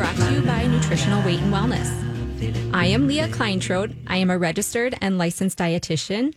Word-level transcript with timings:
brought 0.00 0.16
to 0.16 0.32
you 0.32 0.40
by 0.40 0.66
Nutritional 0.66 1.22
Weight 1.26 1.40
and 1.40 1.52
Wellness. 1.52 2.72
I 2.72 2.86
am 2.86 3.06
Leah 3.06 3.28
Kleintrode. 3.28 3.94
I 4.06 4.16
am 4.16 4.30
a 4.30 4.38
registered 4.38 4.96
and 5.02 5.18
licensed 5.18 5.58
dietitian. 5.58 6.32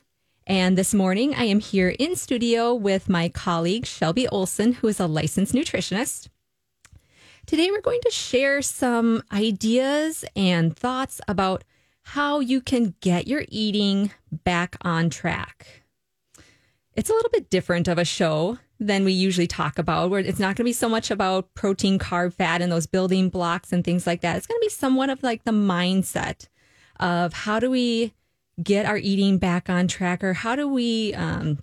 And 0.46 0.78
this 0.78 0.94
morning, 0.94 1.34
I 1.34 1.46
am 1.46 1.62
here 1.62 1.88
in 1.88 2.18
studio 2.18 2.73
with 2.73 3.08
my 3.08 3.30
colleague, 3.30 3.86
Shelby 3.86 4.28
Olson, 4.28 4.73
who 4.73 4.90
is 4.90 5.00
a 5.00 5.08
licensed 5.08 5.54
nutritionist. 5.54 6.28
Today, 7.46 7.72
we're 7.72 7.80
going 7.80 8.02
to 8.04 8.12
share 8.12 8.62
some 8.62 9.23
ideas 9.32 10.26
and 10.36 10.76
thoughts 10.76 11.22
about 11.30 11.64
how 12.02 12.42
you 12.42 12.59
can 12.59 12.95
get 13.00 13.28
your 13.30 13.45
eating 13.48 14.12
back 14.30 14.76
on 14.82 15.09
track. 15.09 15.84
It's 16.98 17.09
a 17.09 17.14
little 17.14 17.32
bit 17.32 17.50
different 17.50 17.88
of 17.88 17.98
a 17.98 18.04
show 18.04 18.59
than 18.88 19.05
we 19.05 19.14
usually 19.14 19.48
talk 19.48 19.78
about, 19.78 20.10
where 20.10 20.20
it's 20.20 20.40
not 20.40 20.55
going 20.55 20.58
to 20.58 20.64
be 20.64 20.73
so 20.73 20.90
much 20.90 21.12
about 21.12 21.54
protein, 21.54 22.00
carb, 22.00 22.34
fat, 22.34 22.62
and 22.62 22.72
those 22.72 22.88
building 22.88 23.30
blocks 23.30 23.72
and 23.72 23.84
things 23.84 24.06
like 24.06 24.22
that. 24.22 24.38
It's 24.38 24.48
going 24.48 24.59
to 24.59 24.66
be 24.66 24.70
somewhat 24.70 25.09
of 25.09 25.23
like 25.23 25.44
the 25.44 25.52
mindset 25.52 26.48
of 27.00 27.34
how 27.34 27.59
do 27.59 27.70
we 27.70 28.14
get 28.61 28.86
our 28.86 28.98
eating 28.98 29.38
back 29.38 29.70
on 29.70 29.88
track, 29.88 30.23
or 30.23 30.34
how 30.34 30.56
do 30.56 30.67
we 30.67 31.14
um, 31.16 31.59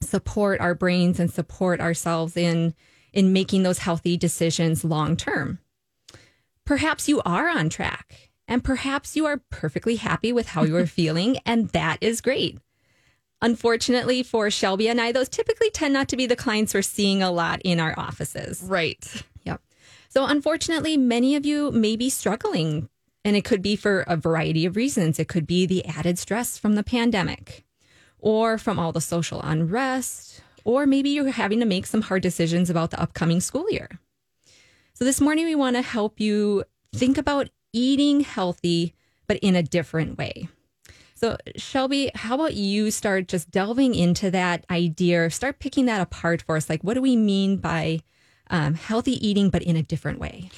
support 0.00 0.60
our 0.60 0.74
brains 0.74 1.20
and 1.20 1.30
support 1.30 1.80
ourselves 1.80 2.36
in 2.36 2.74
in 3.12 3.32
making 3.32 3.62
those 3.62 3.78
healthy 3.78 4.16
decisions 4.16 4.84
long 4.84 5.16
term. 5.16 5.58
Perhaps 6.64 7.08
you 7.08 7.20
are 7.24 7.48
on 7.48 7.68
track, 7.68 8.30
and 8.48 8.64
perhaps 8.64 9.16
you 9.16 9.26
are 9.26 9.42
perfectly 9.50 9.96
happy 9.96 10.32
with 10.32 10.48
how 10.48 10.64
you 10.64 10.76
are 10.76 10.86
feeling, 10.98 11.38
and 11.44 11.68
that 11.70 11.98
is 12.00 12.20
great. 12.20 12.58
Unfortunately 13.42 14.22
for 14.22 14.50
Shelby 14.50 14.88
and 14.88 15.00
I, 15.00 15.10
those 15.10 15.28
typically 15.28 15.68
tend 15.68 15.92
not 15.92 16.08
to 16.08 16.16
be 16.16 16.26
the 16.26 16.36
clients 16.36 16.72
we're 16.72 16.82
seeing 16.82 17.22
a 17.22 17.32
lot 17.32 17.60
in 17.64 17.80
our 17.80 17.92
offices. 17.98 18.62
Right. 18.62 19.04
Yep. 19.42 19.60
So, 20.08 20.24
unfortunately, 20.26 20.96
many 20.96 21.34
of 21.34 21.44
you 21.44 21.72
may 21.72 21.96
be 21.96 22.08
struggling, 22.08 22.88
and 23.24 23.34
it 23.34 23.44
could 23.44 23.60
be 23.60 23.74
for 23.74 24.02
a 24.02 24.16
variety 24.16 24.64
of 24.64 24.76
reasons. 24.76 25.18
It 25.18 25.26
could 25.26 25.46
be 25.46 25.66
the 25.66 25.84
added 25.84 26.20
stress 26.20 26.56
from 26.56 26.76
the 26.76 26.84
pandemic, 26.84 27.64
or 28.20 28.58
from 28.58 28.78
all 28.78 28.92
the 28.92 29.00
social 29.00 29.40
unrest, 29.42 30.40
or 30.64 30.86
maybe 30.86 31.10
you're 31.10 31.32
having 31.32 31.58
to 31.58 31.66
make 31.66 31.86
some 31.86 32.02
hard 32.02 32.22
decisions 32.22 32.70
about 32.70 32.92
the 32.92 33.00
upcoming 33.02 33.40
school 33.40 33.68
year. 33.70 33.98
So, 34.94 35.04
this 35.04 35.20
morning, 35.20 35.46
we 35.46 35.56
want 35.56 35.74
to 35.74 35.82
help 35.82 36.20
you 36.20 36.62
think 36.94 37.18
about 37.18 37.48
eating 37.72 38.20
healthy, 38.20 38.94
but 39.26 39.38
in 39.38 39.56
a 39.56 39.64
different 39.64 40.16
way. 40.16 40.48
So, 41.22 41.36
Shelby, 41.54 42.10
how 42.16 42.34
about 42.34 42.54
you 42.54 42.90
start 42.90 43.28
just 43.28 43.48
delving 43.48 43.94
into 43.94 44.28
that 44.32 44.64
idea, 44.68 45.30
start 45.30 45.60
picking 45.60 45.84
that 45.84 46.00
apart 46.00 46.42
for 46.42 46.56
us? 46.56 46.68
Like, 46.68 46.82
what 46.82 46.94
do 46.94 47.00
we 47.00 47.14
mean 47.14 47.58
by 47.58 48.00
um, 48.50 48.74
healthy 48.74 49.24
eating, 49.24 49.48
but 49.48 49.62
in 49.62 49.76
a 49.76 49.84
different 49.84 50.18
way? 50.18 50.50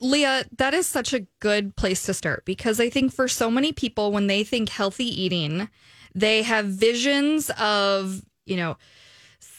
Leah, 0.00 0.44
that 0.58 0.74
is 0.74 0.86
such 0.86 1.12
a 1.12 1.26
good 1.40 1.74
place 1.74 2.04
to 2.04 2.14
start 2.14 2.44
because 2.44 2.78
I 2.78 2.88
think 2.88 3.12
for 3.12 3.26
so 3.26 3.50
many 3.50 3.72
people, 3.72 4.12
when 4.12 4.28
they 4.28 4.44
think 4.44 4.68
healthy 4.68 5.06
eating, 5.06 5.68
they 6.14 6.42
have 6.42 6.66
visions 6.66 7.50
of, 7.58 8.22
you 8.46 8.56
know, 8.56 8.76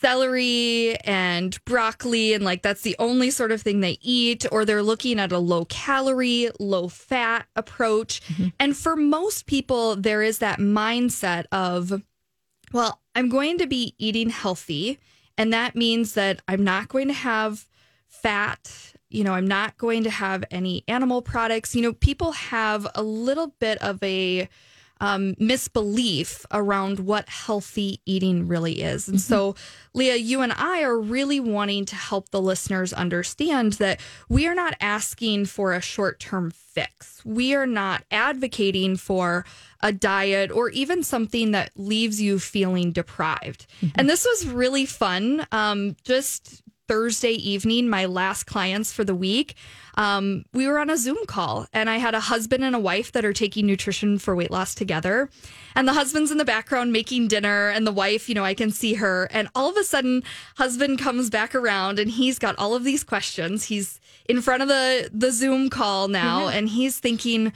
celery 0.03 0.97
and 1.06 1.58
broccoli, 1.64 2.34
and 2.34 2.44
like 2.44 2.62
that's 2.62 2.81
the 2.81 2.96
only 3.00 3.31
sort 3.31 3.53
of 3.53 3.62
thing 3.62 3.80
they 3.80 3.97
eat, 4.02 4.46
or 4.52 4.66
they're 4.66 4.84
looking 4.84 5.18
at 5.18 5.31
a 5.31 5.38
low 5.38 5.64
calorie, 5.66 6.50
low 6.59 6.90
fat 6.90 7.47
approach. 7.56 8.22
Mm-hmm. 8.28 8.50
And 8.59 8.75
for 8.75 8.97
most 8.97 9.46
people, 9.46 9.96
there 9.96 10.22
is 10.22 10.40
that 10.40 10.59
mindset 10.59 11.46
of, 11.53 12.03
well, 12.74 13.00
I'm 13.16 13.30
going 13.30 13.58
to 13.59 13.66
be 13.66 13.96
eating 13.97 14.30
healthy, 14.30 15.00
and 15.38 15.53
that 15.53 15.74
means 15.74 16.16
that 16.16 16.42
I'm 16.50 16.66
not 16.66 16.90
going 16.90 17.08
to 17.08 17.13
have 17.13 17.66
fat. 18.08 18.94
You 19.09 19.24
know, 19.24 19.34
I'm 19.34 19.47
not 19.47 19.78
going 19.78 20.03
to 20.03 20.09
have 20.09 20.44
any 20.52 20.84
animal 20.90 21.22
products. 21.22 21.75
You 21.75 21.81
know, 21.81 21.94
people 21.94 22.34
have 22.34 22.86
a 22.94 23.03
little 23.03 23.56
bit 23.59 23.78
of 23.81 24.03
a 24.03 24.50
um, 25.03 25.36
misbelief 25.38 26.46
around 26.50 27.02
what 27.02 27.28
healthy 27.28 28.00
eating 28.06 28.47
really 28.47 28.81
is. 28.81 29.09
And 29.09 29.19
so, 29.19 29.53
Leah, 29.94 30.16
you 30.16 30.40
and 30.40 30.53
I 30.53 30.81
are 30.84 30.97
really 30.97 31.41
wanting 31.41 31.84
to 31.88 31.96
help 31.97 32.30
the 32.30 32.41
listeners 32.41 32.94
understand 32.94 33.74
that 33.74 34.00
we 34.30 34.47
are 34.47 34.56
not 34.56 34.75
asking 34.80 35.47
for 35.47 35.74
a 35.74 35.81
short 35.81 36.22
term 36.22 36.52
fix. 36.52 37.22
We 37.25 37.53
are 37.53 37.68
not 37.68 38.06
advocating 38.12 38.96
for 38.96 39.46
a 39.81 39.92
diet 39.92 40.52
or 40.52 40.69
even 40.69 41.03
something 41.03 41.52
that 41.52 41.72
leaves 41.75 42.22
you 42.22 42.40
feeling 42.40 42.94
deprived. 42.94 43.68
And 43.96 44.09
this 44.09 44.25
was 44.25 44.47
really 44.47 44.86
fun. 44.86 45.46
Um, 45.52 45.97
just 46.06 46.62
Thursday 46.94 47.31
evening, 47.31 47.90
my 47.90 48.06
last 48.06 48.44
clients 48.44 48.94
for 48.94 49.04
the 49.04 49.16
week, 49.16 49.56
um, 49.96 50.46
we 50.54 50.68
were 50.68 50.78
on 50.78 50.92
a 50.92 50.96
Zoom 50.96 51.26
call 51.26 51.66
and 51.74 51.90
I 51.90 51.98
had 51.98 52.14
a 52.14 52.20
husband 52.20 52.64
and 52.64 52.76
a 52.76 52.80
wife 52.80 53.14
that 53.14 53.26
are 53.26 53.34
taking 53.34 53.66
nutrition 53.66 54.20
for 54.20 54.36
weight 54.36 54.52
loss 54.52 54.76
together. 54.76 55.28
And 55.74 55.88
the 55.88 55.94
husband's 55.94 56.30
in 56.30 56.38
the 56.38 56.46
background 56.46 56.94
making 56.94 57.30
dinner 57.30 57.70
and 57.70 57.88
the 57.88 57.92
wife, 57.92 58.30
you 58.30 58.36
know, 58.36 58.46
I 58.46 58.54
can 58.54 58.70
see 58.70 58.94
her. 58.94 59.28
And 59.31 59.48
all 59.56 59.72
of 59.72 59.76
a 59.76 59.84
sudden, 59.84 60.24
husband 60.56 61.00
comes 61.00 61.31
back 61.31 61.56
around 61.56 61.98
and 61.98 62.12
he's 62.12 62.38
got 62.38 62.56
all 62.59 62.76
of 62.76 62.84
these 62.84 63.04
questions. 63.04 63.64
He's 63.64 64.00
in 64.30 64.40
front 64.40 64.62
of 64.62 64.68
the, 64.70 65.10
the 65.12 65.31
Zoom 65.31 65.72
call 65.72 66.10
now 66.10 66.48
and 66.48 66.70
he's 66.70 67.00
thinking, 67.00 67.54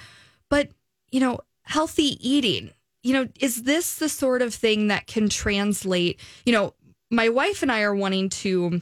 but, 0.49 0.69
you 1.11 1.19
know, 1.19 1.41
healthy 1.61 2.17
eating, 2.27 2.71
you 3.03 3.13
know, 3.13 3.27
is 3.39 3.63
this 3.63 3.99
the 3.99 4.09
sort 4.09 4.41
of 4.41 4.51
thing 4.51 4.87
that 4.87 5.05
can 5.05 5.29
translate, 5.29 6.19
you 6.43 6.53
know, 6.53 6.73
my 7.11 7.29
wife 7.29 7.61
and 7.61 7.71
I 7.71 7.83
are 7.83 7.95
wanting 7.95 8.29
to 8.29 8.81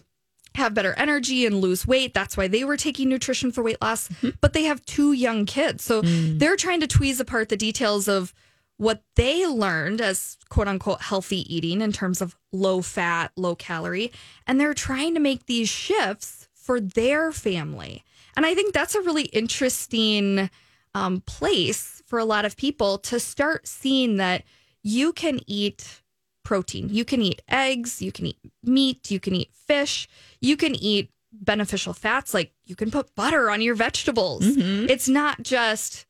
have 0.56 0.74
better 0.74 0.94
energy 0.98 1.46
and 1.46 1.62
lose 1.62 1.86
weight. 1.86 2.14
That's 2.14 2.36
why 2.36 2.48
they 2.48 2.64
were 2.64 2.78
taking 2.78 3.10
nutrition 3.10 3.52
for 3.52 3.64
weight 3.64 3.82
loss. 3.82 4.10
But 4.42 4.54
they 4.54 4.64
have 4.64 4.86
two 4.86 5.12
young 5.14 5.46
kids. 5.46 5.84
So 5.84 6.02
they're 6.38 6.56
trying 6.56 6.80
to 6.82 6.88
tweeze 6.88 7.20
apart 7.20 7.50
the 7.50 7.58
details 7.58 8.08
of 8.08 8.34
what 8.78 9.04
they 9.16 9.48
learned 9.48 10.02
as 10.02 10.38
quote 10.50 10.68
unquote 10.68 11.02
healthy 11.02 11.54
eating 11.54 11.82
in 11.82 11.92
terms 11.92 12.22
of 12.22 12.36
low 12.52 12.82
fat, 12.82 13.32
low 13.38 13.56
calorie. 13.56 14.12
And 14.48 14.60
they're 14.60 14.74
trying 14.74 15.14
to 15.14 15.20
make 15.20 15.46
these 15.46 15.70
shifts 15.70 16.48
for 16.54 16.80
their 16.82 17.32
family. 17.32 18.04
And 18.36 18.46
I 18.46 18.56
think 18.56 18.74
that's 18.74 18.96
a 18.96 19.02
really 19.02 19.26
interesting 19.26 20.50
um, 20.94 21.22
place 21.22 22.02
for 22.06 22.20
a 22.20 22.26
lot 22.26 22.46
of 22.46 22.58
people 22.58 22.98
to 23.00 23.20
start 23.20 23.68
seeing 23.68 24.18
that 24.18 24.44
you 24.82 25.14
can 25.14 25.40
eat 25.48 26.02
protein. 26.46 26.88
You 26.90 27.04
can 27.04 27.22
eat 27.22 27.42
eggs, 27.50 28.02
you 28.02 28.12
can 28.12 28.28
eat 28.28 28.38
meat, 28.64 29.12
you 29.12 29.20
can 29.20 29.36
eat 29.36 29.50
fish, 29.54 30.08
you 30.40 30.56
can 30.56 30.76
eat 30.76 31.12
beneficial 31.34 31.94
fats 31.94 32.34
like 32.34 32.54
you 32.66 32.76
can 32.76 32.92
put 32.92 33.14
butter 33.16 33.50
on 33.50 33.62
your 33.62 33.76
vegetables. 33.76 34.46
Mm-hmm. 34.46 34.90
It's 34.90 35.10
not 35.10 35.44
just 35.44 36.06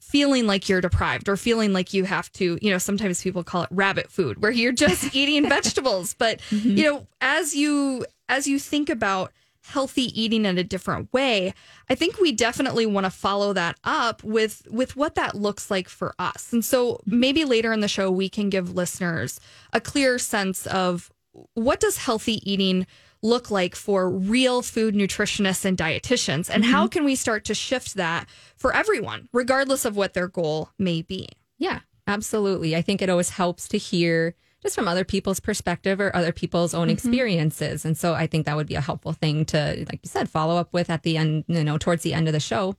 feeling 0.00 0.46
like 0.46 0.68
you're 0.68 0.80
deprived 0.80 1.28
or 1.28 1.36
feeling 1.36 1.72
like 1.72 1.92
you 1.92 2.04
have 2.04 2.30
to, 2.32 2.58
you 2.62 2.70
know, 2.70 2.78
sometimes 2.78 3.22
people 3.22 3.42
call 3.42 3.64
it 3.64 3.68
rabbit 3.70 4.10
food 4.10 4.40
where 4.40 4.50
you're 4.50 4.72
just 4.72 5.14
eating 5.14 5.48
vegetables, 5.48 6.14
but 6.14 6.40
mm-hmm. 6.50 6.76
you 6.76 6.84
know, 6.84 7.06
as 7.20 7.54
you 7.54 8.06
as 8.28 8.46
you 8.46 8.58
think 8.58 8.88
about 8.88 9.32
healthy 9.68 10.20
eating 10.20 10.44
in 10.44 10.58
a 10.58 10.64
different 10.64 11.12
way, 11.12 11.52
I 11.90 11.94
think 11.94 12.18
we 12.18 12.32
definitely 12.32 12.86
want 12.86 13.04
to 13.04 13.10
follow 13.10 13.52
that 13.52 13.78
up 13.84 14.24
with 14.24 14.66
with 14.70 14.96
what 14.96 15.14
that 15.14 15.34
looks 15.34 15.70
like 15.70 15.88
for 15.88 16.14
us. 16.18 16.52
And 16.52 16.64
so 16.64 17.00
maybe 17.06 17.44
later 17.44 17.72
in 17.72 17.80
the 17.80 17.88
show 17.88 18.10
we 18.10 18.28
can 18.28 18.48
give 18.48 18.74
listeners 18.74 19.38
a 19.72 19.80
clear 19.80 20.18
sense 20.18 20.66
of 20.66 21.12
what 21.54 21.80
does 21.80 21.98
healthy 21.98 22.40
eating 22.50 22.86
look 23.22 23.50
like 23.50 23.74
for 23.74 24.08
real 24.08 24.62
food 24.62 24.94
nutritionists 24.94 25.64
and 25.64 25.76
dietitians 25.76 26.48
and 26.48 26.64
how 26.64 26.84
mm-hmm. 26.84 26.90
can 26.90 27.04
we 27.04 27.14
start 27.14 27.44
to 27.44 27.54
shift 27.54 27.94
that 27.94 28.28
for 28.56 28.74
everyone 28.74 29.28
regardless 29.32 29.84
of 29.84 29.96
what 29.96 30.14
their 30.14 30.28
goal 30.28 30.70
may 30.78 31.02
be. 31.02 31.28
Yeah, 31.58 31.80
absolutely. 32.06 32.74
I 32.76 32.82
think 32.82 33.02
it 33.02 33.10
always 33.10 33.30
helps 33.30 33.68
to 33.68 33.78
hear 33.78 34.34
just 34.62 34.74
from 34.74 34.88
other 34.88 35.04
people's 35.04 35.40
perspective 35.40 36.00
or 36.00 36.14
other 36.14 36.32
people's 36.32 36.74
own 36.74 36.90
experiences. 36.90 37.84
And 37.84 37.96
so 37.96 38.14
I 38.14 38.26
think 38.26 38.46
that 38.46 38.56
would 38.56 38.66
be 38.66 38.74
a 38.74 38.80
helpful 38.80 39.12
thing 39.12 39.44
to, 39.46 39.84
like 39.88 40.00
you 40.02 40.08
said, 40.08 40.28
follow 40.28 40.56
up 40.56 40.72
with 40.72 40.90
at 40.90 41.02
the 41.02 41.16
end, 41.16 41.44
you 41.46 41.62
know, 41.62 41.78
towards 41.78 42.02
the 42.02 42.14
end 42.14 42.26
of 42.26 42.32
the 42.32 42.40
show. 42.40 42.74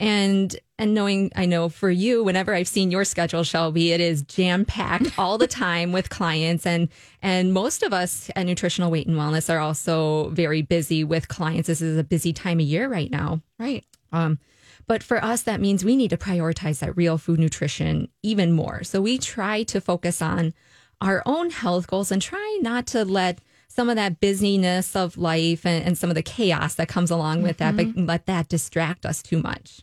And 0.00 0.54
and 0.78 0.94
knowing 0.94 1.32
I 1.34 1.44
know 1.46 1.68
for 1.68 1.90
you, 1.90 2.22
whenever 2.22 2.54
I've 2.54 2.68
seen 2.68 2.92
your 2.92 3.04
schedule, 3.04 3.42
Shelby, 3.42 3.90
it 3.90 4.00
is 4.00 4.22
jam 4.22 4.64
packed 4.64 5.10
all 5.18 5.38
the 5.38 5.48
time 5.48 5.90
with 5.90 6.08
clients 6.08 6.66
and 6.66 6.88
and 7.20 7.52
most 7.52 7.82
of 7.82 7.92
us 7.92 8.30
at 8.36 8.46
Nutritional 8.46 8.92
Weight 8.92 9.08
and 9.08 9.16
Wellness 9.16 9.52
are 9.52 9.58
also 9.58 10.30
very 10.30 10.62
busy 10.62 11.02
with 11.02 11.26
clients. 11.26 11.66
This 11.66 11.82
is 11.82 11.98
a 11.98 12.04
busy 12.04 12.32
time 12.32 12.60
of 12.60 12.66
year 12.66 12.88
right 12.88 13.10
now. 13.10 13.40
Right. 13.58 13.84
Um, 14.12 14.38
but 14.86 15.02
for 15.02 15.22
us, 15.22 15.42
that 15.42 15.60
means 15.60 15.84
we 15.84 15.96
need 15.96 16.10
to 16.10 16.16
prioritize 16.16 16.78
that 16.78 16.96
real 16.96 17.18
food 17.18 17.38
nutrition 17.38 18.08
even 18.22 18.52
more. 18.52 18.84
So 18.84 19.02
we 19.02 19.18
try 19.18 19.64
to 19.64 19.80
focus 19.80 20.22
on 20.22 20.54
our 21.00 21.22
own 21.26 21.50
health 21.50 21.86
goals 21.86 22.10
and 22.10 22.20
try 22.20 22.58
not 22.62 22.86
to 22.88 23.04
let 23.04 23.40
some 23.68 23.88
of 23.88 23.96
that 23.96 24.20
busyness 24.20 24.96
of 24.96 25.16
life 25.16 25.64
and, 25.64 25.84
and 25.84 25.96
some 25.96 26.10
of 26.10 26.16
the 26.16 26.22
chaos 26.22 26.74
that 26.74 26.88
comes 26.88 27.10
along 27.10 27.42
with 27.42 27.58
that, 27.58 27.76
but 27.76 27.86
mm-hmm. 27.86 28.06
let 28.06 28.26
that 28.26 28.48
distract 28.48 29.06
us 29.06 29.22
too 29.22 29.40
much. 29.40 29.82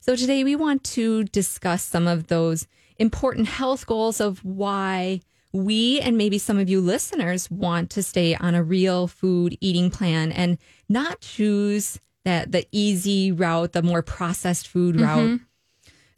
So 0.00 0.14
today 0.14 0.44
we 0.44 0.54
want 0.54 0.84
to 0.84 1.24
discuss 1.24 1.82
some 1.82 2.06
of 2.06 2.28
those 2.28 2.66
important 2.98 3.48
health 3.48 3.86
goals 3.86 4.20
of 4.20 4.44
why 4.44 5.20
we 5.52 6.00
and 6.00 6.18
maybe 6.18 6.36
some 6.36 6.58
of 6.58 6.68
you 6.68 6.80
listeners 6.80 7.50
want 7.50 7.90
to 7.90 8.02
stay 8.02 8.34
on 8.34 8.54
a 8.54 8.62
real 8.62 9.06
food 9.06 9.56
eating 9.60 9.90
plan 9.90 10.30
and 10.30 10.58
not 10.88 11.20
choose 11.20 12.00
that 12.24 12.52
the 12.52 12.66
easy 12.72 13.32
route, 13.32 13.72
the 13.72 13.82
more 13.82 14.02
processed 14.02 14.68
food 14.68 14.96
mm-hmm. 14.96 15.04
route. 15.04 15.40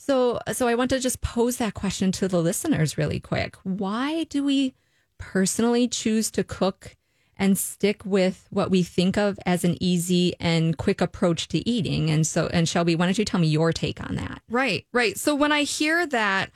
So 0.07 0.39
so 0.53 0.69
I 0.69 0.77
want 0.77 0.91
to 0.91 1.01
just 1.01 1.21
pose 1.21 1.57
that 1.57 1.75
question 1.75 2.13
to 2.13 2.29
the 2.29 2.41
listeners 2.41 2.97
really 2.97 3.19
quick. 3.19 3.57
Why 3.65 4.23
do 4.25 4.45
we 4.45 4.73
personally 5.19 5.89
choose 5.89 6.31
to 6.31 6.45
cook 6.45 6.97
and 7.37 7.59
stick 7.59 8.05
with 8.05 8.47
what 8.51 8.71
we 8.71 8.85
think 8.85 9.19
of 9.19 9.37
as 9.45 9.65
an 9.65 9.77
easy 9.83 10.35
and 10.39 10.79
quick 10.79 11.01
approach 11.01 11.49
to 11.49 11.69
eating? 11.69 12.09
And 12.09 12.25
so 12.25 12.47
and 12.53 12.69
Shelby, 12.69 12.95
why 12.95 13.07
don't 13.07 13.19
you 13.19 13.25
tell 13.25 13.41
me 13.41 13.49
your 13.49 13.73
take 13.73 14.01
on 14.01 14.15
that? 14.15 14.43
Right, 14.49 14.87
right. 14.93 15.19
So 15.19 15.35
when 15.35 15.51
I 15.51 15.65
hear 15.65 16.07
that, 16.07 16.53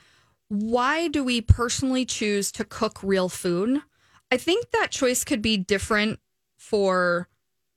why 0.47 1.09
do 1.09 1.21
we 1.21 1.41
personally 1.41 2.05
choose 2.05 2.53
to 2.53 2.63
cook 2.63 3.03
real 3.03 3.27
food? 3.27 3.81
I 4.31 4.37
think 4.37 4.71
that 4.71 4.91
choice 4.91 5.25
could 5.25 5.41
be 5.41 5.57
different 5.57 6.21
for, 6.57 7.27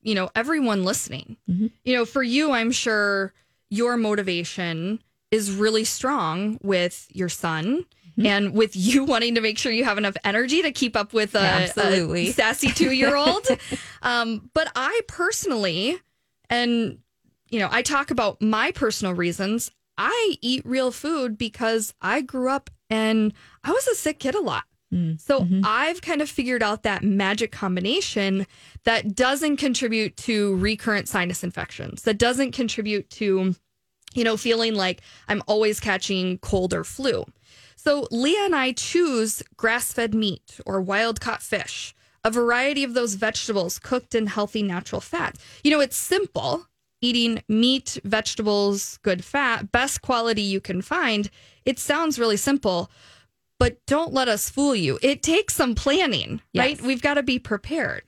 you 0.02 0.14
know, 0.14 0.30
everyone 0.36 0.84
listening. 0.84 1.36
Mm-hmm. 1.50 1.66
You 1.82 1.96
know, 1.96 2.04
for 2.04 2.22
you, 2.22 2.52
I'm 2.52 2.70
sure 2.70 3.34
your 3.70 3.96
motivation 3.96 5.00
is 5.34 5.50
really 5.50 5.84
strong 5.84 6.58
with 6.62 7.06
your 7.10 7.28
son 7.28 7.84
and 8.16 8.54
with 8.54 8.76
you 8.88 9.04
wanting 9.04 9.34
to 9.34 9.40
make 9.40 9.58
sure 9.58 9.72
you 9.72 9.84
have 9.84 9.98
enough 9.98 10.16
energy 10.25 10.62
to 10.62 10.70
keep 10.72 10.96
up 10.96 11.12
with 11.12 11.34
a, 11.34 11.40
Absolutely. 11.40 12.28
a 12.28 12.32
sassy 12.40 12.69
two 12.69 12.92
year 12.92 13.16
old. 13.16 13.46
um, 14.02 14.48
but 14.54 14.70
I 14.76 15.00
personally, 15.08 15.98
and 16.48 16.98
you 17.50 17.58
know, 17.58 17.69
I 17.70 17.82
talk 17.82 18.10
about 18.10 18.40
my 18.40 18.70
personal 18.72 19.14
reasons. 19.14 19.70
I 19.98 20.36
eat 20.40 20.64
real 20.64 20.90
food 20.90 21.36
because 21.38 21.94
I 22.00 22.20
grew 22.20 22.48
up 22.50 22.70
and 22.90 23.32
I 23.62 23.70
was 23.72 23.86
a 23.86 23.94
sick 23.94 24.19
kid 24.20 24.34
a 24.34 24.40
lot. 24.40 24.64
So 25.19 25.44
I've 25.64 26.02
kind 26.02 26.22
of 26.22 26.31
figured 26.31 26.62
out 26.62 26.84
that 26.84 27.02
magic 27.02 27.50
combination 27.50 28.46
that 28.84 29.16
doesn't 29.16 29.56
contribute 29.56 30.16
to 30.19 30.54
recurrent 30.54 31.08
sinus 31.08 31.42
infections, 31.42 32.02
that 32.02 32.16
doesn't 32.16 32.52
contribute 32.52 33.10
to, 33.10 33.56
you 34.14 34.25
know, 34.25 34.37
feeling 34.37 34.75
like 34.75 35.02
I'm 35.28 35.43
always 35.46 35.81
catching 35.81 36.38
cold 36.38 36.72
or 36.72 36.84
flu. 36.84 37.25
So 37.76 38.08
Leah 38.11 38.46
and 38.46 38.56
I 38.56 38.72
choose 38.72 39.43
grass 39.56 39.93
fed 39.93 40.14
meat 40.14 40.61
or 40.64 40.81
wild 40.81 41.20
caught 41.20 41.43
fish, 41.43 41.94
a 42.25 42.31
variety 42.31 42.82
of 42.82 42.94
those 42.94 43.14
vegetables 43.14 43.78
cooked 43.78 44.14
in 44.14 44.26
healthy 44.26 44.62
natural 44.62 45.00
fats. 45.00 45.40
You 45.62 45.70
know, 45.70 45.81
it's 45.81 45.96
simple 45.96 46.66
eating 47.05 47.43
meat, 47.49 47.99
vegetables, 48.05 48.99
good 49.02 49.22
fat, 49.22 49.70
best 49.70 50.00
quality 50.00 50.40
you 50.40 50.60
can 50.60 50.81
find. 50.81 51.28
It 51.67 51.78
sounds 51.78 52.19
really 52.19 52.38
simple, 52.38 52.90
but 53.58 53.84
don't 53.87 54.14
let 54.14 54.28
us 54.28 54.49
fool 54.49 54.75
you. 54.75 54.99
It 55.02 55.22
takes 55.22 55.55
some 55.55 55.75
planning, 55.75 56.40
right? 56.56 56.81
We've 56.81 57.02
got 57.02 57.14
to 57.14 57.22
be 57.22 57.38
prepared. 57.38 58.05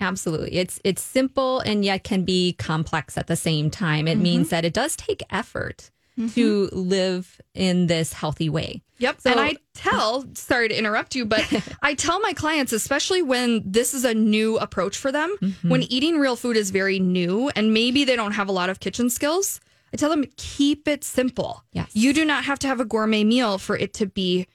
Absolutely. 0.00 0.54
It's 0.54 0.80
it's 0.84 1.02
simple 1.02 1.60
and 1.60 1.84
yet 1.84 2.04
can 2.04 2.24
be 2.24 2.52
complex 2.52 3.18
at 3.18 3.26
the 3.26 3.36
same 3.36 3.70
time. 3.70 4.06
It 4.06 4.18
means 4.18 4.50
that 4.50 4.64
it 4.64 4.72
does 4.72 4.94
take 4.96 5.22
effort 5.30 5.90
to 6.34 6.68
live 6.72 7.40
in 7.54 7.86
this 7.86 8.12
healthy 8.12 8.48
way. 8.48 8.82
Yep. 8.98 9.20
So- 9.20 9.30
and 9.30 9.38
I 9.40 9.54
tell, 9.74 10.24
sorry 10.34 10.68
to 10.68 10.76
interrupt 10.76 11.14
you, 11.14 11.24
but 11.24 11.44
I 11.82 11.94
tell 11.94 12.18
my 12.18 12.32
clients, 12.32 12.72
especially 12.72 13.22
when 13.22 13.62
this 13.64 13.94
is 13.94 14.04
a 14.04 14.14
new 14.14 14.58
approach 14.58 14.96
for 14.98 15.12
them, 15.12 15.36
Mm-hmm. 15.40 15.68
when 15.68 15.82
eating 15.84 16.18
real 16.18 16.34
food 16.34 16.56
is 16.56 16.70
very 16.72 16.98
new 16.98 17.50
and 17.54 17.72
maybe 17.72 18.02
they 18.04 18.16
don't 18.16 18.32
have 18.32 18.48
a 18.48 18.52
lot 18.52 18.68
of 18.68 18.80
kitchen 18.80 19.10
skills, 19.10 19.60
I 19.92 19.96
tell 19.96 20.10
them 20.10 20.24
keep 20.36 20.88
it 20.88 21.04
simple. 21.04 21.62
Yes. 21.72 21.90
You 21.94 22.12
do 22.12 22.24
not 22.24 22.42
have 22.44 22.58
to 22.60 22.66
have 22.66 22.80
a 22.80 22.84
gourmet 22.84 23.22
meal 23.22 23.56
for 23.58 23.76
it 23.76 23.94
to 23.94 24.06
be 24.06 24.48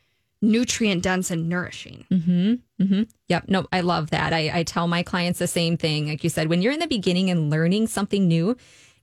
nutrient 0.43 1.01
dense 1.01 1.31
and 1.31 1.47
nourishing. 1.47 2.05
Mm-hmm. 2.11 2.83
Mm-hmm. 2.83 3.03
Yep. 3.29 3.45
No, 3.47 3.65
I 3.71 3.79
love 3.79 4.09
that. 4.11 4.33
I, 4.33 4.59
I 4.59 4.63
tell 4.63 4.87
my 4.87 5.01
clients 5.01 5.39
the 5.39 5.47
same 5.47 5.77
thing. 5.77 6.09
Like 6.09 6.23
you 6.23 6.29
said, 6.29 6.49
when 6.49 6.61
you're 6.61 6.73
in 6.73 6.79
the 6.79 6.87
beginning 6.87 7.29
and 7.29 7.49
learning 7.49 7.87
something 7.87 8.27
new, 8.27 8.57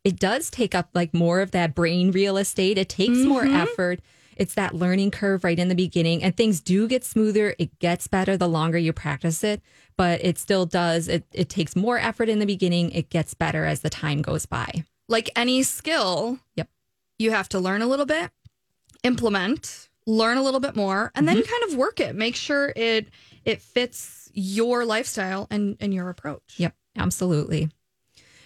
it 0.05 0.19
does 0.19 0.51
take 0.51 0.75
up 0.75 0.91
like 0.95 1.15
more 1.15 1.41
of 1.41 1.51
that 1.53 1.75
brain 1.75 2.11
real 2.11 2.37
estate. 2.37 2.79
It 2.79 2.89
takes 2.89 3.19
more 3.19 3.45
mm-hmm. 3.45 3.57
effort. 3.57 4.01
It's 4.37 4.55
that 4.55 4.75
learning 4.75 5.11
curve 5.11 5.45
right 5.45 5.59
in 5.59 5.69
the 5.69 5.75
beginning, 5.75 6.23
and 6.23 6.35
things 6.35 6.61
do 6.61 6.89
get 6.89 7.05
smoother. 7.05 7.55
It 7.59 7.79
gets 7.79 8.07
better 8.07 8.39
the 8.39 8.49
longer 8.49 8.79
you 8.79 8.91
practice 8.93 9.45
it, 9.45 9.61
but 9.99 10.25
it 10.25 10.39
still 10.39 10.65
does. 10.65 11.09
It, 11.09 11.25
it 11.33 11.51
takes 11.51 11.77
more 11.77 11.99
effort 11.99 12.31
in 12.31 12.39
the 12.39 12.47
beginning. 12.47 12.91
It 12.93 13.11
gets 13.11 13.35
better 13.35 13.67
as 13.67 13.81
the 13.81 13.91
time 13.91 14.23
goes 14.23 14.47
by. 14.47 14.85
Like 15.11 15.29
any 15.37 15.63
skill, 15.63 16.39
Yep. 16.57 16.69
you 17.19 17.33
have 17.33 17.51
to 17.51 17.61
learn 17.61 17.83
a 17.83 17.87
little 17.87 18.07
bit, 18.07 18.31
implement, 19.03 19.90
learn 20.11 20.37
a 20.37 20.43
little 20.43 20.61
bit 20.61 20.77
more, 20.77 21.13
and 21.15 21.27
then 21.27 21.43
kind 21.43 21.63
of 21.69 21.77
work 21.77 22.01
it. 22.01 22.15
Make 22.15 22.37
sure 22.37 22.73
it 22.75 23.09
it 23.45 23.63
fits 23.63 24.31
your 24.33 24.85
lifestyle 24.85 25.47
and, 25.51 25.77
and 25.81 25.95
your 25.95 26.09
approach. 26.09 26.55
Yep, 26.57 26.75
absolutely. 26.97 27.71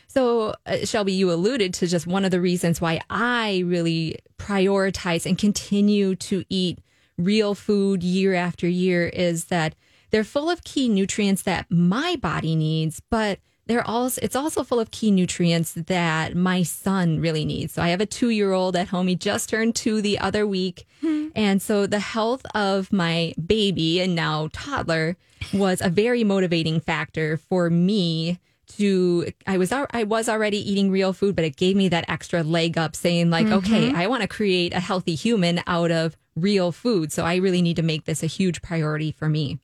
So, 0.07 0.55
uh, 0.65 0.85
Shelby, 0.85 1.13
you 1.13 1.33
alluded 1.33 1.75
to 1.75 1.87
just 1.87 2.07
one 2.07 2.25
of 2.25 2.31
the 2.31 2.41
reasons 2.41 2.81
why 2.81 3.01
I 3.11 3.65
really 3.67 4.19
prioritize 4.39 5.27
and 5.27 5.37
continue 5.37 6.15
to 6.17 6.45
eat 6.49 6.79
real 7.19 7.55
food 7.55 8.03
year 8.03 8.35
after 8.35 8.69
year 8.69 9.09
is 9.09 9.47
that 9.47 9.75
they're 10.11 10.23
full 10.25 10.49
of 10.49 10.63
key 10.63 10.89
nutrients 10.89 11.43
that 11.43 11.67
my 11.69 12.17
body 12.17 12.55
needs, 12.55 13.03
but 13.11 13.41
they're 13.67 13.87
also 13.87 14.21
it's 14.23 14.37
also 14.37 14.63
full 14.63 14.81
of 14.81 14.91
key 14.91 15.11
nutrients 15.11 15.73
that 15.73 16.35
my 16.35 16.63
son 16.63 17.21
really 17.21 17.45
needs. 17.45 17.73
So 17.73 17.83
I 17.83 17.89
have 17.89 18.01
a 18.01 18.07
2-year-old 18.07 18.77
at 18.77 18.89
home. 18.89 19.07
He 19.07 19.17
just 19.17 19.49
turned 19.49 19.75
2 19.75 20.03
the 20.03 20.19
other 20.19 20.47
week. 20.47 20.87
Hmm. 21.01 21.29
And 21.35 21.63
so 21.63 21.87
the 21.87 21.99
health 21.99 22.45
of 22.55 22.93
my 22.93 23.35
baby 23.45 24.01
and 24.01 24.15
now 24.15 24.49
toddler 24.53 25.17
was 25.53 25.81
a 25.81 25.89
very 25.89 26.25
motivating 26.25 26.81
factor 26.81 27.37
for 27.37 27.71
me 27.71 28.39
to 28.67 29.31
I 29.47 29.59
was 29.59 29.73
I 29.73 30.05
was 30.05 30.29
already 30.29 30.59
eating 30.59 30.91
real 30.91 31.13
food 31.13 31.37
but 31.37 31.45
it 31.45 31.57
gave 31.57 31.77
me 31.77 31.89
that 31.91 32.07
extra 32.09 32.43
leg 32.43 32.79
up 32.79 32.97
saying 32.97 33.31
like 33.31 33.47
mm-hmm. 33.47 33.57
okay 33.57 33.93
I 33.95 34.07
want 34.07 34.23
to 34.23 34.29
create 34.29 34.73
a 34.73 34.81
healthy 34.81 35.15
human 35.15 35.61
out 35.67 35.91
of 35.91 36.17
real 36.35 36.73
food 36.73 37.13
so 37.13 37.25
I 37.25 37.37
really 37.37 37.63
need 37.63 37.77
to 37.77 37.83
make 37.83 38.05
this 38.05 38.23
a 38.23 38.27
huge 38.27 38.63
priority 38.63 39.13
for 39.13 39.29
me 39.29 39.59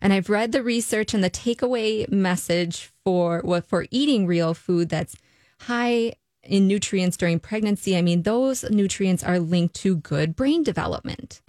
and 0.00 0.12
I've 0.12 0.30
read 0.30 0.52
the 0.52 0.62
research 0.62 1.14
and 1.14 1.22
the 1.22 1.30
takeaway 1.30 2.08
message 2.10 2.90
for 3.04 3.40
what 3.44 3.66
for 3.66 3.86
eating 3.90 4.26
real 4.26 4.54
food 4.54 4.88
that's 4.88 5.16
high 5.60 6.12
in 6.44 6.66
nutrients 6.66 7.16
during 7.16 7.38
pregnancy. 7.38 7.96
I 7.96 8.02
mean, 8.02 8.22
those 8.22 8.64
nutrients 8.70 9.22
are 9.22 9.38
linked 9.38 9.74
to 9.76 9.96
good 9.96 10.34
brain 10.34 10.62
development 10.62 11.42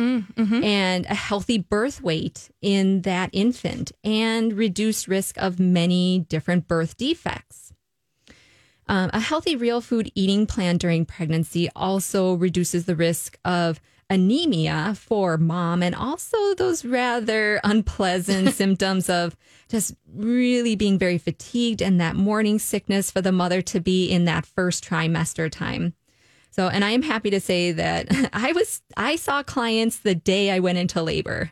and 0.63 1.05
a 1.05 1.15
healthy 1.15 1.57
birth 1.57 2.01
weight 2.01 2.49
in 2.61 3.03
that 3.03 3.29
infant 3.31 3.91
and 4.03 4.53
reduced 4.53 5.07
risk 5.07 5.37
of 5.37 5.59
many 5.59 6.19
different 6.27 6.67
birth 6.67 6.97
defects. 6.97 7.71
Um, 8.87 9.11
a 9.13 9.19
healthy 9.19 9.55
real 9.55 9.81
food 9.81 10.11
eating 10.15 10.47
plan 10.47 10.77
during 10.77 11.05
pregnancy 11.05 11.69
also 11.75 12.33
reduces 12.33 12.85
the 12.85 12.95
risk 12.95 13.37
of 13.45 13.79
anemia 14.09 14.95
for 14.97 15.37
mom 15.37 15.83
and 15.83 15.93
also 15.93 16.55
those 16.55 16.83
rather 16.83 17.61
unpleasant 17.63 18.53
symptoms 18.53 19.09
of 19.09 19.35
just 19.69 19.93
really 20.13 20.75
being 20.75 20.97
very 20.97 21.17
fatigued 21.17 21.81
and 21.81 22.01
that 22.01 22.15
morning 22.15 22.57
sickness 22.57 23.11
for 23.11 23.21
the 23.21 23.31
mother 23.31 23.61
to 23.61 23.79
be 23.79 24.09
in 24.09 24.25
that 24.25 24.45
first 24.45 24.83
trimester 24.83 25.51
time. 25.51 25.93
So, 26.51 26.67
and 26.67 26.83
I 26.83 26.91
am 26.91 27.01
happy 27.01 27.29
to 27.29 27.39
say 27.39 27.71
that 27.73 28.07
I 28.33 28.51
was, 28.51 28.81
I 28.97 29.15
saw 29.15 29.43
clients 29.43 29.99
the 29.99 30.15
day 30.15 30.51
I 30.51 30.59
went 30.59 30.77
into 30.77 31.01
labor. 31.01 31.49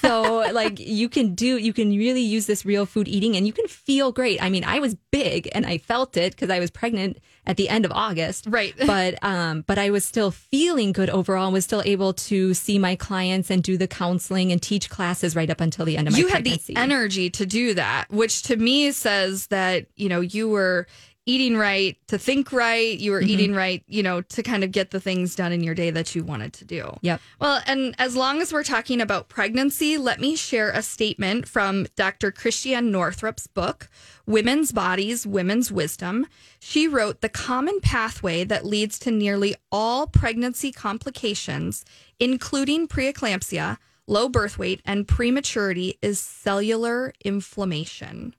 So, 0.00 0.44
like, 0.52 0.78
you 0.78 1.08
can 1.08 1.34
do, 1.34 1.56
you 1.56 1.72
can 1.72 1.90
really 1.90 2.20
use 2.22 2.46
this 2.46 2.64
real 2.64 2.84
food 2.84 3.08
eating 3.08 3.36
and 3.36 3.46
you 3.46 3.52
can 3.52 3.66
feel 3.68 4.12
great. 4.12 4.42
I 4.42 4.50
mean, 4.50 4.64
I 4.64 4.80
was 4.80 4.94
big 5.10 5.48
and 5.54 5.64
I 5.64 5.78
felt 5.78 6.16
it 6.16 6.32
because 6.32 6.50
I 6.50 6.58
was 6.58 6.70
pregnant 6.70 7.18
at 7.46 7.56
the 7.56 7.68
end 7.68 7.84
of 7.84 7.92
August. 7.92 8.46
Right. 8.48 8.74
But, 8.92 9.24
um, 9.24 9.62
but 9.66 9.78
I 9.78 9.88
was 9.88 10.04
still 10.04 10.30
feeling 10.30 10.92
good 10.92 11.08
overall 11.08 11.46
and 11.46 11.54
was 11.54 11.64
still 11.64 11.82
able 11.86 12.12
to 12.12 12.52
see 12.52 12.78
my 12.78 12.94
clients 12.94 13.48
and 13.48 13.62
do 13.62 13.78
the 13.78 13.88
counseling 13.88 14.52
and 14.52 14.60
teach 14.60 14.90
classes 14.90 15.34
right 15.34 15.48
up 15.48 15.62
until 15.62 15.86
the 15.86 15.96
end 15.96 16.08
of 16.08 16.12
my 16.12 16.18
you 16.18 16.28
had 16.28 16.44
the 16.44 16.60
energy 16.76 17.30
to 17.30 17.46
do 17.46 17.72
that, 17.74 18.10
which 18.10 18.42
to 18.42 18.56
me 18.56 18.92
says 18.92 19.46
that, 19.46 19.86
you 19.96 20.10
know, 20.10 20.20
you 20.20 20.48
were 20.48 20.86
eating 21.24 21.56
right 21.56 21.96
to 22.08 22.18
think 22.18 22.52
right. 22.52 22.98
You 22.98 23.12
were 23.12 23.20
Mm-hmm. 23.20 23.30
eating 23.30 23.54
right, 23.54 23.84
you 23.86 24.02
know, 24.02 24.22
to 24.22 24.42
kind 24.42 24.64
of 24.64 24.72
get 24.72 24.90
the 24.90 24.98
things 25.00 25.36
done 25.36 25.52
in 25.52 25.62
your 25.62 25.74
day 25.74 25.90
that 25.90 26.14
you 26.16 26.24
wanted 26.24 26.52
to 26.54 26.64
do. 26.64 26.96
Yep. 27.02 27.20
Well, 27.40 27.60
and 27.66 27.94
as 27.98 28.16
long 28.16 28.40
as 28.40 28.52
we're 28.52 28.64
talking 28.64 29.00
about 29.00 29.28
pregnancy, 29.28 29.98
let 29.98 30.20
me 30.20 30.34
share 30.34 30.70
a 30.70 30.82
statement 30.82 31.46
from 31.46 31.86
Dr. 31.94 32.32
Christiane 32.32 32.90
Northrup's 32.90 33.46
book, 33.46 33.88
Women's 34.26 34.72
Bodies, 34.72 35.24
Women's 35.24 35.70
Wisdom. 35.70 36.26
She 36.58 36.88
wrote 36.88 37.20
The 37.20 37.28
common 37.28 37.80
pathway 37.80 38.42
that 38.44 38.66
leads 38.66 38.98
to 39.00 39.12
nearly 39.12 39.54
all 39.70 40.08
pregnancy 40.08 40.72
complications, 40.72 41.84
including 42.18 42.88
preeclampsia, 42.88 43.78
low 44.08 44.28
birth 44.28 44.58
weight, 44.58 44.80
and 44.84 45.06
prematurity, 45.06 45.98
is 46.02 46.18
cellular 46.18 47.12
inflammation. 47.24 48.34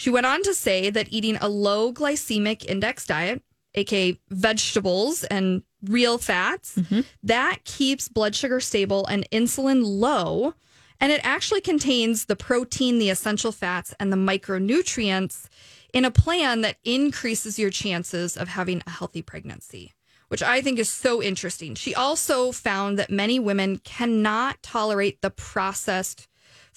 She 0.00 0.08
went 0.08 0.24
on 0.24 0.42
to 0.44 0.54
say 0.54 0.88
that 0.88 1.08
eating 1.10 1.36
a 1.42 1.50
low 1.50 1.92
glycemic 1.92 2.64
index 2.64 3.04
diet, 3.04 3.42
aka 3.74 4.18
vegetables 4.30 5.24
and 5.24 5.62
real 5.82 6.16
fats, 6.16 6.76
mm-hmm. 6.76 7.00
that 7.22 7.64
keeps 7.64 8.08
blood 8.08 8.34
sugar 8.34 8.60
stable 8.60 9.04
and 9.08 9.28
insulin 9.30 9.82
low. 9.84 10.54
And 11.02 11.12
it 11.12 11.20
actually 11.22 11.60
contains 11.60 12.24
the 12.24 12.34
protein, 12.34 12.98
the 12.98 13.10
essential 13.10 13.52
fats, 13.52 13.94
and 14.00 14.10
the 14.10 14.16
micronutrients 14.16 15.48
in 15.92 16.06
a 16.06 16.10
plan 16.10 16.62
that 16.62 16.78
increases 16.82 17.58
your 17.58 17.68
chances 17.68 18.38
of 18.38 18.48
having 18.48 18.82
a 18.86 18.90
healthy 18.90 19.20
pregnancy, 19.20 19.92
which 20.28 20.42
I 20.42 20.62
think 20.62 20.78
is 20.78 20.88
so 20.88 21.22
interesting. 21.22 21.74
She 21.74 21.94
also 21.94 22.52
found 22.52 22.98
that 22.98 23.10
many 23.10 23.38
women 23.38 23.76
cannot 23.84 24.62
tolerate 24.62 25.20
the 25.20 25.28
processed 25.28 26.26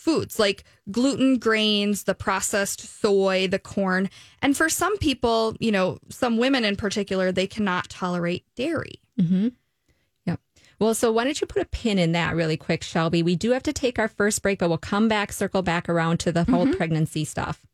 foods 0.04 0.38
like 0.38 0.66
gluten, 0.92 1.38
grains, 1.38 2.04
the 2.04 2.14
processed 2.14 2.82
soy, 2.82 3.48
the 3.48 3.58
corn. 3.60 4.10
And 4.42 4.56
for 4.56 4.68
some 4.68 4.98
people, 4.98 5.56
you 5.60 5.72
know, 5.72 5.98
some 6.10 6.38
women 6.38 6.66
in 6.66 6.76
particular, 6.76 7.32
they 7.32 7.48
cannot 7.48 7.90
tolerate 7.90 8.46
dairy. 8.58 9.02
Mm-hmm. 9.20 9.50
Yep. 10.26 10.40
Well, 10.80 10.94
so 10.94 11.12
why 11.12 11.24
don't 11.24 11.40
you 11.40 11.48
put 11.48 11.62
a 11.62 11.66
pin 11.66 11.98
in 12.00 12.12
that 12.12 12.36
really 12.36 12.58
quick, 12.58 12.84
Shelby? 12.84 13.24
We 13.24 13.38
do 13.38 13.52
have 13.52 13.64
to 13.64 13.74
take 13.74 13.98
our 13.98 14.10
first 14.10 14.42
break, 14.42 14.60
but 14.60 14.68
we'll 14.68 14.78
come 14.78 15.08
back, 15.08 15.32
circle 15.32 15.62
back 15.62 15.88
around 15.88 16.20
to 16.20 16.34
the 16.34 16.44
whole 16.44 16.68
pregnancy 16.74 17.24
stuff. 17.24 17.66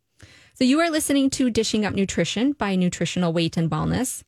So 0.54 0.66
you 0.66 0.80
are 0.82 0.92
listening 0.92 1.32
to 1.32 1.50
Dishing 1.50 1.84
Up 1.84 1.96
Nutrition 1.96 2.52
by 2.52 2.76
Nutritional 2.76 3.34
Weight 3.34 3.58
and 3.58 3.72
Wellness. 3.72 4.24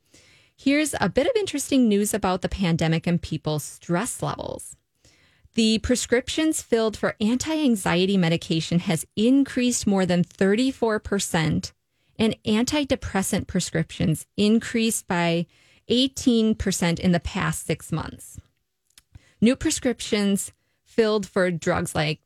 Here's 0.58 0.96
a 1.00 1.10
bit 1.10 1.28
of 1.28 1.34
interesting 1.36 1.88
news 1.88 2.14
about 2.14 2.42
the 2.42 2.50
pandemic 2.50 3.06
and 3.06 3.22
people's 3.22 3.64
stress 3.64 4.24
levels. 4.24 4.76
The 5.54 5.80
prescriptions 5.80 6.62
filled 6.62 6.96
for 6.96 7.16
anti 7.20 7.62
anxiety 7.62 8.16
medication 8.16 8.80
has 8.80 9.06
increased 9.16 9.86
more 9.86 10.06
than 10.06 10.24
34%, 10.24 11.72
and 12.18 12.36
antidepressant 12.46 13.48
prescriptions 13.48 14.26
increased 14.38 15.08
by 15.08 15.48
18% 15.90 17.00
in 17.00 17.12
the 17.12 17.20
past 17.20 17.66
six 17.66 17.92
months. 17.92 18.40
New 19.42 19.56
prescriptions 19.56 20.54
filled 20.86 21.26
for 21.26 21.52
drugs 21.52 21.94
like 21.94 22.22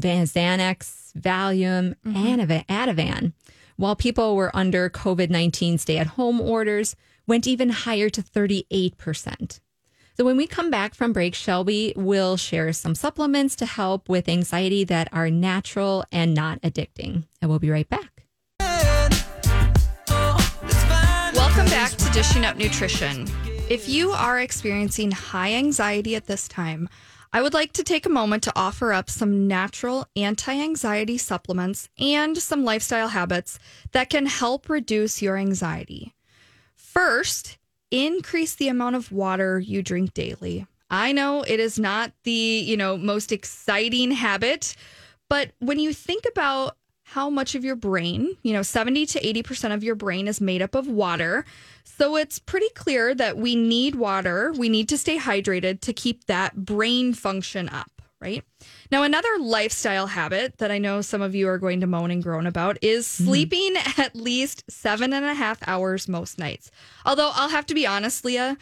Xanax, 0.00 1.12
Valium, 1.18 1.94
mm-hmm. 2.06 2.16
and 2.16 2.40
Ava- 2.40 2.64
Ativan, 2.68 3.32
while 3.76 3.96
people 3.96 4.36
were 4.36 4.54
under 4.56 4.88
COVID 4.88 5.30
19 5.30 5.78
stay 5.78 5.98
at 5.98 6.06
home 6.08 6.40
orders, 6.40 6.96
went 7.26 7.46
even 7.46 7.70
higher 7.70 8.08
to 8.08 8.22
38%. 8.22 9.60
So 10.16 10.24
when 10.24 10.36
we 10.36 10.46
come 10.46 10.70
back 10.70 10.94
from 10.94 11.12
break, 11.12 11.34
Shelby 11.34 11.92
will 11.96 12.36
share 12.36 12.72
some 12.72 12.94
supplements 12.94 13.56
to 13.56 13.66
help 13.66 14.08
with 14.08 14.28
anxiety 14.28 14.84
that 14.84 15.08
are 15.12 15.28
natural 15.28 16.04
and 16.12 16.32
not 16.32 16.62
addicting. 16.62 17.24
And 17.42 17.50
we'll 17.50 17.58
be 17.58 17.70
right 17.70 17.88
back. 17.88 18.22
Welcome 21.34 21.66
back 21.66 21.90
to 21.90 22.12
Dishing 22.12 22.44
Up 22.44 22.56
Nutrition. 22.56 23.28
If 23.68 23.88
you 23.88 24.12
are 24.12 24.38
experiencing 24.38 25.10
high 25.10 25.54
anxiety 25.54 26.14
at 26.14 26.26
this 26.26 26.46
time, 26.46 26.88
I 27.32 27.42
would 27.42 27.52
like 27.52 27.72
to 27.72 27.82
take 27.82 28.06
a 28.06 28.10
moment 28.10 28.44
to 28.44 28.52
offer 28.54 28.92
up 28.92 29.10
some 29.10 29.48
natural 29.48 30.06
anti 30.14 30.52
anxiety 30.52 31.18
supplements 31.18 31.88
and 31.98 32.38
some 32.38 32.64
lifestyle 32.64 33.08
habits 33.08 33.58
that 33.90 34.10
can 34.10 34.26
help 34.26 34.68
reduce 34.68 35.20
your 35.20 35.36
anxiety. 35.36 36.14
First, 36.76 37.58
increase 37.94 38.56
the 38.56 38.68
amount 38.68 38.96
of 38.96 39.12
water 39.12 39.60
you 39.60 39.80
drink 39.80 40.14
daily. 40.14 40.66
I 40.90 41.12
know 41.12 41.42
it 41.42 41.60
is 41.60 41.78
not 41.78 42.12
the, 42.24 42.32
you 42.32 42.76
know, 42.76 42.96
most 42.96 43.30
exciting 43.30 44.10
habit, 44.10 44.74
but 45.28 45.52
when 45.60 45.78
you 45.78 45.92
think 45.92 46.24
about 46.28 46.76
how 47.04 47.30
much 47.30 47.54
of 47.54 47.64
your 47.64 47.76
brain, 47.76 48.36
you 48.42 48.52
know, 48.52 48.62
70 48.62 49.06
to 49.06 49.20
80% 49.20 49.72
of 49.72 49.84
your 49.84 49.94
brain 49.94 50.26
is 50.26 50.40
made 50.40 50.60
up 50.60 50.74
of 50.74 50.88
water. 50.88 51.44
So 51.84 52.16
it's 52.16 52.38
pretty 52.38 52.68
clear 52.70 53.14
that 53.14 53.36
we 53.36 53.54
need 53.54 53.94
water. 53.94 54.52
We 54.52 54.68
need 54.68 54.88
to 54.88 54.98
stay 54.98 55.18
hydrated 55.18 55.80
to 55.82 55.92
keep 55.92 56.24
that 56.24 56.64
brain 56.64 57.14
function 57.14 57.68
up, 57.68 58.02
right? 58.20 58.42
Now, 58.94 59.02
another 59.02 59.28
lifestyle 59.40 60.06
habit 60.06 60.58
that 60.58 60.70
I 60.70 60.78
know 60.78 61.00
some 61.00 61.20
of 61.20 61.34
you 61.34 61.48
are 61.48 61.58
going 61.58 61.80
to 61.80 61.86
moan 61.88 62.12
and 62.12 62.22
groan 62.22 62.46
about 62.46 62.78
is 62.80 63.08
sleeping 63.08 63.74
at 63.98 64.14
least 64.14 64.62
seven 64.70 65.12
and 65.12 65.24
a 65.24 65.34
half 65.34 65.58
hours 65.66 66.06
most 66.06 66.38
nights. 66.38 66.70
Although 67.04 67.32
I'll 67.34 67.48
have 67.48 67.66
to 67.66 67.74
be 67.74 67.88
honest, 67.88 68.24
Leah, 68.24 68.56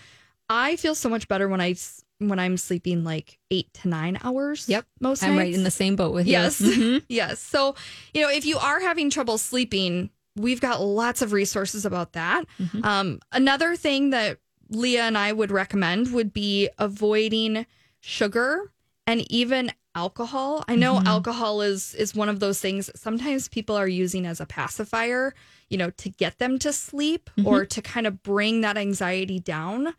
I 0.49 0.77
feel 0.77 0.95
so 0.95 1.11
much 1.11 1.29
better 1.29 1.51
when 1.51 1.61
I 1.61 1.75
when 2.17 2.39
I'm 2.39 2.57
sleeping 2.57 3.05
like 3.05 3.41
eight 3.51 3.75
to 3.83 3.89
nine 3.89 4.19
hours. 4.25 4.71
Yep. 4.71 4.87
most 5.03 5.23
I'm 5.23 5.37
nights. 5.37 5.39
right 5.49 5.55
in 5.55 5.65
the 5.65 5.71
same 5.71 5.97
boat 5.97 6.15
with 6.15 6.27
Yes. 6.27 6.63
you. 6.63 6.71
Mhm. 7.01 7.05
yes. 7.11 7.39
So, 7.39 7.75
you 8.15 8.23
know, 8.23 8.31
if 8.31 8.47
you 8.47 8.57
are 8.57 8.81
having 8.81 9.11
trouble 9.11 9.37
sleeping, 9.37 10.09
we've 10.35 10.63
got 10.63 10.81
lots 10.81 11.21
of 11.21 11.33
resources 11.35 11.85
about 11.85 12.15
that. 12.15 12.45
Um, 12.83 13.21
another 13.33 13.77
thing 13.77 14.09
that 14.11 14.39
Leah 14.71 15.03
and 15.03 15.19
I 15.19 15.31
would 15.35 15.51
recommend 15.51 16.15
would 16.15 16.33
be 16.33 16.71
avoiding 16.79 17.67
sugar 18.01 18.73
and 19.07 19.31
even 19.31 19.71
alcohol. 19.95 20.65
I 20.69 20.77
know 20.77 20.97
mm-hmm. 20.97 21.07
alcohol 21.07 21.63
is 21.63 21.95
is 21.95 22.15
one 22.15 22.29
of 22.29 22.41
those 22.41 22.61
things 22.61 22.91
sometimes 22.95 23.49
people 23.49 23.77
are 23.77 23.89
using 23.89 24.27
as 24.27 24.41
a 24.41 24.47
pacifier, 24.47 25.35
you 25.69 25.79
know, 25.79 25.91
to 25.91 26.09
get 26.09 26.39
them 26.39 26.59
to 26.61 26.73
sleep 26.73 27.31
mm-hmm. 27.37 27.47
or 27.47 27.65
to 27.67 27.83
kind 27.83 28.07
of 28.07 28.23
bring 28.23 28.61
that 28.63 28.77
anxiety 28.77 29.39
down. 29.39 29.95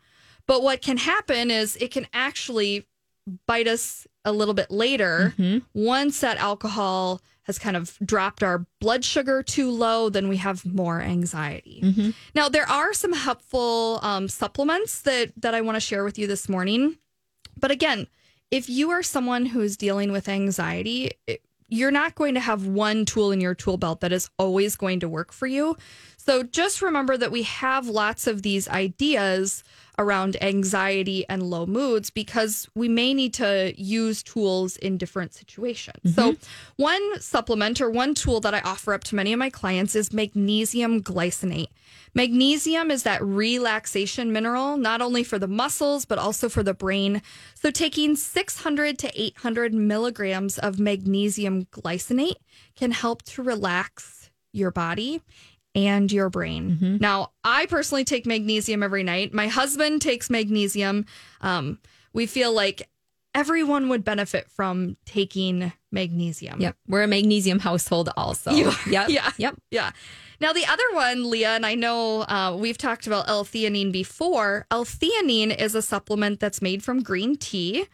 But 0.45 0.61
what 0.61 0.81
can 0.81 0.97
happen 0.97 1.51
is 1.51 1.75
it 1.77 1.91
can 1.91 2.07
actually 2.13 2.85
bite 3.47 3.67
us 3.67 4.07
a 4.25 4.31
little 4.31 4.53
bit 4.53 4.69
later. 4.69 5.33
Mm-hmm. 5.37 5.59
Once 5.73 6.19
that 6.19 6.37
alcohol 6.37 7.21
has 7.43 7.59
kind 7.59 7.75
of 7.75 7.97
dropped 8.03 8.41
our 8.41 8.65
blood 8.79 9.03
sugar 9.03 9.43
too 9.43 9.69
low, 9.69 10.09
then 10.09 10.27
we 10.29 10.37
have 10.37 10.65
more 10.65 11.01
anxiety. 11.01 11.81
Now, 12.33 12.49
there 12.49 12.69
are 12.69 12.93
some 12.93 13.13
helpful 13.13 13.99
um, 14.01 14.29
supplements 14.29 15.01
that, 15.01 15.33
that 15.37 15.53
I 15.53 15.61
want 15.61 15.75
to 15.75 15.81
share 15.81 16.03
with 16.05 16.17
you 16.17 16.25
this 16.25 16.47
morning. 16.47 16.97
But 17.59 17.71
again, 17.71 18.07
if 18.53 18.69
you 18.69 18.91
are 18.91 19.01
someone 19.01 19.47
who 19.47 19.61
is 19.61 19.75
dealing 19.75 20.11
with 20.11 20.29
anxiety, 20.29 21.09
it- 21.25 21.41
you're 21.69 21.89
not 21.89 22.13
going 22.13 22.35
to 22.35 22.39
have 22.39 22.67
one 22.67 23.03
tool 23.03 23.31
in 23.31 23.41
your 23.41 23.55
tool 23.55 23.77
belt 23.77 24.01
that 24.01 24.13
is 24.13 24.29
always 24.37 24.75
going 24.75 24.99
to 24.99 25.09
work 25.09 25.31
for 25.33 25.47
you. 25.47 25.75
So 26.25 26.41
just 26.41 26.81
remember 26.81 27.17
that 27.17 27.33
we 27.33 27.43
have 27.43 27.87
lots 27.87 28.27
of 28.27 28.43
these 28.43 28.69
ideas 28.69 29.61
around 29.99 30.41
anxiety 30.41 31.25
and 31.27 31.43
low 31.43 31.65
moods 31.65 32.09
because 32.09 32.65
we 32.73 32.87
may 32.87 33.13
need 33.13 33.33
to 33.33 33.73
use 33.75 34.23
tools 34.23 34.77
in 34.77 34.97
different 34.97 35.33
situations. 35.33 36.15
So, 36.15 36.31
mm-hmm. 36.31 36.81
one 36.81 37.19
supplement 37.19 37.81
or 37.81 37.89
one 37.89 38.15
tool 38.15 38.39
that 38.39 38.53
I 38.53 38.61
offer 38.61 38.93
up 38.93 39.03
to 39.05 39.15
many 39.15 39.33
of 39.33 39.39
my 39.39 39.49
clients 39.49 39.95
is 39.95 40.13
magnesium 40.13 41.03
glycinate. 41.03 41.67
Magnesium 42.13 42.89
is 42.89 43.03
that 43.03 43.21
relaxation 43.21 44.31
mineral, 44.31 44.77
not 44.77 45.01
only 45.01 45.23
for 45.23 45.37
the 45.37 45.47
muscles, 45.47 46.05
but 46.05 46.19
also 46.19 46.47
for 46.47 46.63
the 46.63 46.73
brain. 46.73 47.21
So, 47.53 47.69
taking 47.69 48.15
600 48.15 48.97
to 48.99 49.21
800 49.21 49.73
milligrams 49.73 50.57
of 50.57 50.79
magnesium 50.79 51.65
glycinate 51.65 52.37
can 52.77 52.91
help 52.91 53.23
to 53.23 53.43
relax 53.43 54.31
your 54.53 54.71
body 54.71 55.21
and 55.75 56.11
your 56.11 56.29
brain. 56.29 56.97
Now, 56.99 57.31
I 57.43 57.65
personally 57.65 58.03
take 58.03 58.25
magnesium 58.25 58.83
every 58.83 59.03
night. 59.03 59.33
My 59.33 59.47
husband 59.47 60.01
takes 60.01 60.29
magnesium. 60.29 61.05
Um, 61.41 61.79
we 62.13 62.25
feel 62.27 62.53
like 62.53 62.89
everyone 63.33 63.89
would 63.89 64.03
benefit 64.03 64.49
from 64.51 64.97
taking 65.05 65.73
magnesium. 65.91 66.61
Yep. 66.61 66.75
We're 66.87 67.03
a 67.03 67.07
magnesium 67.07 67.59
household 67.59 68.09
also. 68.15 68.51
You 68.51 68.67
are. 68.69 68.89
Yep. 68.89 69.09
Yeah. 69.09 69.31
Yep. 69.37 69.55
Yeah. 69.71 69.91
Now, 70.39 70.53
the 70.53 70.65
other 70.65 70.83
one, 70.93 71.29
Leah, 71.29 71.55
and 71.55 71.65
I 71.65 71.73
know 71.73 72.21
uh, 72.21 72.55
we've 72.59 72.77
talked 72.77 73.07
about 73.07 73.27
L-theanine 73.27 73.91
before. 73.91 74.67
L-theanine 74.69 75.57
is 75.57 75.73
a 75.73 75.81
supplement 75.81 76.39
that's 76.39 76.61
made 76.61 76.83
from 76.83 77.01
green 77.01 77.35
tea. 77.35 77.87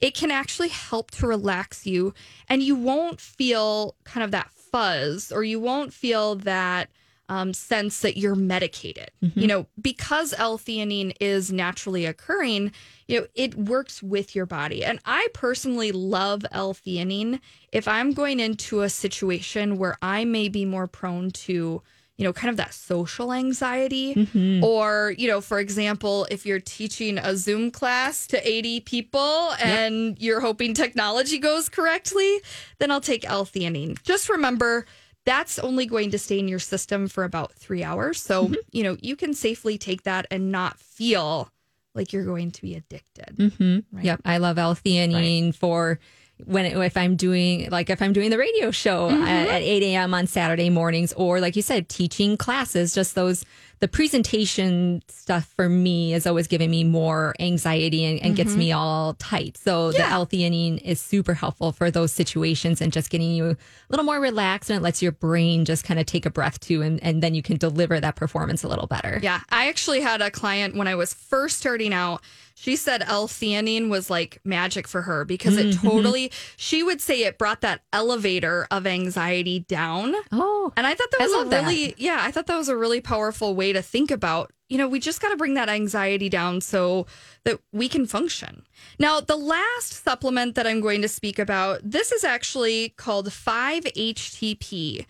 It 0.00 0.14
can 0.14 0.30
actually 0.30 0.68
help 0.68 1.12
to 1.12 1.26
relax 1.26 1.86
you, 1.86 2.12
and 2.48 2.62
you 2.62 2.74
won't 2.74 3.20
feel 3.20 3.94
kind 4.04 4.24
of 4.24 4.32
that 4.32 4.50
fuzz, 4.50 5.30
or 5.30 5.44
you 5.44 5.60
won't 5.60 5.92
feel 5.92 6.34
that 6.36 6.90
um, 7.32 7.54
sense 7.54 8.00
that 8.00 8.18
you're 8.18 8.34
medicated. 8.34 9.10
You 9.40 9.46
know, 9.46 9.66
because 9.80 10.34
L-theanine 10.36 11.16
is 11.18 11.50
naturally 11.50 12.04
occurring, 12.04 12.72
you 13.08 13.20
know, 13.20 13.26
it 13.34 13.54
works 13.54 14.02
with 14.02 14.36
your 14.36 14.44
body. 14.44 14.84
And 14.84 14.98
I 15.06 15.28
personally 15.32 15.92
love 15.92 16.44
L-theanine 16.50 17.40
if 17.72 17.88
I'm 17.88 18.12
going 18.12 18.38
into 18.38 18.82
a 18.82 18.90
situation 18.90 19.78
where 19.78 19.96
I 20.02 20.26
may 20.26 20.50
be 20.50 20.66
more 20.66 20.86
prone 20.86 21.30
to, 21.30 21.80
you 22.18 22.24
know, 22.24 22.34
kind 22.34 22.50
of 22.50 22.58
that 22.58 22.74
social 22.74 23.32
anxiety. 23.32 24.14
Mm-hmm. 24.14 24.62
Or, 24.62 25.14
you 25.16 25.26
know, 25.26 25.40
for 25.40 25.58
example, 25.58 26.26
if 26.30 26.44
you're 26.44 26.60
teaching 26.60 27.16
a 27.16 27.34
Zoom 27.34 27.70
class 27.70 28.26
to 28.26 28.46
80 28.46 28.80
people 28.80 29.52
and 29.58 30.18
you're 30.20 30.40
hoping 30.40 30.74
technology 30.74 31.38
goes 31.38 31.70
correctly, 31.70 32.40
then 32.78 32.90
I'll 32.90 33.00
take 33.00 33.24
L 33.24 33.46
theanine. 33.46 34.02
Just 34.02 34.28
remember, 34.28 34.84
that's 35.24 35.58
only 35.58 35.86
going 35.86 36.10
to 36.10 36.18
stay 36.18 36.38
in 36.38 36.48
your 36.48 36.58
system 36.58 37.06
for 37.08 37.24
about 37.24 37.52
three 37.54 37.84
hours. 37.84 38.20
So, 38.20 38.44
Mm-hmm. 38.46 38.54
you 38.72 38.82
know, 38.82 38.96
you 39.00 39.14
can 39.16 39.34
safely 39.34 39.78
take 39.78 40.02
that 40.02 40.26
and 40.30 40.50
not 40.50 40.78
feel 40.78 41.48
like 41.94 42.12
you're 42.12 42.24
going 42.24 42.50
to 42.50 42.62
be 42.62 42.74
addicted. 42.74 43.36
Mm-hmm. 43.36 44.00
Yep, 44.00 44.22
I 44.24 44.38
love 44.38 44.58
L-theanine 44.58 45.54
for 45.54 45.98
when 46.44 46.64
if 46.66 46.96
I'm 46.96 47.14
doing 47.14 47.68
like 47.70 47.88
if 47.88 48.02
I'm 48.02 48.12
doing 48.12 48.30
the 48.30 48.38
radio 48.38 48.70
show 48.72 49.10
Mm-hmm. 49.10 49.22
at, 49.22 49.48
at 49.48 49.62
8 49.62 49.82
a.m. 49.84 50.14
on 50.14 50.26
Saturday 50.26 50.70
mornings, 50.70 51.12
or 51.12 51.40
like 51.40 51.54
you 51.54 51.62
said, 51.62 51.88
teaching 51.88 52.36
classes. 52.36 52.94
Just 52.94 53.14
those 53.14 53.44
the 53.82 53.88
presentation 53.88 55.02
stuff 55.08 55.52
for 55.56 55.68
me 55.68 56.14
is 56.14 56.24
always 56.24 56.46
giving 56.46 56.70
me 56.70 56.84
more 56.84 57.34
anxiety 57.40 58.04
and, 58.04 58.22
and 58.22 58.36
gets 58.36 58.54
me 58.54 58.70
all 58.70 59.14
tight. 59.14 59.58
So 59.58 59.90
the 59.90 59.98
Mm-hmm. 59.98 60.12
L-theanine 60.12 60.82
is 60.82 61.00
super 61.00 61.34
helpful 61.34 61.72
for 61.72 61.90
those 61.90 62.12
situations 62.12 62.80
and 62.80 62.92
just 62.92 63.10
getting 63.10 63.32
you 63.32 63.50
a 63.50 63.56
little 63.88 64.04
more 64.04 64.20
relaxed 64.20 64.70
and 64.70 64.76
it 64.76 64.82
lets 64.82 65.02
your 65.02 65.10
brain 65.10 65.64
just 65.64 65.84
kind 65.84 65.98
of 65.98 66.06
take 66.06 66.26
a 66.26 66.30
breath 66.30 66.60
too, 66.60 66.80
and, 66.80 67.02
and 67.02 67.24
then 67.24 67.34
you 67.34 67.42
can 67.42 67.56
deliver 67.56 67.98
that 67.98 68.14
performance 68.14 68.62
a 68.62 68.68
little 68.68 68.86
better. 68.86 69.18
Yeah. 69.20 69.40
I 69.50 69.68
actually 69.68 70.00
had 70.00 70.22
a 70.22 70.30
client 70.30 70.76
when 70.76 70.86
I 70.86 70.94
was 70.94 71.12
first 71.12 71.58
starting 71.58 71.92
out. 71.92 72.22
She 72.62 72.76
said 72.76 73.02
L 73.08 73.26
theanine 73.26 73.88
was 73.88 74.08
like 74.08 74.38
magic 74.44 74.86
for 74.86 75.02
her 75.02 75.24
because 75.24 75.56
it 75.56 75.66
Mm-hmm. 75.74 75.88
totally, 75.88 76.30
she 76.56 76.84
would 76.84 77.00
say 77.00 77.24
it 77.24 77.36
brought 77.36 77.60
that 77.62 77.80
elevator 77.92 78.68
of 78.70 78.86
anxiety 78.86 79.58
down. 79.58 80.14
Oh, 80.30 80.72
And 80.76 80.86
I 80.86 80.94
thought 80.94 81.10
that 81.10 81.20
I 81.22 81.24
was 81.24 81.32
love 81.32 81.46
a 81.48 81.50
that. 81.50 81.62
really, 81.66 81.94
yeah, 81.98 82.18
I 82.22 82.30
thought 82.30 82.46
that 82.46 82.56
was 82.56 82.68
a 82.68 82.76
really 82.76 83.00
powerful 83.00 83.56
way 83.56 83.72
to 83.72 83.82
think 83.82 84.12
about. 84.12 84.52
You 84.68 84.78
know, 84.78 84.86
we 84.86 85.00
just 85.00 85.20
got 85.20 85.30
to 85.30 85.36
bring 85.36 85.54
that 85.54 85.68
anxiety 85.68 86.28
down 86.28 86.60
so 86.60 87.06
that 87.42 87.58
we 87.72 87.88
can 87.88 88.06
function. 88.06 88.62
Now, 88.96 89.18
the 89.20 89.36
last 89.36 90.04
supplement 90.04 90.54
that 90.54 90.64
I'm 90.66 90.80
going 90.80 91.02
to 91.02 91.08
speak 91.08 91.40
about, 91.40 91.80
this 91.82 92.12
is 92.12 92.22
actually 92.22 92.90
called 92.90 93.26
5-HTP. 93.28 95.04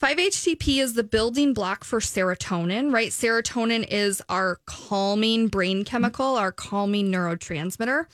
5-HTP 0.00 0.78
is 0.82 0.94
the 0.94 1.04
building 1.04 1.54
block 1.54 1.84
for 1.84 2.00
serotonin, 2.00 2.92
right? 2.92 3.10
Serotonin 3.10 3.86
is 3.88 4.22
our 4.28 4.60
calming 4.66 5.48
brain 5.48 5.84
chemical, 5.84 6.36
our 6.36 6.52
calming 6.52 7.10
neurotransmitter. 7.10 8.06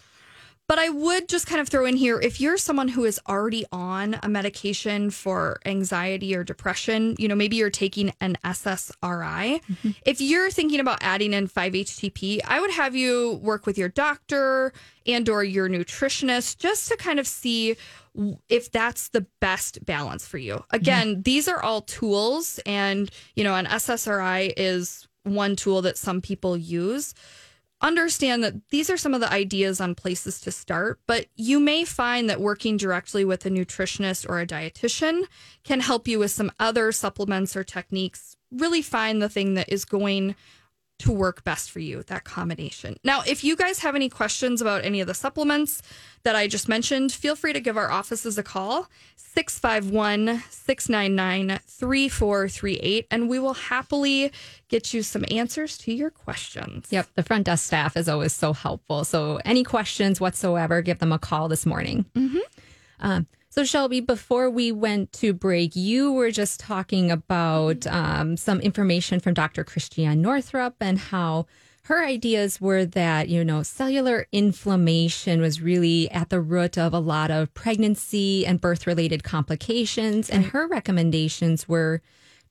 But 0.68 0.78
I 0.78 0.88
would 0.88 1.28
just 1.28 1.48
kind 1.48 1.60
of 1.60 1.68
throw 1.68 1.84
in 1.84 1.96
here 1.96 2.20
if 2.20 2.40
you're 2.40 2.56
someone 2.56 2.86
who 2.86 3.04
is 3.04 3.18
already 3.28 3.64
on 3.72 4.20
a 4.22 4.28
medication 4.28 5.10
for 5.10 5.58
anxiety 5.66 6.32
or 6.36 6.44
depression, 6.44 7.16
you 7.18 7.26
know, 7.26 7.34
maybe 7.34 7.56
you're 7.56 7.70
taking 7.70 8.12
an 8.20 8.38
SSRI. 8.44 9.60
Mm-hmm. 9.64 9.90
If 10.06 10.20
you're 10.20 10.48
thinking 10.48 10.78
about 10.78 10.98
adding 11.00 11.32
in 11.32 11.48
5-HTP, 11.48 12.42
I 12.46 12.60
would 12.60 12.70
have 12.70 12.94
you 12.94 13.40
work 13.42 13.66
with 13.66 13.76
your 13.78 13.88
doctor 13.88 14.72
and 15.06 15.28
or 15.28 15.42
your 15.42 15.68
nutritionist 15.68 16.58
just 16.58 16.86
to 16.86 16.96
kind 16.96 17.18
of 17.18 17.26
see 17.26 17.74
if 18.48 18.70
that's 18.70 19.08
the 19.08 19.26
best 19.40 19.84
balance 19.84 20.26
for 20.26 20.38
you. 20.38 20.64
Again, 20.70 21.12
mm-hmm. 21.12 21.22
these 21.22 21.48
are 21.48 21.62
all 21.62 21.82
tools 21.82 22.60
and, 22.66 23.10
you 23.34 23.44
know, 23.44 23.54
an 23.54 23.66
SSRI 23.66 24.52
is 24.56 25.06
one 25.24 25.56
tool 25.56 25.82
that 25.82 25.98
some 25.98 26.20
people 26.20 26.56
use 26.56 27.14
understand 27.82 28.44
that 28.44 28.68
these 28.70 28.90
are 28.90 28.96
some 28.96 29.14
of 29.14 29.20
the 29.20 29.32
ideas 29.32 29.80
on 29.80 29.94
places 29.94 30.40
to 30.40 30.52
start, 30.52 31.00
but 31.06 31.26
you 31.36 31.58
may 31.58 31.84
find 31.84 32.28
that 32.28 32.40
working 32.40 32.76
directly 32.76 33.24
with 33.24 33.46
a 33.46 33.50
nutritionist 33.50 34.28
or 34.28 34.40
a 34.40 34.46
dietitian 34.46 35.24
can 35.64 35.80
help 35.80 36.06
you 36.06 36.18
with 36.18 36.30
some 36.30 36.52
other 36.58 36.92
supplements 36.92 37.56
or 37.56 37.64
techniques. 37.64 38.36
Really 38.50 38.82
find 38.82 39.22
the 39.22 39.28
thing 39.28 39.54
that 39.54 39.72
is 39.72 39.84
going 39.84 40.34
to 41.00 41.12
work 41.12 41.44
best 41.44 41.70
for 41.70 41.80
you, 41.80 42.02
that 42.04 42.24
combination. 42.24 42.96
Now, 43.04 43.22
if 43.26 43.42
you 43.42 43.56
guys 43.56 43.80
have 43.80 43.94
any 43.94 44.08
questions 44.08 44.60
about 44.60 44.84
any 44.84 45.00
of 45.00 45.06
the 45.06 45.14
supplements 45.14 45.82
that 46.22 46.36
I 46.36 46.46
just 46.46 46.68
mentioned, 46.68 47.12
feel 47.12 47.34
free 47.34 47.52
to 47.52 47.60
give 47.60 47.76
our 47.76 47.90
offices 47.90 48.38
a 48.38 48.42
call, 48.42 48.88
651 49.16 50.42
699 50.50 51.58
3438, 51.66 53.06
and 53.10 53.28
we 53.28 53.38
will 53.38 53.54
happily 53.54 54.32
get 54.68 54.92
you 54.92 55.02
some 55.02 55.24
answers 55.30 55.78
to 55.78 55.92
your 55.92 56.10
questions. 56.10 56.86
Yep, 56.90 57.08
the 57.14 57.22
front 57.22 57.44
desk 57.44 57.64
staff 57.64 57.96
is 57.96 58.08
always 58.08 58.32
so 58.32 58.52
helpful. 58.52 59.04
So, 59.04 59.40
any 59.44 59.64
questions 59.64 60.20
whatsoever, 60.20 60.82
give 60.82 60.98
them 60.98 61.12
a 61.12 61.18
call 61.18 61.48
this 61.48 61.64
morning. 61.64 62.04
Mm-hmm. 62.14 62.38
Um, 63.00 63.26
so, 63.50 63.64
Shelby, 63.64 64.00
before 64.00 64.48
we 64.48 64.70
went 64.70 65.12
to 65.14 65.32
break, 65.32 65.74
you 65.74 66.12
were 66.12 66.30
just 66.30 66.60
talking 66.60 67.10
about 67.10 67.84
um, 67.88 68.36
some 68.36 68.60
information 68.60 69.18
from 69.18 69.34
Dr. 69.34 69.64
Christiane 69.64 70.22
Northrup 70.22 70.76
and 70.80 70.98
how 70.98 71.46
her 71.84 72.04
ideas 72.04 72.60
were 72.60 72.84
that, 72.84 73.28
you 73.28 73.44
know, 73.44 73.64
cellular 73.64 74.28
inflammation 74.30 75.40
was 75.40 75.60
really 75.60 76.08
at 76.12 76.30
the 76.30 76.40
root 76.40 76.78
of 76.78 76.94
a 76.94 77.00
lot 77.00 77.32
of 77.32 77.52
pregnancy 77.52 78.46
and 78.46 78.60
birth 78.60 78.86
related 78.86 79.24
complications. 79.24 80.30
And 80.30 80.46
her 80.46 80.68
recommendations 80.68 81.68
were 81.68 82.02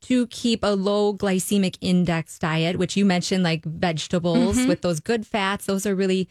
to 0.02 0.28
keep 0.28 0.64
a 0.64 0.76
low 0.76 1.14
glycemic 1.14 1.78
index 1.80 2.38
diet, 2.38 2.78
which 2.78 2.98
you 2.98 3.06
mentioned, 3.06 3.44
like 3.44 3.64
vegetables 3.64 4.66
with 4.66 4.82
those 4.82 5.00
good 5.00 5.26
fats. 5.26 5.66
Those 5.66 5.86
are 5.86 5.96
really 5.96 6.28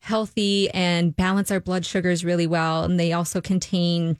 healthy 0.00 0.70
and 0.70 1.14
balance 1.14 1.50
our 1.50 1.60
blood 1.60 1.86
sugars 1.86 2.24
really 2.24 2.46
well. 2.46 2.84
And 2.84 2.98
they 2.98 3.12
also 3.12 3.40
contain 3.40 4.18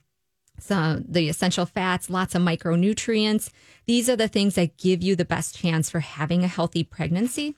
some 0.59 1.05
the 1.09 1.29
essential 1.29 1.67
fats, 1.67 2.11
lots 2.11 2.35
of 2.35 2.43
micronutrients. 2.43 3.51
These 3.87 4.09
are 4.09 4.17
the 4.17 4.29
things 4.29 4.55
that 4.55 4.77
give 4.77 5.03
you 5.03 5.17
the 5.17 5.25
best 5.25 5.57
chance 5.57 5.91
for 5.91 6.01
having 6.01 6.45
a 6.45 6.49
healthy 6.49 6.85
pregnancy. 6.85 7.57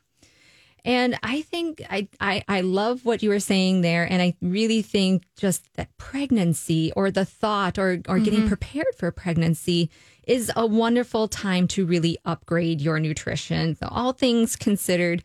And 0.84 1.16
I 1.22 1.42
think 1.42 1.82
I, 1.90 2.08
I 2.20 2.42
I 2.48 2.60
love 2.62 3.04
what 3.04 3.22
you 3.22 3.28
were 3.30 3.38
saying 3.38 3.82
there, 3.82 4.04
and 4.10 4.20
I 4.20 4.34
really 4.42 4.82
think 4.82 5.24
just 5.36 5.72
that 5.74 5.96
pregnancy 5.96 6.92
or 6.96 7.10
the 7.10 7.24
thought 7.24 7.78
or 7.78 8.02
or 8.08 8.18
getting 8.18 8.40
mm-hmm. 8.40 8.48
prepared 8.48 8.94
for 8.96 9.12
pregnancy 9.12 9.90
is 10.26 10.50
a 10.56 10.66
wonderful 10.66 11.28
time 11.28 11.68
to 11.68 11.86
really 11.86 12.18
upgrade 12.24 12.80
your 12.80 12.98
nutrition. 12.98 13.76
So 13.76 13.86
all 13.90 14.12
things 14.12 14.56
considered, 14.56 15.22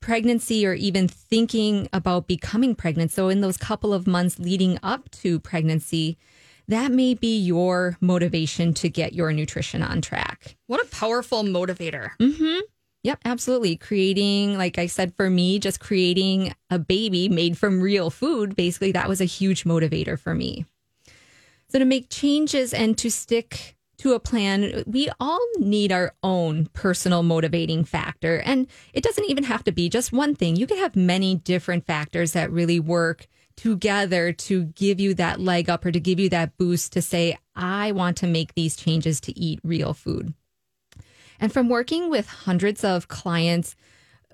pregnancy 0.00 0.66
or 0.66 0.74
even 0.74 1.08
thinking 1.08 1.88
about 1.92 2.26
becoming 2.26 2.74
pregnant. 2.74 3.12
So 3.12 3.28
in 3.28 3.40
those 3.40 3.56
couple 3.56 3.92
of 3.92 4.06
months 4.06 4.38
leading 4.38 4.78
up 4.82 5.10
to 5.12 5.38
pregnancy, 5.38 6.16
that 6.68 6.92
may 6.92 7.14
be 7.14 7.38
your 7.38 7.96
motivation 8.00 8.74
to 8.74 8.88
get 8.88 9.12
your 9.12 9.32
nutrition 9.32 9.82
on 9.82 10.00
track. 10.00 10.56
What 10.66 10.82
a 10.82 10.88
powerful 10.88 11.42
motivator. 11.42 12.10
Mm-hmm. 12.20 12.60
Yep, 13.02 13.20
absolutely. 13.24 13.76
Creating, 13.76 14.58
like 14.58 14.78
I 14.78 14.86
said, 14.86 15.14
for 15.16 15.30
me, 15.30 15.58
just 15.58 15.80
creating 15.80 16.54
a 16.68 16.78
baby 16.78 17.28
made 17.28 17.56
from 17.56 17.80
real 17.80 18.10
food, 18.10 18.54
basically, 18.54 18.92
that 18.92 19.08
was 19.08 19.20
a 19.20 19.26
huge 19.26 19.64
motivator 19.64 20.18
for 20.18 20.34
me. 20.34 20.66
So, 21.68 21.78
to 21.78 21.84
make 21.84 22.10
changes 22.10 22.74
and 22.74 22.98
to 22.98 23.10
stick 23.10 23.76
to 24.00 24.14
a 24.14 24.20
plan, 24.20 24.82
we 24.86 25.10
all 25.20 25.46
need 25.58 25.92
our 25.92 26.14
own 26.22 26.66
personal 26.72 27.22
motivating 27.22 27.84
factor. 27.84 28.38
And 28.40 28.66
it 28.94 29.04
doesn't 29.04 29.28
even 29.28 29.44
have 29.44 29.62
to 29.64 29.72
be 29.72 29.90
just 29.90 30.10
one 30.12 30.34
thing. 30.34 30.56
You 30.56 30.66
can 30.66 30.78
have 30.78 30.96
many 30.96 31.34
different 31.34 31.86
factors 31.86 32.32
that 32.32 32.50
really 32.50 32.80
work 32.80 33.26
together 33.56 34.32
to 34.32 34.64
give 34.64 35.00
you 35.00 35.12
that 35.14 35.38
leg 35.38 35.68
up 35.68 35.84
or 35.84 35.92
to 35.92 36.00
give 36.00 36.18
you 36.18 36.30
that 36.30 36.56
boost 36.56 36.92
to 36.94 37.02
say, 37.02 37.36
I 37.54 37.92
want 37.92 38.16
to 38.18 38.26
make 38.26 38.54
these 38.54 38.74
changes 38.74 39.20
to 39.22 39.38
eat 39.38 39.60
real 39.62 39.92
food. 39.92 40.32
And 41.38 41.52
from 41.52 41.68
working 41.68 42.08
with 42.08 42.26
hundreds 42.26 42.82
of 42.84 43.08
clients, 43.08 43.76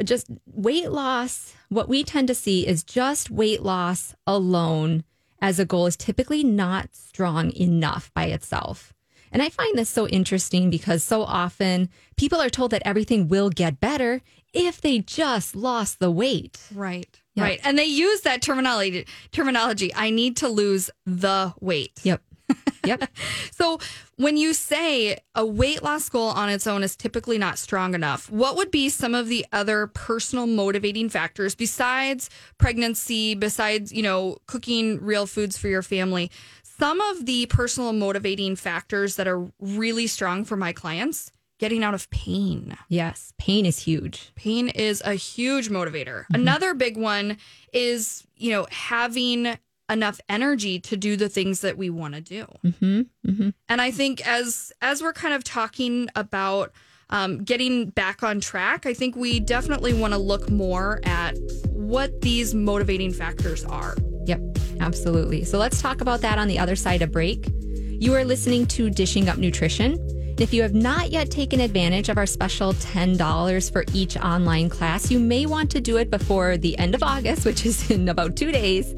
just 0.04 0.28
weight 0.46 0.92
loss, 0.92 1.54
what 1.70 1.88
we 1.88 2.04
tend 2.04 2.28
to 2.28 2.34
see 2.36 2.66
is 2.66 2.84
just 2.84 3.30
weight 3.30 3.62
loss 3.62 4.14
alone 4.28 5.02
as 5.40 5.58
a 5.58 5.64
goal 5.64 5.86
is 5.86 5.96
typically 5.96 6.44
not 6.44 6.94
strong 6.94 7.50
enough 7.52 8.12
by 8.14 8.26
itself. 8.26 8.92
And 9.32 9.42
I 9.42 9.48
find 9.48 9.76
this 9.78 9.90
so 9.90 10.06
interesting 10.08 10.70
because 10.70 11.02
so 11.02 11.22
often 11.22 11.88
people 12.16 12.40
are 12.40 12.50
told 12.50 12.70
that 12.72 12.82
everything 12.84 13.28
will 13.28 13.50
get 13.50 13.80
better 13.80 14.22
if 14.52 14.80
they 14.80 15.00
just 15.00 15.54
lost 15.54 15.98
the 15.98 16.10
weight. 16.10 16.58
Right. 16.74 17.08
Yeah. 17.34 17.44
Right. 17.44 17.60
And 17.64 17.78
they 17.78 17.84
use 17.84 18.22
that 18.22 18.40
terminology 18.40 19.06
terminology. 19.32 19.94
I 19.94 20.10
need 20.10 20.36
to 20.38 20.48
lose 20.48 20.90
the 21.04 21.54
weight. 21.60 22.00
Yep. 22.02 22.22
Yep. 22.84 23.10
So 23.50 23.80
when 24.14 24.36
you 24.36 24.54
say 24.54 25.18
a 25.34 25.44
weight 25.44 25.82
loss 25.82 26.08
goal 26.08 26.28
on 26.28 26.48
its 26.48 26.68
own 26.68 26.84
is 26.84 26.94
typically 26.94 27.36
not 27.36 27.58
strong 27.58 27.94
enough, 27.94 28.30
what 28.30 28.54
would 28.54 28.70
be 28.70 28.88
some 28.88 29.12
of 29.12 29.26
the 29.26 29.44
other 29.52 29.88
personal 29.88 30.46
motivating 30.46 31.08
factors 31.08 31.56
besides 31.56 32.30
pregnancy, 32.58 33.34
besides, 33.34 33.92
you 33.92 34.02
know, 34.02 34.38
cooking 34.46 35.00
real 35.04 35.26
foods 35.26 35.58
for 35.58 35.66
your 35.66 35.82
family? 35.82 36.30
Some 36.78 37.00
of 37.00 37.26
the 37.26 37.46
personal 37.46 37.92
motivating 37.92 38.56
factors 38.56 39.16
that 39.16 39.26
are 39.26 39.50
really 39.60 40.06
strong 40.06 40.44
for 40.44 40.56
my 40.56 40.72
clients, 40.72 41.32
getting 41.58 41.82
out 41.82 41.94
of 41.94 42.08
pain. 42.10 42.76
yes. 42.88 43.32
Pain 43.38 43.64
is 43.64 43.78
huge. 43.78 44.30
Pain 44.34 44.68
is 44.68 45.00
a 45.04 45.14
huge 45.14 45.70
motivator. 45.70 46.24
Another 46.34 46.74
big 46.74 46.96
one 46.98 47.38
is, 47.72 48.26
you 48.36 48.50
know, 48.50 48.66
having 48.70 49.56
enough 49.88 50.20
energy 50.28 50.78
to 50.80 50.96
do 50.96 51.16
the 51.16 51.28
things 51.28 51.60
that 51.60 51.78
we 51.78 51.88
want 51.88 52.14
to 52.14 52.20
do. 52.20 52.44
hmm 52.78 53.02
hmm 53.24 53.50
And 53.68 53.80
I 53.80 53.90
think 53.90 54.26
as 54.26 54.72
as 54.82 55.00
we're 55.00 55.12
kind 55.12 55.32
of 55.32 55.44
talking 55.44 56.08
about 56.16 56.72
um, 57.08 57.44
getting 57.44 57.90
back 57.90 58.22
on 58.24 58.40
track, 58.40 58.84
I 58.84 58.92
think 58.92 59.14
we 59.14 59.38
definitely 59.38 59.94
want 59.94 60.12
to 60.12 60.18
look 60.18 60.50
more 60.50 61.00
at 61.04 61.36
what 61.70 62.20
these 62.20 62.52
motivating 62.52 63.12
factors 63.12 63.64
are. 63.64 63.96
Yep, 64.26 64.40
absolutely. 64.80 65.44
So 65.44 65.58
let's 65.58 65.80
talk 65.80 66.00
about 66.00 66.20
that 66.20 66.38
on 66.38 66.48
the 66.48 66.58
other 66.58 66.76
side 66.76 67.02
of 67.02 67.12
break. 67.12 67.48
You 67.98 68.14
are 68.14 68.24
listening 68.24 68.66
to 68.66 68.90
Dishing 68.90 69.28
Up 69.28 69.38
Nutrition. 69.38 69.98
If 70.38 70.52
you 70.52 70.60
have 70.62 70.74
not 70.74 71.10
yet 71.10 71.30
taken 71.30 71.60
advantage 71.60 72.10
of 72.10 72.18
our 72.18 72.26
special 72.26 72.74
$10 72.74 73.72
for 73.72 73.84
each 73.94 74.18
online 74.18 74.68
class, 74.68 75.10
you 75.10 75.18
may 75.18 75.46
want 75.46 75.70
to 75.70 75.80
do 75.80 75.96
it 75.96 76.10
before 76.10 76.58
the 76.58 76.78
end 76.78 76.94
of 76.94 77.02
August, 77.02 77.46
which 77.46 77.64
is 77.64 77.90
in 77.90 78.08
about 78.08 78.36
two 78.36 78.52
days. 78.52 78.94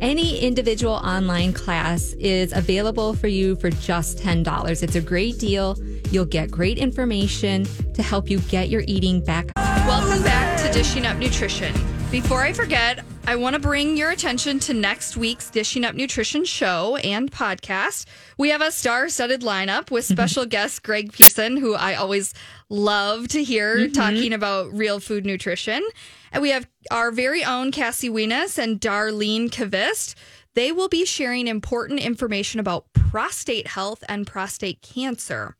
Any 0.00 0.38
individual 0.38 0.94
online 0.94 1.52
class 1.52 2.12
is 2.14 2.52
available 2.52 3.14
for 3.14 3.26
you 3.26 3.56
for 3.56 3.68
just 3.68 4.18
$10. 4.18 4.82
It's 4.82 4.94
a 4.94 5.00
great 5.00 5.38
deal. 5.38 5.76
You'll 6.10 6.24
get 6.24 6.50
great 6.50 6.78
information 6.78 7.66
to 7.94 8.02
help 8.02 8.30
you 8.30 8.38
get 8.42 8.68
your 8.68 8.84
eating 8.86 9.22
back. 9.22 9.50
Welcome 9.56 10.22
back 10.22 10.58
to 10.62 10.72
Dishing 10.72 11.04
Up 11.04 11.18
Nutrition. 11.18 11.74
Before 12.10 12.42
I 12.42 12.52
forget, 12.52 13.04
I 13.28 13.36
want 13.36 13.52
to 13.52 13.60
bring 13.60 13.98
your 13.98 14.10
attention 14.10 14.58
to 14.60 14.72
next 14.72 15.14
week's 15.14 15.50
Dishing 15.50 15.84
Up 15.84 15.94
Nutrition 15.94 16.46
show 16.46 16.96
and 16.96 17.30
podcast. 17.30 18.06
We 18.38 18.48
have 18.48 18.62
a 18.62 18.72
star 18.72 19.10
studded 19.10 19.42
lineup 19.42 19.90
with 19.90 20.06
mm-hmm. 20.06 20.14
special 20.14 20.46
guest 20.46 20.82
Greg 20.82 21.12
Pearson, 21.12 21.58
who 21.58 21.74
I 21.74 21.92
always 21.96 22.32
love 22.70 23.28
to 23.28 23.44
hear 23.44 23.76
mm-hmm. 23.76 23.92
talking 23.92 24.32
about 24.32 24.72
real 24.72 24.98
food 24.98 25.26
nutrition. 25.26 25.86
And 26.32 26.40
we 26.40 26.48
have 26.52 26.66
our 26.90 27.10
very 27.10 27.44
own 27.44 27.70
Cassie 27.70 28.08
Weness 28.08 28.56
and 28.56 28.80
Darlene 28.80 29.50
Kvist. 29.50 30.14
They 30.54 30.72
will 30.72 30.88
be 30.88 31.04
sharing 31.04 31.48
important 31.48 32.00
information 32.00 32.60
about 32.60 32.90
prostate 32.94 33.66
health 33.66 34.02
and 34.08 34.26
prostate 34.26 34.80
cancer. 34.80 35.54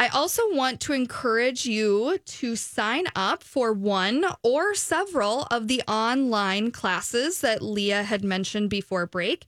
I 0.00 0.08
also 0.08 0.40
want 0.52 0.80
to 0.80 0.94
encourage 0.94 1.66
you 1.66 2.16
to 2.24 2.56
sign 2.56 3.04
up 3.14 3.42
for 3.42 3.74
one 3.74 4.24
or 4.42 4.74
several 4.74 5.42
of 5.50 5.68
the 5.68 5.82
online 5.86 6.70
classes 6.70 7.42
that 7.42 7.60
Leah 7.60 8.04
had 8.04 8.24
mentioned 8.24 8.70
before 8.70 9.04
break. 9.04 9.44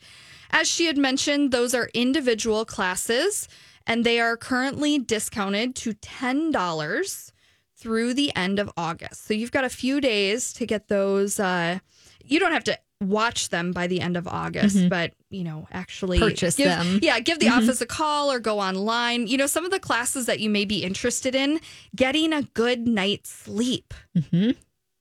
As 0.50 0.68
she 0.68 0.84
had 0.84 0.98
mentioned, 0.98 1.52
those 1.52 1.74
are 1.74 1.88
individual 1.94 2.66
classes 2.66 3.48
and 3.86 4.04
they 4.04 4.20
are 4.20 4.36
currently 4.36 4.98
discounted 4.98 5.74
to 5.76 5.94
$10 5.94 7.32
through 7.74 8.12
the 8.12 8.36
end 8.36 8.58
of 8.58 8.70
August. 8.76 9.24
So 9.24 9.32
you've 9.32 9.52
got 9.52 9.64
a 9.64 9.70
few 9.70 10.02
days 10.02 10.52
to 10.52 10.66
get 10.66 10.88
those. 10.88 11.40
Uh, 11.40 11.78
you 12.22 12.38
don't 12.38 12.52
have 12.52 12.64
to 12.64 12.78
watch 13.02 13.48
them 13.48 13.72
by 13.72 13.86
the 13.86 14.00
end 14.00 14.16
of 14.16 14.26
August, 14.26 14.76
mm-hmm. 14.76 14.88
but 14.88 15.12
you 15.30 15.44
know, 15.44 15.66
actually 15.72 16.18
Purchase 16.18 16.56
give- 16.56 16.68
them. 16.68 17.00
Yeah, 17.02 17.18
give 17.20 17.38
the 17.38 17.46
mm-hmm. 17.46 17.64
office 17.64 17.80
a 17.80 17.86
call 17.86 18.30
or 18.30 18.38
go 18.38 18.60
online. 18.60 19.26
You 19.26 19.36
know, 19.36 19.46
some 19.46 19.64
of 19.64 19.70
the 19.70 19.80
classes 19.80 20.26
that 20.26 20.40
you 20.40 20.50
may 20.50 20.64
be 20.64 20.84
interested 20.84 21.34
in, 21.34 21.60
getting 21.94 22.32
a 22.32 22.42
good 22.42 22.86
night's 22.86 23.30
sleep. 23.30 23.94
Mm-hmm. 24.16 24.52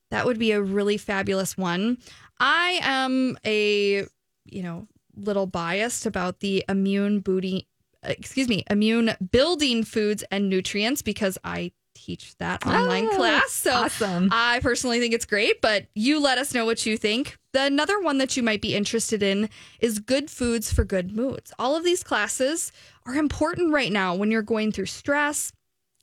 That 0.10 0.26
would 0.26 0.40
be 0.40 0.52
a 0.52 0.62
really 0.62 0.98
fabulous 0.98 1.58
one. 1.58 1.98
I 2.40 2.80
am 2.82 3.38
a, 3.46 4.06
you 4.46 4.64
know, 4.64 4.88
little 5.16 5.46
biased 5.46 6.06
about 6.06 6.40
the 6.40 6.66
immune 6.68 7.20
booty, 7.20 7.68
excuse 8.04 8.48
me, 8.48 8.64
immune 8.70 9.16
building 9.32 9.84
foods 9.84 10.24
and 10.32 10.50
nutrients 10.50 11.02
because 11.02 11.38
I 11.44 11.72
teach 12.02 12.36
that 12.38 12.62
ah, 12.66 12.82
online 12.82 13.08
Oh, 13.12 13.16
class. 13.16 13.52
So 13.52 13.72
awesome. 13.72 14.30
I 14.32 14.60
personally 14.62 15.00
think 15.00 15.14
it's 15.14 15.26
great, 15.26 15.62
but 15.62 15.86
you 15.96 16.20
let 16.20 16.38
us 16.38 16.54
know 16.54 16.66
what 16.66 16.86
you 16.86 16.98
think. 16.98 17.38
The 17.54 17.64
another 17.64 18.00
one 18.00 18.18
that 18.20 18.36
you 18.38 18.44
might 18.44 18.62
be 18.62 18.76
interested 18.76 19.22
in 19.22 19.50
is 19.80 20.00
good 20.00 20.30
foods 20.30 20.72
for 20.72 20.84
good 20.84 21.16
moods. 21.16 21.54
All 21.60 21.76
of 21.76 21.84
these 21.84 22.04
classes 22.04 22.72
are 23.06 23.16
important 23.16 23.74
right 23.74 23.92
now 23.92 24.16
when 24.16 24.32
you're 24.32 24.42
going 24.42 24.72
through 24.72 24.86
stress. 24.88 25.52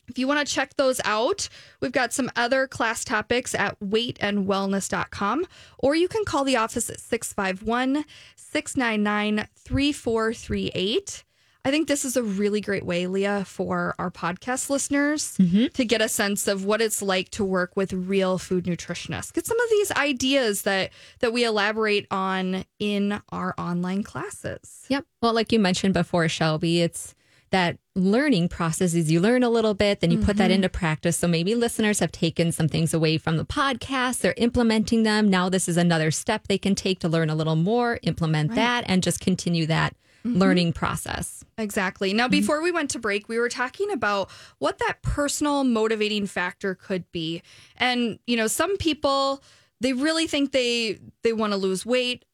If 0.08 0.18
you 0.18 0.26
want 0.26 0.46
to 0.46 0.54
check 0.54 0.74
those 0.76 1.00
out, 1.04 1.48
we've 1.80 1.92
got 1.92 2.14
some 2.14 2.30
other 2.34 2.66
class 2.66 3.04
topics 3.04 3.54
at 3.54 3.78
weightandwellness.com, 3.80 5.46
or 5.78 5.94
you 5.94 6.08
can 6.08 6.24
call 6.24 6.44
the 6.44 6.56
office 6.56 6.88
at 6.88 6.98
651 7.00 8.04
699 8.36 9.48
3438. 9.56 11.24
I 11.68 11.70
think 11.70 11.86
this 11.86 12.06
is 12.06 12.16
a 12.16 12.22
really 12.22 12.62
great 12.62 12.86
way, 12.86 13.06
Leah, 13.06 13.44
for 13.44 13.94
our 13.98 14.10
podcast 14.10 14.70
listeners 14.70 15.36
mm-hmm. 15.36 15.66
to 15.74 15.84
get 15.84 16.00
a 16.00 16.08
sense 16.08 16.48
of 16.48 16.64
what 16.64 16.80
it's 16.80 17.02
like 17.02 17.28
to 17.32 17.44
work 17.44 17.76
with 17.76 17.92
real 17.92 18.38
food 18.38 18.64
nutritionists. 18.64 19.34
Get 19.34 19.46
some 19.46 19.60
of 19.60 19.68
these 19.68 19.92
ideas 19.92 20.62
that 20.62 20.92
that 21.18 21.34
we 21.34 21.44
elaborate 21.44 22.06
on 22.10 22.64
in 22.78 23.20
our 23.28 23.54
online 23.58 24.02
classes. 24.02 24.86
Yep. 24.88 25.04
Well, 25.20 25.34
like 25.34 25.52
you 25.52 25.58
mentioned 25.58 25.92
before, 25.92 26.26
Shelby, 26.30 26.80
it's 26.80 27.14
that 27.50 27.76
learning 27.94 28.48
process 28.48 28.94
is 28.94 29.12
you 29.12 29.20
learn 29.20 29.42
a 29.42 29.50
little 29.50 29.74
bit, 29.74 30.00
then 30.00 30.10
you 30.10 30.16
put 30.16 30.38
that 30.38 30.44
mm-hmm. 30.44 30.52
into 30.52 30.70
practice. 30.70 31.18
So 31.18 31.28
maybe 31.28 31.54
listeners 31.54 31.98
have 31.98 32.12
taken 32.12 32.50
some 32.50 32.68
things 32.68 32.94
away 32.94 33.18
from 33.18 33.36
the 33.36 33.44
podcast, 33.44 34.20
they're 34.20 34.32
implementing 34.38 35.02
them. 35.02 35.28
Now, 35.28 35.50
this 35.50 35.68
is 35.68 35.76
another 35.76 36.10
step 36.12 36.48
they 36.48 36.56
can 36.56 36.74
take 36.74 36.98
to 37.00 37.10
learn 37.10 37.28
a 37.28 37.34
little 37.34 37.56
more, 37.56 37.98
implement 38.04 38.54
that, 38.54 38.84
and 38.86 39.02
just 39.02 39.20
continue 39.20 39.66
that 39.66 39.94
Mm-hmm. 40.26 40.38
learning 40.38 40.72
process. 40.72 41.44
Exactly. 41.58 42.12
Now, 42.12 42.24
mm-hmm. 42.24 42.32
before 42.32 42.60
we 42.60 42.72
went 42.72 42.90
to 42.90 42.98
break, 42.98 43.28
we 43.28 43.38
were 43.38 43.48
talking 43.48 43.92
about 43.92 44.28
what 44.58 44.78
that 44.78 45.00
personal 45.00 45.62
motivating 45.62 46.26
factor 46.26 46.74
could 46.74 47.10
be. 47.12 47.40
And, 47.76 48.18
you 48.26 48.36
know, 48.36 48.48
some 48.48 48.76
people 48.78 49.40
they 49.80 49.92
really 49.92 50.26
think 50.26 50.52
they 50.52 50.98
they 51.22 51.32
want 51.32 51.52
to 51.52 51.56
lose 51.56 51.86
weight, 51.86 52.24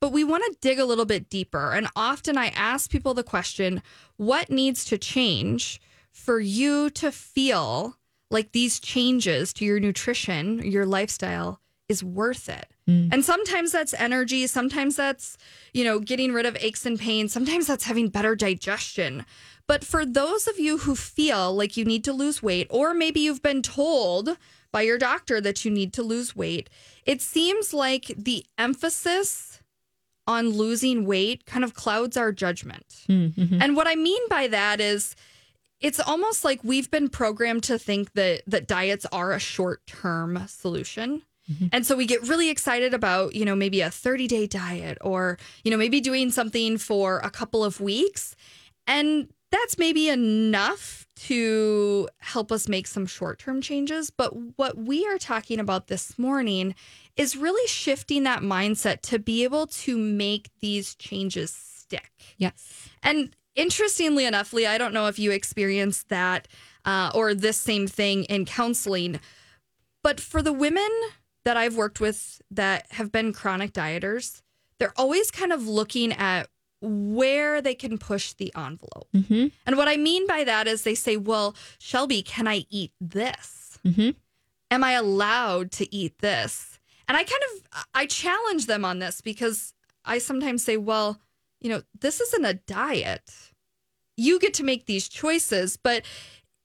but 0.00 0.12
we 0.12 0.24
want 0.24 0.44
to 0.44 0.58
dig 0.60 0.78
a 0.78 0.84
little 0.84 1.06
bit 1.06 1.30
deeper. 1.30 1.72
And 1.72 1.88
often 1.96 2.36
I 2.36 2.48
ask 2.48 2.90
people 2.90 3.14
the 3.14 3.22
question, 3.22 3.82
what 4.16 4.50
needs 4.50 4.84
to 4.86 4.98
change 4.98 5.80
for 6.12 6.40
you 6.40 6.90
to 6.90 7.10
feel 7.10 7.96
like 8.30 8.52
these 8.52 8.78
changes 8.78 9.52
to 9.54 9.64
your 9.64 9.80
nutrition, 9.80 10.58
your 10.58 10.84
lifestyle 10.84 11.60
is 11.88 12.04
worth 12.04 12.48
it? 12.48 12.66
Mm. 12.88 13.12
And 13.12 13.24
sometimes 13.24 13.72
that's 13.72 13.94
energy, 13.94 14.46
sometimes 14.46 14.96
that's, 14.96 15.36
you 15.72 15.84
know, 15.84 15.98
getting 15.98 16.32
rid 16.32 16.46
of 16.46 16.56
aches 16.60 16.84
and 16.86 16.98
pains, 16.98 17.32
sometimes 17.32 17.66
that's 17.66 17.84
having 17.84 18.08
better 18.08 18.34
digestion. 18.36 19.24
But 19.66 19.84
for 19.84 20.06
those 20.06 20.46
of 20.46 20.58
you 20.58 20.78
who 20.78 20.94
feel 20.94 21.54
like 21.54 21.76
you 21.76 21.84
need 21.84 22.04
to 22.04 22.12
lose 22.12 22.42
weight, 22.42 22.66
or 22.70 22.94
maybe 22.94 23.20
you've 23.20 23.42
been 23.42 23.62
told 23.62 24.36
by 24.72 24.82
your 24.82 24.98
doctor 24.98 25.40
that 25.40 25.64
you 25.64 25.70
need 25.70 25.92
to 25.94 26.02
lose 26.02 26.36
weight, 26.36 26.70
it 27.04 27.22
seems 27.22 27.72
like 27.72 28.12
the 28.16 28.44
emphasis 28.56 29.60
on 30.26 30.50
losing 30.50 31.06
weight 31.06 31.46
kind 31.46 31.64
of 31.64 31.72
clouds 31.74 32.16
our 32.16 32.32
judgment. 32.32 33.04
Mm, 33.08 33.32
mm-hmm. 33.34 33.62
And 33.62 33.76
what 33.76 33.86
I 33.86 33.94
mean 33.94 34.20
by 34.28 34.46
that 34.48 34.80
is 34.80 35.16
it's 35.80 36.00
almost 36.00 36.44
like 36.44 36.62
we've 36.62 36.90
been 36.90 37.08
programmed 37.08 37.62
to 37.64 37.78
think 37.78 38.12
that 38.12 38.42
that 38.46 38.66
diets 38.66 39.06
are 39.12 39.32
a 39.32 39.38
short-term 39.38 40.44
solution. 40.48 41.22
And 41.72 41.86
so 41.86 41.96
we 41.96 42.06
get 42.06 42.22
really 42.28 42.50
excited 42.50 42.92
about, 42.92 43.34
you 43.34 43.44
know, 43.44 43.56
maybe 43.56 43.80
a 43.80 43.88
30-day 43.88 44.46
diet 44.46 44.98
or, 45.00 45.38
you 45.64 45.70
know, 45.70 45.76
maybe 45.76 46.00
doing 46.00 46.30
something 46.30 46.78
for 46.78 47.18
a 47.20 47.30
couple 47.30 47.64
of 47.64 47.80
weeks. 47.80 48.36
And 48.86 49.28
that's 49.50 49.78
maybe 49.78 50.08
enough 50.08 51.06
to 51.16 52.08
help 52.18 52.52
us 52.52 52.68
make 52.68 52.86
some 52.86 53.06
short 53.06 53.38
term 53.38 53.60
changes. 53.60 54.10
But 54.10 54.30
what 54.56 54.76
we 54.76 55.06
are 55.06 55.18
talking 55.18 55.58
about 55.58 55.88
this 55.88 56.18
morning 56.18 56.74
is 57.16 57.36
really 57.36 57.66
shifting 57.66 58.22
that 58.24 58.42
mindset 58.42 59.00
to 59.02 59.18
be 59.18 59.44
able 59.44 59.66
to 59.66 59.96
make 59.96 60.50
these 60.60 60.94
changes 60.94 61.50
stick. 61.50 62.12
Yes. 62.36 62.88
And 63.02 63.34
interestingly 63.56 64.26
enough, 64.26 64.52
Lee, 64.52 64.66
I 64.66 64.78
don't 64.78 64.94
know 64.94 65.06
if 65.06 65.18
you 65.18 65.32
experienced 65.32 66.08
that 66.10 66.46
uh, 66.84 67.10
or 67.14 67.34
this 67.34 67.56
same 67.56 67.86
thing 67.86 68.24
in 68.24 68.44
counseling, 68.44 69.18
but 70.02 70.20
for 70.20 70.42
the 70.42 70.52
women 70.52 70.90
that 71.48 71.56
I've 71.56 71.76
worked 71.76 71.98
with 71.98 72.42
that 72.50 72.84
have 72.90 73.10
been 73.10 73.32
chronic 73.32 73.72
dieters, 73.72 74.42
they're 74.78 74.92
always 74.98 75.30
kind 75.30 75.50
of 75.50 75.66
looking 75.66 76.12
at 76.12 76.50
where 76.82 77.62
they 77.62 77.74
can 77.74 77.96
push 77.96 78.34
the 78.34 78.52
envelope. 78.54 79.08
Mm-hmm. 79.16 79.46
And 79.66 79.76
what 79.78 79.88
I 79.88 79.96
mean 79.96 80.26
by 80.26 80.44
that 80.44 80.68
is 80.68 80.82
they 80.82 80.94
say, 80.94 81.16
well, 81.16 81.56
Shelby, 81.78 82.20
can 82.20 82.46
I 82.46 82.66
eat 82.68 82.92
this? 83.00 83.78
Mm-hmm. 83.82 84.10
Am 84.70 84.84
I 84.84 84.92
allowed 84.92 85.72
to 85.72 85.92
eat 85.92 86.18
this? 86.18 86.78
And 87.08 87.16
I 87.16 87.24
kind 87.24 87.42
of 87.54 87.86
I 87.94 88.04
challenge 88.04 88.66
them 88.66 88.84
on 88.84 88.98
this 88.98 89.22
because 89.22 89.72
I 90.04 90.18
sometimes 90.18 90.62
say, 90.62 90.76
well, 90.76 91.18
you 91.62 91.70
know, 91.70 91.80
this 91.98 92.20
isn't 92.20 92.44
a 92.44 92.54
diet. 92.54 93.32
You 94.18 94.38
get 94.38 94.52
to 94.54 94.64
make 94.64 94.84
these 94.84 95.08
choices, 95.08 95.78
but 95.78 96.02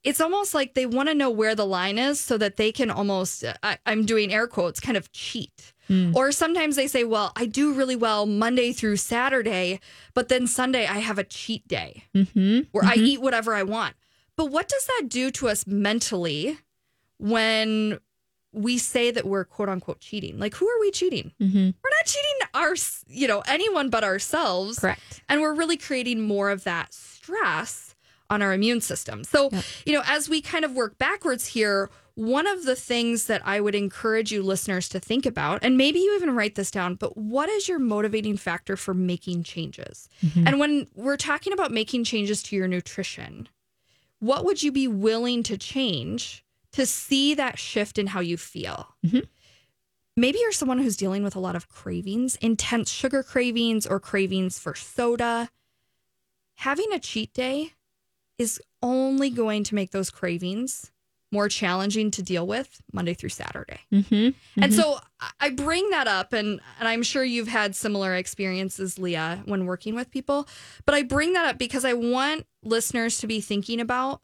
it's 0.03 0.19
almost 0.19 0.53
like 0.53 0.73
they 0.73 0.85
want 0.85 1.09
to 1.09 1.15
know 1.15 1.29
where 1.29 1.55
the 1.55 1.65
line 1.65 1.97
is 1.97 2.19
so 2.19 2.37
that 2.37 2.57
they 2.57 2.71
can 2.71 2.91
almost, 2.91 3.43
I, 3.63 3.77
I'm 3.85 4.05
doing 4.05 4.33
air 4.33 4.47
quotes, 4.47 4.79
kind 4.79 4.97
of 4.97 5.11
cheat. 5.11 5.73
Hmm. 5.87 6.11
Or 6.15 6.31
sometimes 6.31 6.75
they 6.75 6.87
say, 6.87 7.03
well, 7.03 7.31
I 7.35 7.45
do 7.45 7.73
really 7.73 7.95
well 7.95 8.25
Monday 8.25 8.73
through 8.73 8.97
Saturday, 8.97 9.79
but 10.13 10.29
then 10.29 10.47
Sunday 10.47 10.85
I 10.87 10.99
have 10.99 11.17
a 11.17 11.23
cheat 11.23 11.67
day 11.67 12.03
mm-hmm. 12.15 12.61
where 12.71 12.83
I 12.83 12.95
mm-hmm. 12.95 13.05
eat 13.05 13.21
whatever 13.21 13.53
I 13.53 13.63
want. 13.63 13.95
But 14.35 14.45
what 14.45 14.67
does 14.67 14.85
that 14.85 15.09
do 15.09 15.31
to 15.31 15.49
us 15.49 15.67
mentally 15.67 16.57
when 17.17 17.99
we 18.51 18.77
say 18.77 19.11
that 19.11 19.25
we're 19.25 19.45
quote 19.45 19.69
unquote 19.69 19.99
cheating? 19.99 20.39
Like, 20.39 20.55
who 20.55 20.67
are 20.67 20.79
we 20.79 20.91
cheating? 20.91 21.31
Mm-hmm. 21.41 21.57
We're 21.57 21.91
not 21.97 22.05
cheating 22.05 22.47
our, 22.53 22.75
you 23.07 23.27
know, 23.27 23.43
anyone 23.47 23.89
but 23.89 24.03
ourselves. 24.03 24.79
Correct. 24.79 25.21
And 25.29 25.41
we're 25.41 25.53
really 25.53 25.77
creating 25.77 26.21
more 26.21 26.49
of 26.49 26.63
that 26.63 26.93
stress 26.93 27.92
on 28.33 28.41
our 28.41 28.53
immune 28.53 28.81
system. 28.81 29.23
So, 29.23 29.49
you 29.85 29.93
know, 29.93 30.03
as 30.05 30.27
we 30.27 30.41
kind 30.41 30.65
of 30.65 30.73
work 30.73 30.97
backwards 30.97 31.47
here, 31.47 31.89
one 32.15 32.45
of 32.45 32.65
the 32.65 32.75
things 32.75 33.25
that 33.25 33.41
I 33.45 33.59
would 33.59 33.73
encourage 33.73 34.31
you 34.31 34.43
listeners 34.43 34.87
to 34.89 34.99
think 34.99 35.25
about, 35.25 35.63
and 35.63 35.77
maybe 35.77 35.99
you 35.99 36.15
even 36.15 36.35
write 36.35 36.55
this 36.55 36.69
down, 36.69 36.95
but 36.95 37.17
what 37.17 37.49
is 37.49 37.67
your 37.67 37.79
motivating 37.79 38.37
factor 38.37 38.77
for 38.77 38.93
making 38.93 39.43
changes? 39.43 40.09
Mm-hmm. 40.23 40.47
And 40.47 40.59
when 40.59 40.87
we're 40.95 41.17
talking 41.17 41.53
about 41.53 41.71
making 41.71 42.03
changes 42.03 42.43
to 42.43 42.55
your 42.55 42.67
nutrition, 42.67 43.49
what 44.19 44.45
would 44.45 44.61
you 44.61 44.71
be 44.71 44.87
willing 44.87 45.43
to 45.43 45.57
change 45.57 46.45
to 46.73 46.85
see 46.85 47.33
that 47.35 47.57
shift 47.57 47.97
in 47.97 48.07
how 48.07 48.19
you 48.19 48.37
feel? 48.37 48.95
Mm-hmm. 49.05 49.19
Maybe 50.15 50.37
you're 50.39 50.51
someone 50.51 50.77
who's 50.77 50.95
dealing 50.95 51.23
with 51.23 51.35
a 51.35 51.39
lot 51.39 51.55
of 51.55 51.67
cravings, 51.69 52.35
intense 52.35 52.91
sugar 52.91 53.23
cravings 53.23 53.87
or 53.87 53.99
cravings 53.99 54.59
for 54.59 54.75
soda. 54.75 55.49
Having 56.57 56.93
a 56.93 56.99
cheat 56.99 57.33
day 57.33 57.73
is 58.37 58.61
only 58.81 59.29
going 59.29 59.63
to 59.65 59.75
make 59.75 59.91
those 59.91 60.09
cravings 60.09 60.91
more 61.31 61.49
challenging 61.49 62.11
to 62.11 62.21
deal 62.21 62.45
with 62.45 62.79
Monday 62.91 63.13
through 63.15 63.29
Saturday. 63.29 63.79
Mm-hmm. 63.91 64.13
Mm-hmm. 64.13 64.63
And 64.63 64.71
so 64.73 64.99
I- 65.19 65.31
I 65.39 65.49
bring 65.49 65.89
that 65.89 66.07
up, 66.07 66.31
and, 66.31 66.61
and 66.79 66.87
I'm 66.87 67.01
sure 67.01 67.23
you've 67.23 67.47
had 67.47 67.75
similar 67.75 68.13
experiences, 68.15 68.99
Leah, 68.99 69.41
when 69.45 69.65
working 69.65 69.95
with 69.95 70.11
people. 70.11 70.47
But 70.85 70.93
I 70.95 71.01
bring 71.01 71.33
that 71.33 71.45
up 71.47 71.57
because 71.57 71.85
I 71.85 71.93
want 71.93 72.45
listeners 72.63 73.17
to 73.19 73.27
be 73.27 73.41
thinking 73.41 73.79
about 73.81 74.21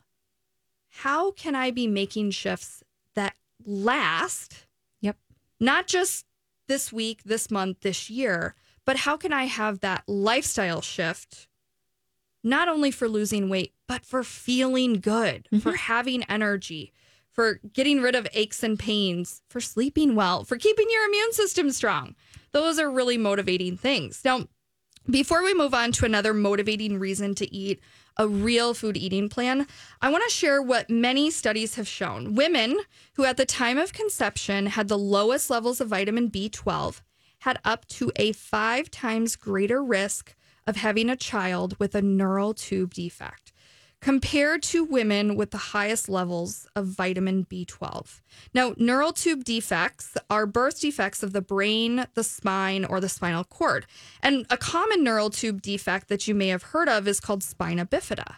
how 0.90 1.32
can 1.32 1.56
I 1.56 1.72
be 1.72 1.88
making 1.88 2.32
shifts 2.32 2.84
that 3.16 3.34
last, 3.66 4.68
Yep. 5.02 5.18
not 5.60 5.88
just 5.88 6.26
this 6.68 6.94
week, 6.94 7.24
this 7.24 7.50
month, 7.50 7.82
this 7.82 8.10
year, 8.10 8.54
but 8.86 8.98
how 8.98 9.18
can 9.18 9.34
I 9.34 9.46
have 9.46 9.80
that 9.82 10.04
lifestyle 10.08 10.82
shift, 10.82 11.48
not 12.44 12.68
only 12.68 12.92
for 12.92 13.08
losing 13.08 13.50
weight, 13.50 13.74
but 13.88 14.06
for 14.06 14.24
feeling 14.24 15.00
good, 15.00 15.48
mm-hmm. 15.52 15.60
for 15.60 15.76
having 15.76 16.24
energy, 16.24 16.94
for 17.32 17.60
getting 17.74 18.02
rid 18.02 18.16
of 18.16 18.28
aches 18.34 18.64
and 18.64 18.78
pains, 18.78 19.42
for 19.50 19.62
sleeping 19.62 20.16
well, 20.16 20.44
for 20.44 20.58
keeping 20.58 20.88
your 20.90 21.06
immune 21.06 21.34
system 21.34 21.72
strong. 21.72 22.16
Those 22.52 22.80
are 22.80 22.90
really 22.90 23.18
motivating 23.18 23.78
things. 23.78 24.22
Now, 24.24 24.48
before 25.10 25.44
we 25.44 25.54
move 25.54 25.74
on 25.74 25.92
to 25.94 26.06
another 26.06 26.34
motivating 26.34 27.00
reason 27.00 27.34
to 27.36 27.54
eat 27.54 27.80
a 28.18 28.28
real 28.28 28.74
food 28.74 28.98
eating 28.98 29.30
plan, 29.30 29.66
I 30.02 30.12
want 30.12 30.24
to 30.26 30.30
share 30.30 30.62
what 30.62 30.90
many 30.90 31.32
studies 31.32 31.76
have 31.76 31.88
shown. 31.88 32.36
Women 32.36 32.78
who, 33.16 33.26
at 33.26 33.38
the 33.38 33.46
time 33.46 33.78
of 33.78 33.94
conception, 33.94 34.68
had 34.68 34.88
the 34.88 34.98
lowest 34.98 35.50
levels 35.50 35.80
of 35.82 35.88
vitamin 35.88 36.30
B12 36.30 37.02
had 37.40 37.60
up 37.64 37.88
to 37.88 38.12
a 38.18 38.34
five 38.34 38.92
times 38.92 39.36
greater 39.36 39.84
risk 39.84 40.36
of 40.70 40.76
having 40.76 41.10
a 41.10 41.16
child 41.16 41.76
with 41.80 41.96
a 41.96 42.02
neural 42.02 42.54
tube 42.54 42.94
defect 42.94 43.52
compared 44.02 44.64
to 44.64 44.84
women 44.84 45.36
with 45.36 45.52
the 45.52 45.58
highest 45.58 46.08
levels 46.08 46.68
of 46.76 46.86
vitamin 46.86 47.46
B12. 47.46 48.22
Now, 48.54 48.74
neural 48.78 49.12
tube 49.12 49.44
defects 49.44 50.16
are 50.30 50.46
birth 50.46 50.80
defects 50.80 51.24
of 51.24 51.34
the 51.34 51.42
brain, 51.42 52.06
the 52.14 52.24
spine, 52.24 52.86
or 52.86 53.02
the 53.02 53.10
spinal 53.10 53.44
cord. 53.44 53.88
And 54.22 54.46
a 54.50 54.58
common 54.58 55.04
neural 55.04 55.32
tube 55.32 55.62
defect 55.62 56.08
that 56.08 56.28
you 56.28 56.36
may 56.36 56.50
have 56.50 56.64
heard 56.64 56.88
of 56.88 57.08
is 57.08 57.20
called 57.20 57.44
spina 57.44 57.86
bifida. 57.86 58.36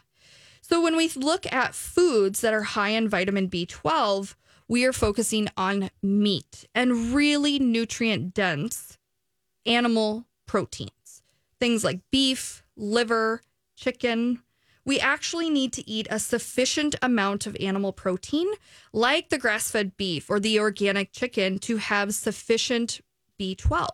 So, 0.62 0.82
when 0.82 0.96
we 0.96 1.10
look 1.10 1.52
at 1.52 1.76
foods 1.76 2.39
that 2.41 2.54
are 2.54 2.63
high 2.63 2.89
in 2.89 3.10
vitamin 3.10 3.50
B12, 3.50 4.36
we 4.70 4.86
are 4.86 4.94
focusing 4.94 5.50
on 5.58 5.89
meat 6.02 6.65
and 6.74 7.13
really 7.13 7.60
nutrient 7.60 8.34
dense 8.34 8.98
animal 9.65 10.28
proteins, 10.48 10.91
things 11.62 11.84
like 11.84 12.02
beef, 12.10 12.63
liver, 12.76 13.43
chicken. 13.76 14.41
We 14.84 15.00
actually 15.00 15.50
need 15.50 15.71
to 15.74 15.88
eat 15.88 16.08
a 16.10 16.17
sufficient 16.17 16.95
amount 17.04 17.45
of 17.45 17.56
animal 17.60 17.93
protein, 17.93 18.47
like 18.91 19.30
the 19.30 19.38
grass 19.38 19.69
fed 19.69 19.95
beef 19.95 20.28
or 20.28 20.39
the 20.39 20.60
organic 20.60 21.13
chicken, 21.13 21.60
to 21.60 21.78
have 21.78 22.15
sufficient 22.15 23.00
B12. 23.39 23.88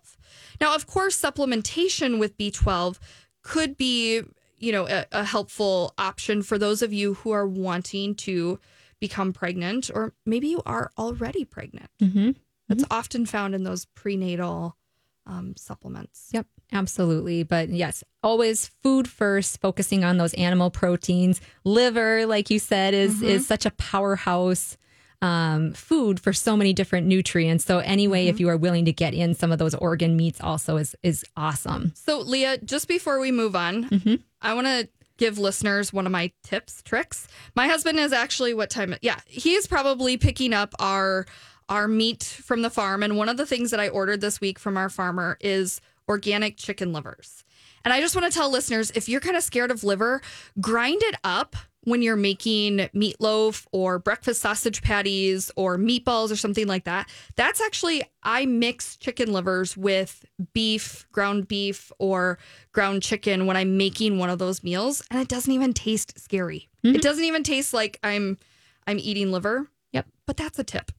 Now, 0.62 0.73
of 0.73 0.88
course, 0.88 1.21
supplementation 1.21 2.19
with 2.19 2.38
B12 2.38 2.99
could 3.43 3.75
be, 3.75 4.21
you 4.58 4.71
know, 4.71 4.88
a, 4.88 5.06
a 5.12 5.25
helpful 5.25 5.93
option 5.97 6.43
for 6.43 6.58
those 6.58 6.82
of 6.82 6.93
you 6.93 7.15
who 7.15 7.32
are 7.32 7.45
wanting 7.45 8.15
to 8.15 8.60
become 9.01 9.34
pregnant, 9.34 9.91
or 9.93 10.13
maybe 10.25 10.47
you 10.47 10.62
are 10.65 10.91
already 10.97 11.43
pregnant. 11.43 11.89
Mm-hmm. 12.01 12.32
That's 12.69 12.86
often 12.89 13.25
found 13.25 13.56
in 13.56 13.63
those 13.63 13.86
prenatal 13.86 14.77
um, 15.25 15.56
supplements. 15.58 16.30
Yep, 16.32 16.47
absolutely. 16.71 17.43
But 17.43 17.69
yes, 17.69 18.03
always 18.23 18.67
food 18.84 19.08
first, 19.08 19.60
focusing 19.62 20.03
on 20.03 20.17
those 20.17 20.34
animal 20.36 20.69
proteins. 20.69 21.41
Liver, 21.63 22.25
like 22.25 22.49
you 22.49 22.60
said, 22.60 22.93
is 22.93 23.15
mm-hmm. 23.15 23.25
is 23.25 23.47
such 23.47 23.65
a 23.65 23.71
powerhouse 23.71 24.77
um, 25.21 25.73
food 25.73 26.19
for 26.19 26.34
so 26.34 26.56
many 26.56 26.73
different 26.73 27.08
nutrients. 27.08 27.65
So 27.65 27.80
anyway, 27.80 28.27
if 28.27 28.36
mm-hmm. 28.36 28.41
you 28.41 28.49
are 28.49 28.58
willing 28.58 28.86
to 28.86 28.93
get 28.93 29.13
in 29.13 29.34
some 29.34 29.51
of 29.51 29.60
those 29.60 29.73
organ 29.73 30.15
meats, 30.15 30.39
also 30.41 30.77
is 30.77 30.95
is 31.03 31.25
awesome. 31.36 31.93
So, 31.95 32.19
Leah, 32.19 32.60
just 32.60 32.88
before 32.88 33.19
we 33.19 33.32
move 33.32 33.56
on, 33.56 33.89
mm-hmm. 33.89 34.15
I 34.41 34.53
want 34.53 34.67
to 34.67 34.88
give 35.17 35.39
listeners 35.39 35.91
one 35.91 36.06
of 36.06 36.12
my 36.12 36.32
tips, 36.43 36.82
tricks. 36.84 37.27
My 37.56 37.67
husband 37.67 37.99
is 37.99 38.13
actually 38.13 38.53
what 38.53 38.69
time? 38.69 38.95
Yeah, 39.01 39.19
he's 39.25 39.67
probably 39.67 40.17
picking 40.17 40.53
up 40.53 40.73
our 40.80 41.25
our 41.69 41.88
meat 41.88 42.23
from 42.23 42.62
the 42.62 42.69
farm, 42.69 43.03
and 43.03 43.17
one 43.17 43.30
of 43.30 43.38
the 43.38 43.45
things 43.45 43.71
that 43.71 43.80
I 43.80 43.89
ordered 43.89 44.21
this 44.21 44.39
week 44.39 44.60
from 44.60 44.77
our 44.77 44.89
farmer 44.89 45.38
is 45.41 45.82
organic 46.08 46.58
chicken 46.58 46.93
livers. 46.93 47.43
And 47.84 47.93
I 47.93 48.02
just 48.02 48.15
want 48.15 48.32
to 48.32 48.38
tell 48.38 48.52
listeners 48.52 48.91
if 48.96 49.08
you're 49.08 49.22
kind 49.22 49.38
of 49.38 49.43
scared 49.43 49.72
of 49.72 49.84
liver, 49.84 50.22
grind 50.60 51.02
it 51.04 51.15
up 51.24 51.56
when 51.88 52.02
you're 52.02 52.17
making 52.17 52.80
meatloaf 52.93 53.65
or 53.72 53.98
breakfast 53.98 54.41
sausage 54.41 54.82
patties 54.82 55.50
or 55.56 55.78
meatballs 55.78 56.30
or 56.30 56.36
something 56.36 56.67
like 56.67 56.84
that. 56.84 57.10
That's 57.38 57.62
actually, 57.62 58.04
I 58.24 58.46
mix 58.46 58.98
chicken 58.98 59.32
livers 59.32 59.78
with 59.78 60.26
beef, 60.52 61.08
ground 61.13 61.48
beef, 61.48 61.89
or 61.98 62.39
ground 62.74 63.04
chicken 63.04 63.46
when 63.46 63.56
I'm 63.56 63.78
making 63.78 64.17
one 64.17 64.30
of 64.30 64.38
those 64.38 64.65
meals. 64.65 65.02
And 65.10 65.22
it 65.22 65.30
doesn't 65.30 65.54
even 65.54 65.74
taste 65.74 66.20
scary. 66.20 66.67
It 66.84 66.88
mm-hmm. 66.88 66.98
doesn't 66.98 67.24
even 67.24 67.43
taste 67.43 67.74
like 67.74 68.00
I'm 68.04 68.38
I'm 68.86 69.00
eating 69.00 69.32
liver. 69.32 69.70
Yep. 69.93 70.08
But 70.26 70.36
that's 70.36 70.60
a 70.60 70.65
tip. 70.65 70.91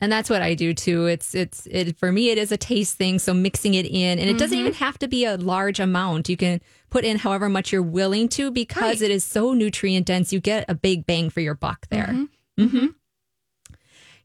And 0.00 0.10
that's 0.10 0.30
what 0.30 0.40
I 0.40 0.54
do 0.54 0.72
too. 0.72 1.06
It's 1.06 1.34
it's 1.34 1.66
it 1.66 1.96
for 1.98 2.10
me 2.10 2.30
it 2.30 2.38
is 2.38 2.50
a 2.50 2.56
taste 2.56 2.96
thing, 2.96 3.18
so 3.18 3.34
mixing 3.34 3.74
it 3.74 3.86
in 3.86 4.18
and 4.18 4.30
it 4.30 4.38
doesn't 4.38 4.56
mm-hmm. 4.56 4.68
even 4.68 4.78
have 4.78 4.98
to 5.00 5.08
be 5.08 5.24
a 5.24 5.36
large 5.36 5.78
amount. 5.78 6.28
You 6.28 6.36
can 6.36 6.60
put 6.88 7.04
in 7.04 7.18
however 7.18 7.48
much 7.48 7.70
you're 7.72 7.82
willing 7.82 8.28
to 8.30 8.50
because 8.50 9.00
Right. 9.00 9.02
it 9.02 9.10
is 9.10 9.24
so 9.24 9.52
nutrient 9.52 10.06
dense. 10.06 10.32
You 10.32 10.40
get 10.40 10.64
a 10.68 10.74
big 10.74 11.06
bang 11.06 11.28
for 11.28 11.40
your 11.40 11.54
buck 11.54 11.86
there. 11.90 12.26
hmm 12.58 12.86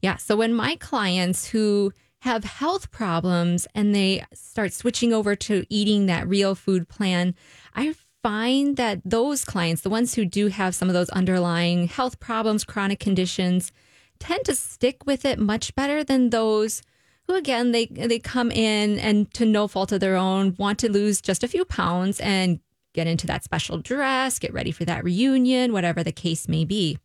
Yeah, 0.00 0.16
so 0.16 0.36
when 0.36 0.54
my 0.54 0.76
clients 0.76 1.48
who 1.48 1.92
have 2.20 2.44
health 2.44 2.90
problems 2.90 3.66
and 3.74 3.94
they 3.94 4.24
start 4.32 4.72
switching 4.72 5.12
over 5.12 5.36
to 5.36 5.64
eating 5.68 6.06
that 6.06 6.26
real 6.26 6.54
food 6.54 6.88
plan, 6.88 7.34
I 7.74 7.94
find 8.22 8.76
that 8.76 9.00
those 9.04 9.44
clients, 9.44 9.82
the 9.82 9.90
ones 9.90 10.14
who 10.14 10.24
do 10.24 10.48
have 10.48 10.74
some 10.74 10.88
of 10.88 10.94
those 10.94 11.10
underlying 11.10 11.86
health 11.86 12.18
problems, 12.18 12.64
chronic 12.64 12.98
conditions, 12.98 13.70
tend 14.18 14.44
to 14.44 14.54
stick 14.54 15.06
with 15.06 15.24
it 15.24 15.38
much 15.38 15.74
better 15.74 16.02
than 16.04 16.30
those 16.30 16.82
who 17.26 17.34
again 17.34 17.72
they 17.72 17.86
they 17.86 18.18
come 18.18 18.50
in 18.50 18.98
and 18.98 19.32
to 19.34 19.44
no 19.44 19.66
fault 19.66 19.92
of 19.92 20.00
their 20.00 20.16
own 20.16 20.54
want 20.58 20.78
to 20.78 20.90
lose 20.90 21.20
just 21.20 21.42
a 21.42 21.48
few 21.48 21.64
pounds 21.64 22.20
and 22.20 22.60
get 22.96 23.06
into 23.06 23.26
that 23.26 23.44
special 23.44 23.78
dress, 23.78 24.38
get 24.38 24.52
ready 24.52 24.72
for 24.72 24.84
that 24.84 25.04
reunion, 25.04 25.72
whatever 25.72 26.02
the 26.02 26.12
case 26.12 26.48
may 26.48 26.64
be. 26.64 26.98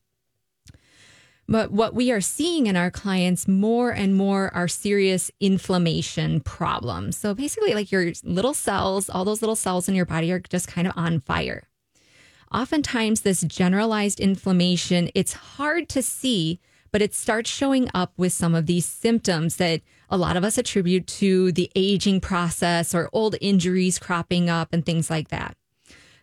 But 1.47 1.71
what 1.71 1.93
we 1.93 2.11
are 2.11 2.21
seeing 2.21 2.67
in 2.67 2.77
our 2.77 2.89
clients 2.89 3.45
more 3.45 3.91
and 3.91 4.15
more 4.15 4.53
are 4.55 4.69
serious 4.69 5.29
inflammation 5.41 6.39
problems. 6.39 7.17
So 7.17 7.33
basically, 7.33 7.73
like 7.73 7.91
your 7.91 8.13
little 8.23 8.53
cells, 8.53 9.09
all 9.09 9.25
those 9.25 9.41
little 9.41 9.57
cells 9.57 9.89
in 9.89 9.95
your 9.95 10.05
body 10.05 10.31
are 10.31 10.39
just 10.39 10.69
kind 10.69 10.87
of 10.87 10.93
on 10.95 11.19
fire. 11.19 11.67
Oftentimes, 12.53 13.21
this 13.21 13.41
generalized 13.41 14.21
inflammation, 14.21 15.09
it's 15.13 15.33
hard 15.33 15.89
to 15.89 16.01
see, 16.01 16.61
but 16.91 17.01
it 17.01 17.13
starts 17.13 17.49
showing 17.49 17.89
up 17.93 18.13
with 18.17 18.33
some 18.33 18.53
of 18.53 18.65
these 18.65 18.85
symptoms 18.85 19.57
that 19.57 19.81
a 20.09 20.17
lot 20.17 20.35
of 20.35 20.43
us 20.43 20.57
attribute 20.57 21.07
to 21.07 21.51
the 21.53 21.71
aging 21.75 22.19
process 22.19 22.93
or 22.93 23.09
old 23.13 23.35
injuries 23.39 23.97
cropping 23.97 24.49
up 24.49 24.69
and 24.73 24.85
things 24.85 25.09
like 25.09 25.29
that. 25.29 25.55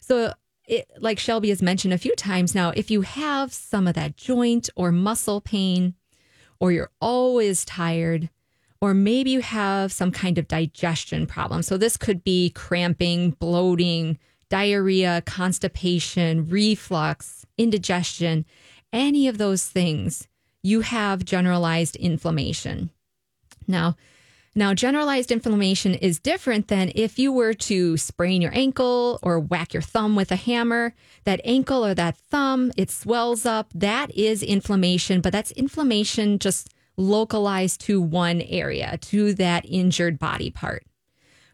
So, 0.00 0.34
it, 0.66 0.86
like 0.98 1.18
Shelby 1.18 1.48
has 1.48 1.62
mentioned 1.62 1.94
a 1.94 1.98
few 1.98 2.14
times 2.14 2.54
now, 2.54 2.72
if 2.76 2.90
you 2.90 3.00
have 3.00 3.54
some 3.54 3.88
of 3.88 3.94
that 3.94 4.18
joint 4.18 4.68
or 4.76 4.92
muscle 4.92 5.40
pain, 5.40 5.94
or 6.60 6.72
you're 6.72 6.90
always 7.00 7.64
tired, 7.64 8.28
or 8.80 8.92
maybe 8.92 9.30
you 9.30 9.40
have 9.40 9.92
some 9.92 10.12
kind 10.12 10.36
of 10.36 10.46
digestion 10.46 11.26
problem. 11.26 11.62
So, 11.62 11.78
this 11.78 11.96
could 11.96 12.22
be 12.22 12.50
cramping, 12.50 13.30
bloating, 13.30 14.18
diarrhea, 14.50 15.22
constipation, 15.24 16.46
reflux, 16.48 17.46
indigestion, 17.56 18.44
any 18.92 19.28
of 19.28 19.38
those 19.38 19.66
things, 19.66 20.28
you 20.62 20.80
have 20.80 21.24
generalized 21.24 21.96
inflammation. 21.96 22.90
Now, 23.66 23.96
Now, 24.54 24.74
generalized 24.74 25.30
inflammation 25.30 25.94
is 25.94 26.18
different 26.18 26.66
than 26.66 26.90
if 26.96 27.16
you 27.16 27.30
were 27.30 27.54
to 27.54 27.96
sprain 27.96 28.42
your 28.42 28.50
ankle 28.52 29.20
or 29.22 29.38
whack 29.38 29.72
your 29.72 29.82
thumb 29.82 30.16
with 30.16 30.32
a 30.32 30.36
hammer. 30.36 30.94
That 31.22 31.40
ankle 31.44 31.84
or 31.86 31.94
that 31.94 32.16
thumb, 32.16 32.72
it 32.76 32.90
swells 32.90 33.46
up. 33.46 33.70
That 33.72 34.10
is 34.16 34.42
inflammation, 34.42 35.20
but 35.20 35.32
that's 35.32 35.52
inflammation 35.52 36.40
just 36.40 36.74
localized 36.96 37.82
to 37.82 38.00
one 38.00 38.40
area, 38.40 38.98
to 39.02 39.32
that 39.34 39.64
injured 39.64 40.18
body 40.18 40.50
part. 40.50 40.84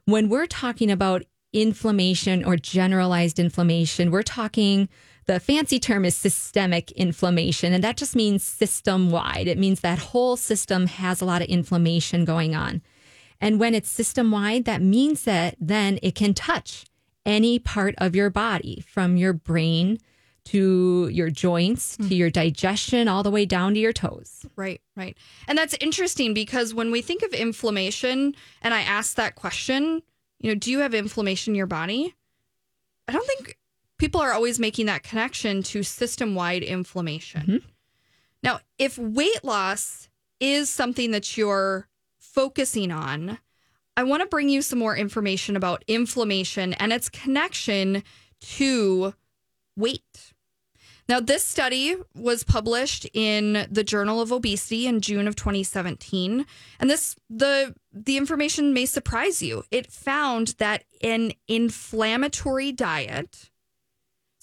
When 0.07 0.31
we're 0.31 0.47
talking 0.47 0.91
about 0.91 1.25
inflammation 1.53 2.43
or 2.43 2.57
generalized 2.57 3.39
inflammation, 3.39 4.11
we're 4.11 4.23
talking 4.23 4.89
the 5.27 5.41
fancy 5.41 5.79
term 5.79 6.05
is 6.05 6.17
systemic 6.17 6.91
inflammation, 6.93 7.73
and 7.73 7.83
that 7.83 7.97
just 7.97 8.15
means 8.15 8.43
system 8.43 9.11
wide. 9.11 9.49
It 9.49 9.59
means 9.59 9.81
that 9.81 9.99
whole 9.99 10.37
system 10.37 10.87
has 10.87 11.21
a 11.21 11.25
lot 11.25 11.43
of 11.43 11.49
inflammation 11.49 12.25
going 12.25 12.55
on. 12.55 12.83
And 13.41 13.59
when 13.61 13.75
it's 13.75 13.89
system 13.89 14.31
wide, 14.31 14.65
that 14.65 14.83
means 14.83 15.25
that 15.25 15.57
then 15.61 15.99
it 16.03 16.15
can 16.15 16.35
touch 16.35 16.85
any 17.27 17.59
part 17.59 17.95
of 17.99 18.15
your 18.15 18.31
body 18.31 18.85
from 18.87 19.17
your 19.17 19.33
brain 19.33 19.99
to 20.47 21.09
your 21.11 21.31
joints, 21.31 21.97
to 21.97 22.05
hmm. 22.05 22.13
your 22.13 22.31
digestion, 22.31 23.09
all 23.09 23.23
the 23.23 23.31
way 23.31 23.47
down 23.47 23.75
to 23.75 23.81
your 23.81 23.95
toes. 23.95 24.45
Right, 24.57 24.81
right. 24.95 25.17
And 25.49 25.57
that's 25.57 25.75
interesting 25.81 26.35
because 26.35 26.75
when 26.75 26.91
we 26.91 27.01
think 27.01 27.23
of 27.23 27.33
inflammation, 27.33 28.35
and 28.61 28.75
I 28.75 28.83
ask 28.83 29.17
that 29.17 29.37
question, 29.37 30.03
you 30.41 30.51
know, 30.51 30.55
do 30.55 30.71
you 30.71 30.81
have 30.81 30.93
inflammation 30.93 31.53
in 31.53 31.57
your 31.57 31.67
body? 31.67 32.15
I 33.09 33.13
don't 33.13 33.27
think 33.27 33.57
people 33.99 34.21
are 34.21 34.33
always 34.33 34.59
making 34.59 34.87
that 34.87 35.03
connection 35.03 35.63
to 35.65 35.83
system 35.83 36.35
wide 36.35 36.63
inflammation. 36.63 37.41
Mm-hmm. 37.41 37.69
Now, 38.43 38.61
if 38.79 38.99
weight 38.99 39.43
loss 39.43 40.09
is 40.41 40.69
something 40.69 41.13
that 41.13 41.37
you're 41.37 41.89
focusing 42.19 42.91
on, 42.91 43.39
I 43.97 44.03
want 44.03 44.23
to 44.23 44.29
bring 44.29 44.49
you 44.49 44.61
some 44.61 44.79
more 44.79 44.97
information 44.97 45.57
about 45.57 45.85
inflammation 45.87 46.75
and 46.75 46.93
its 46.93 47.09
connection 47.09 48.03
to 48.41 49.15
weight. 49.77 50.35
Now, 51.09 51.21
this 51.21 51.45
study 51.45 51.97
was 52.15 52.45
published 52.45 53.07
in 53.13 53.67
the 53.71 53.85
Journal 53.85 54.23
of 54.23 54.33
Obesity 54.33 54.87
in 54.87 55.01
June 55.01 55.29
of 55.29 55.37
2017, 55.37 56.47
and 56.81 56.91
this 56.91 57.15
the 57.29 57.75
the 57.93 58.17
information 58.17 58.73
may 58.73 58.87
surprise 58.87 59.43
you. 59.43 59.65
It 59.71 59.93
found 59.93 60.55
that 60.59 60.85
an 61.03 61.33
inflammatory 61.47 62.73
diet, 62.73 63.51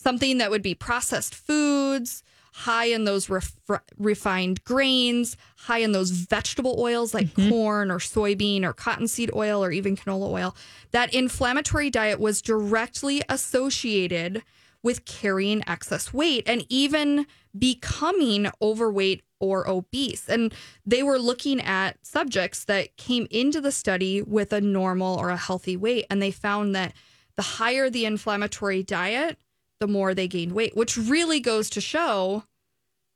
something 0.01 0.39
that 0.39 0.51
would 0.51 0.61
be 0.61 0.73
processed 0.73 1.35
foods, 1.35 2.23
high 2.53 2.85
in 2.85 3.05
those 3.05 3.29
ref- 3.29 3.55
refined 3.97 4.63
grains, 4.63 5.37
high 5.57 5.79
in 5.79 5.91
those 5.91 6.11
vegetable 6.11 6.75
oils 6.79 7.13
like 7.13 7.27
mm-hmm. 7.27 7.49
corn 7.49 7.91
or 7.91 7.99
soybean 7.99 8.63
or 8.63 8.73
cottonseed 8.73 9.31
oil 9.33 9.63
or 9.63 9.71
even 9.71 9.95
canola 9.95 10.29
oil, 10.29 10.55
that 10.91 11.13
inflammatory 11.13 11.89
diet 11.89 12.19
was 12.19 12.41
directly 12.41 13.21
associated 13.29 14.43
with 14.83 15.05
carrying 15.05 15.63
excess 15.67 16.11
weight 16.11 16.43
and 16.47 16.65
even 16.67 17.25
becoming 17.57 18.49
overweight 18.61 19.23
or 19.39 19.67
obese. 19.67 20.27
And 20.27 20.53
they 20.85 21.03
were 21.03 21.19
looking 21.19 21.61
at 21.61 22.05
subjects 22.05 22.65
that 22.65 22.97
came 22.97 23.27
into 23.29 23.61
the 23.61 23.71
study 23.71 24.21
with 24.21 24.51
a 24.51 24.61
normal 24.61 25.17
or 25.17 25.29
a 25.29 25.37
healthy 25.37 25.77
weight. 25.77 26.05
And 26.09 26.21
they 26.21 26.31
found 26.31 26.75
that 26.75 26.93
the 27.35 27.41
higher 27.43 27.89
the 27.89 28.05
inflammatory 28.05 28.83
diet, 28.83 29.37
the 29.81 29.87
more 29.87 30.13
they 30.13 30.27
gained 30.27 30.53
weight, 30.53 30.77
which 30.77 30.95
really 30.95 31.41
goes 31.41 31.69
to 31.71 31.81
show 31.81 32.45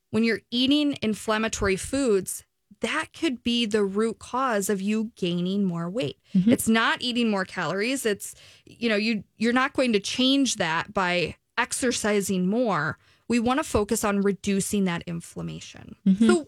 when 0.09 0.23
you're 0.23 0.41
eating 0.49 0.97
inflammatory 1.01 1.75
foods, 1.75 2.43
that 2.81 3.09
could 3.17 3.43
be 3.43 3.65
the 3.65 3.83
root 3.83 4.17
cause 4.17 4.67
of 4.67 4.81
you 4.81 5.11
gaining 5.15 5.63
more 5.63 5.89
weight. 5.89 6.17
Mm-hmm. 6.33 6.51
It's 6.51 6.67
not 6.67 7.01
eating 7.01 7.29
more 7.29 7.45
calories. 7.45 8.05
It's 8.05 8.33
you 8.65 8.89
know, 8.89 8.95
you 8.95 9.23
you're 9.37 9.53
not 9.53 9.73
going 9.73 9.93
to 9.93 9.99
change 9.99 10.55
that 10.55 10.91
by 10.91 11.35
exercising 11.57 12.47
more. 12.47 12.97
We 13.27 13.39
want 13.39 13.59
to 13.59 13.63
focus 13.63 14.03
on 14.03 14.21
reducing 14.21 14.85
that 14.85 15.03
inflammation. 15.05 15.95
Mm-hmm. 16.05 16.27
So 16.27 16.47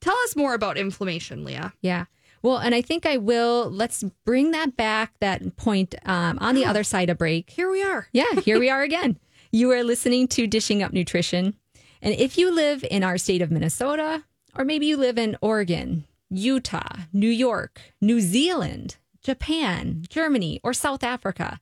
tell 0.00 0.16
us 0.24 0.34
more 0.34 0.54
about 0.54 0.78
inflammation, 0.78 1.44
Leah. 1.44 1.74
Yeah. 1.82 2.06
Well, 2.42 2.58
and 2.58 2.74
I 2.74 2.82
think 2.82 3.06
I 3.06 3.16
will. 3.18 3.70
Let's 3.70 4.02
bring 4.24 4.50
that 4.52 4.76
back, 4.76 5.14
that 5.20 5.56
point 5.56 5.94
um, 6.04 6.38
on 6.40 6.54
the 6.54 6.64
other 6.64 6.84
side 6.84 7.10
of 7.10 7.18
break. 7.18 7.50
Here 7.50 7.70
we 7.70 7.82
are. 7.82 8.08
Yeah, 8.12 8.40
here 8.44 8.58
we 8.58 8.70
are 8.70 8.82
again. 8.82 9.18
You 9.52 9.70
are 9.72 9.82
listening 9.82 10.28
to 10.28 10.46
Dishing 10.46 10.82
Up 10.82 10.92
Nutrition. 10.92 11.54
And 12.00 12.14
if 12.14 12.38
you 12.38 12.54
live 12.54 12.84
in 12.90 13.04
our 13.04 13.18
state 13.18 13.42
of 13.42 13.50
Minnesota, 13.50 14.24
or 14.56 14.64
maybe 14.64 14.86
you 14.86 14.96
live 14.96 15.18
in 15.18 15.36
Oregon, 15.42 16.04
Utah, 16.30 16.96
New 17.12 17.28
York, 17.28 17.80
New 18.00 18.20
Zealand, 18.20 18.96
Japan, 19.22 20.04
Germany, 20.08 20.60
or 20.62 20.72
South 20.72 21.04
Africa, 21.04 21.60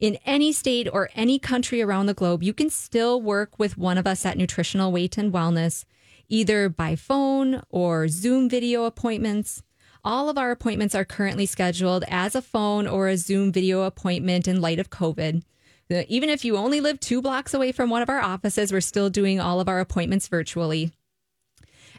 in 0.00 0.16
any 0.24 0.52
state 0.52 0.88
or 0.92 1.10
any 1.14 1.38
country 1.38 1.82
around 1.82 2.06
the 2.06 2.14
globe, 2.14 2.42
you 2.42 2.52
can 2.52 2.70
still 2.70 3.20
work 3.20 3.58
with 3.58 3.76
one 3.76 3.98
of 3.98 4.06
us 4.06 4.24
at 4.24 4.38
Nutritional 4.38 4.92
Weight 4.92 5.18
and 5.18 5.32
Wellness, 5.32 5.84
either 6.28 6.68
by 6.68 6.96
phone 6.96 7.62
or 7.68 8.08
Zoom 8.08 8.48
video 8.48 8.84
appointments. 8.84 9.62
All 10.08 10.30
of 10.30 10.38
our 10.38 10.50
appointments 10.50 10.94
are 10.94 11.04
currently 11.04 11.44
scheduled 11.44 12.02
as 12.08 12.34
a 12.34 12.40
phone 12.40 12.86
or 12.86 13.08
a 13.08 13.18
Zoom 13.18 13.52
video 13.52 13.82
appointment 13.82 14.48
in 14.48 14.62
light 14.62 14.78
of 14.78 14.88
COVID. 14.88 15.42
Even 15.90 16.30
if 16.30 16.46
you 16.46 16.56
only 16.56 16.80
live 16.80 16.98
two 16.98 17.20
blocks 17.20 17.52
away 17.52 17.72
from 17.72 17.90
one 17.90 18.00
of 18.00 18.08
our 18.08 18.18
offices, 18.18 18.72
we're 18.72 18.80
still 18.80 19.10
doing 19.10 19.38
all 19.38 19.60
of 19.60 19.68
our 19.68 19.80
appointments 19.80 20.26
virtually. 20.26 20.92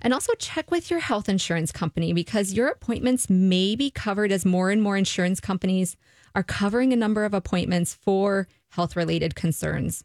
And 0.02 0.12
also 0.12 0.34
check 0.40 0.72
with 0.72 0.90
your 0.90 1.02
health 1.02 1.30
insurance 1.30 1.72
company 1.72 2.12
because 2.12 2.54
your 2.54 2.70
appointments 2.70 3.30
may 3.30 3.76
be 3.76 3.92
covered 3.92 4.32
as 4.32 4.44
more 4.44 4.72
and 4.72 4.82
more 4.82 4.98
insurance 4.98 5.40
companies 5.40 5.96
are 6.34 6.42
covering 6.42 6.92
a 6.92 6.96
number 6.96 7.26
of 7.26 7.36
appointments 7.36 7.94
for 7.94 8.48
health 8.70 8.96
related 8.96 9.36
concerns. 9.36 10.04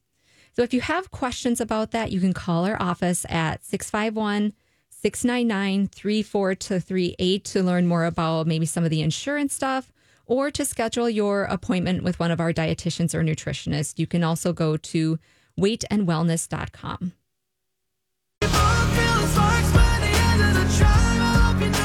So 0.53 0.61
if 0.61 0.75
you 0.75 0.83
have 0.83 1.11
questions 1.11 1.59
about 1.59 1.93
that, 1.93 2.13
you 2.13 2.21
can 2.21 2.35
call 2.35 2.67
our 2.67 2.77
office 2.83 3.25
at 3.31 3.65
651 3.65 4.53
699 5.05 5.89
3438 5.89 7.45
to 7.45 7.63
learn 7.63 7.87
more 7.87 8.07
about 8.07 8.47
maybe 8.47 8.65
some 8.65 8.85
of 8.85 8.91
the 8.91 9.03
insurance 9.03 9.53
stuff 9.53 9.93
or 10.25 10.51
to 10.51 10.65
schedule 10.65 11.11
your 11.11 11.45
appointment 11.45 12.03
with 12.03 12.19
one 12.19 12.31
of 12.31 12.41
our 12.41 12.55
dietitians 12.55 13.15
or 13.15 13.23
nutritionists. 13.23 13.99
You 13.99 14.07
can 14.07 14.25
also 14.25 14.55
go 14.55 14.79
to 14.79 15.19
weightandwellness.com. 15.61 17.13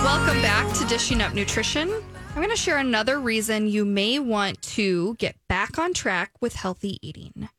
Welcome 0.06 0.42
back 0.42 0.74
to 0.76 0.86
Dishing 0.86 1.22
Up 1.22 1.34
Nutrition. 1.34 1.92
I'm 2.30 2.36
going 2.36 2.50
to 2.50 2.56
share 2.56 2.78
another 2.78 3.20
reason 3.20 3.68
you 3.68 3.84
may 3.84 4.20
want 4.20 4.62
to 4.62 5.16
get 5.16 5.36
back 5.50 5.78
on 5.78 5.94
track 5.94 6.32
with 6.40 6.56
healthy 6.56 7.00
eating. 7.06 7.50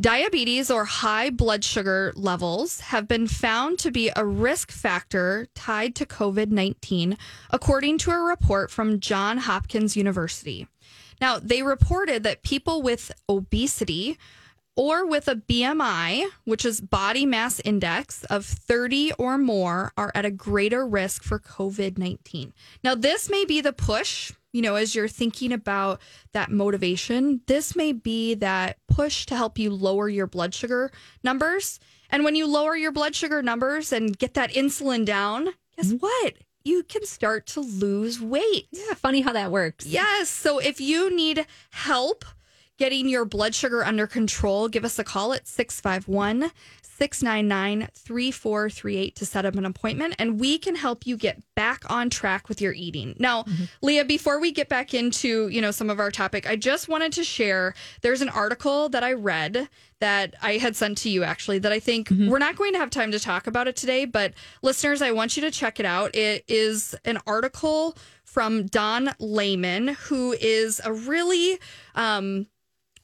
Diabetes 0.00 0.72
or 0.72 0.84
high 0.84 1.30
blood 1.30 1.62
sugar 1.62 2.12
levels 2.16 2.80
have 2.80 3.06
been 3.06 3.28
found 3.28 3.78
to 3.78 3.92
be 3.92 4.10
a 4.16 4.26
risk 4.26 4.72
factor 4.72 5.46
tied 5.54 5.94
to 5.94 6.04
COVID 6.04 6.50
19, 6.50 7.16
according 7.50 7.98
to 7.98 8.10
a 8.10 8.18
report 8.18 8.72
from 8.72 8.98
Johns 8.98 9.44
Hopkins 9.44 9.96
University. 9.96 10.66
Now, 11.20 11.38
they 11.38 11.62
reported 11.62 12.24
that 12.24 12.42
people 12.42 12.82
with 12.82 13.12
obesity 13.28 14.18
or 14.76 15.06
with 15.06 15.28
a 15.28 15.36
BMI, 15.36 16.26
which 16.44 16.64
is 16.64 16.80
body 16.80 17.26
mass 17.26 17.60
index 17.60 18.24
of 18.24 18.44
30 18.44 19.12
or 19.18 19.38
more, 19.38 19.92
are 19.96 20.10
at 20.14 20.24
a 20.24 20.30
greater 20.30 20.86
risk 20.86 21.22
for 21.22 21.38
COVID 21.38 21.98
19. 21.98 22.52
Now, 22.82 22.94
this 22.94 23.30
may 23.30 23.44
be 23.44 23.60
the 23.60 23.72
push, 23.72 24.32
you 24.52 24.62
know, 24.62 24.74
as 24.74 24.94
you're 24.94 25.08
thinking 25.08 25.52
about 25.52 26.00
that 26.32 26.50
motivation, 26.50 27.40
this 27.46 27.76
may 27.76 27.92
be 27.92 28.34
that 28.34 28.78
push 28.88 29.26
to 29.26 29.36
help 29.36 29.58
you 29.58 29.70
lower 29.70 30.08
your 30.08 30.26
blood 30.26 30.54
sugar 30.54 30.90
numbers. 31.22 31.78
And 32.10 32.24
when 32.24 32.34
you 32.34 32.46
lower 32.46 32.76
your 32.76 32.92
blood 32.92 33.14
sugar 33.14 33.42
numbers 33.42 33.92
and 33.92 34.16
get 34.18 34.34
that 34.34 34.52
insulin 34.52 35.04
down, 35.04 35.46
guess 35.76 35.88
mm-hmm. 35.88 35.96
what? 35.96 36.34
You 36.64 36.82
can 36.82 37.04
start 37.04 37.46
to 37.48 37.60
lose 37.60 38.20
weight. 38.20 38.68
Yeah, 38.72 38.94
funny 38.94 39.20
how 39.20 39.32
that 39.32 39.50
works. 39.50 39.86
Yes. 39.86 40.30
So 40.30 40.58
if 40.58 40.80
you 40.80 41.14
need 41.14 41.46
help 41.70 42.24
getting 42.78 43.08
your 43.08 43.24
blood 43.24 43.54
sugar 43.54 43.84
under 43.84 44.06
control, 44.06 44.68
give 44.68 44.84
us 44.84 44.98
a 44.98 45.04
call 45.04 45.32
at 45.32 45.46
651 45.46 46.50
699 46.96 47.88
3438 47.92 49.16
to 49.16 49.26
set 49.26 49.44
up 49.44 49.56
an 49.56 49.66
appointment 49.66 50.14
and 50.18 50.38
we 50.38 50.58
can 50.58 50.76
help 50.76 51.06
you 51.06 51.16
get 51.16 51.42
back 51.56 51.82
on 51.90 52.08
track 52.08 52.48
with 52.48 52.60
your 52.60 52.72
eating. 52.72 53.16
Now, 53.18 53.42
mm-hmm. 53.42 53.64
Leah, 53.82 54.04
before 54.04 54.40
we 54.40 54.52
get 54.52 54.68
back 54.68 54.94
into, 54.94 55.48
you 55.48 55.60
know, 55.60 55.72
some 55.72 55.90
of 55.90 55.98
our 55.98 56.12
topic, 56.12 56.48
I 56.48 56.54
just 56.54 56.88
wanted 56.88 57.12
to 57.14 57.24
share 57.24 57.74
there's 58.02 58.20
an 58.20 58.28
article 58.28 58.88
that 58.90 59.02
I 59.02 59.14
read 59.14 59.68
that 59.98 60.34
I 60.40 60.58
had 60.58 60.76
sent 60.76 60.98
to 60.98 61.10
you 61.10 61.24
actually 61.24 61.58
that 61.60 61.72
I 61.72 61.80
think 61.80 62.08
mm-hmm. 62.08 62.28
we're 62.28 62.38
not 62.38 62.56
going 62.56 62.72
to 62.74 62.78
have 62.78 62.90
time 62.90 63.10
to 63.10 63.18
talk 63.18 63.46
about 63.46 63.66
it 63.66 63.74
today, 63.74 64.04
but 64.04 64.34
listeners, 64.62 65.02
I 65.02 65.10
want 65.12 65.36
you 65.36 65.42
to 65.42 65.50
check 65.50 65.80
it 65.80 65.86
out. 65.86 66.14
It 66.14 66.44
is 66.46 66.94
an 67.04 67.18
article 67.26 67.96
from 68.34 68.66
Don 68.66 69.14
Layman, 69.20 69.86
who 70.08 70.32
is 70.32 70.80
a 70.84 70.92
really 70.92 71.56
um, 71.94 72.48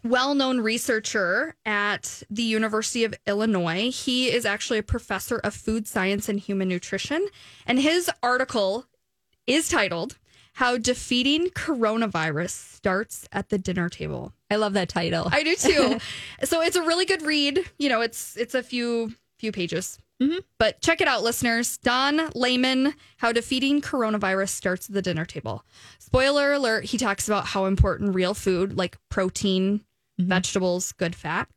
well 0.02 0.34
known 0.34 0.58
researcher 0.58 1.54
at 1.64 2.24
the 2.28 2.42
University 2.42 3.04
of 3.04 3.14
Illinois. 3.28 3.92
He 3.92 4.28
is 4.28 4.44
actually 4.44 4.80
a 4.80 4.82
professor 4.82 5.38
of 5.38 5.54
food 5.54 5.86
science 5.86 6.28
and 6.28 6.40
human 6.40 6.66
nutrition. 6.66 7.28
And 7.64 7.78
his 7.78 8.10
article 8.24 8.86
is 9.46 9.68
titled 9.68 10.18
How 10.54 10.76
Defeating 10.76 11.50
Coronavirus 11.50 12.50
Starts 12.50 13.28
at 13.30 13.50
the 13.50 13.58
Dinner 13.58 13.88
Table. 13.88 14.32
I 14.50 14.56
love 14.56 14.72
that 14.72 14.88
title. 14.88 15.28
I 15.30 15.44
do 15.44 15.54
too. 15.54 15.98
so 16.42 16.60
it's 16.60 16.76
a 16.76 16.82
really 16.82 17.04
good 17.04 17.22
read. 17.22 17.64
You 17.78 17.88
know, 17.88 18.00
it's 18.00 18.36
it's 18.36 18.56
a 18.56 18.64
few 18.64 19.14
few 19.38 19.52
pages. 19.52 20.00
But 20.58 20.80
check 20.82 21.00
it 21.00 21.08
out, 21.08 21.22
listeners. 21.22 21.78
Don 21.78 22.30
Layman, 22.34 22.94
How 23.16 23.32
Defeating 23.32 23.80
Coronavirus 23.80 24.50
Starts 24.50 24.88
at 24.88 24.94
the 24.94 25.02
Dinner 25.02 25.24
Table. 25.24 25.64
Spoiler 25.98 26.52
alert, 26.52 26.84
he 26.84 26.98
talks 26.98 27.26
about 27.26 27.46
how 27.46 27.64
important 27.64 28.14
real 28.14 28.34
food 28.34 28.76
like 28.76 28.98
protein, 29.08 29.80
vegetables, 30.18 30.92
good 30.92 31.14
fat. 31.14 31.48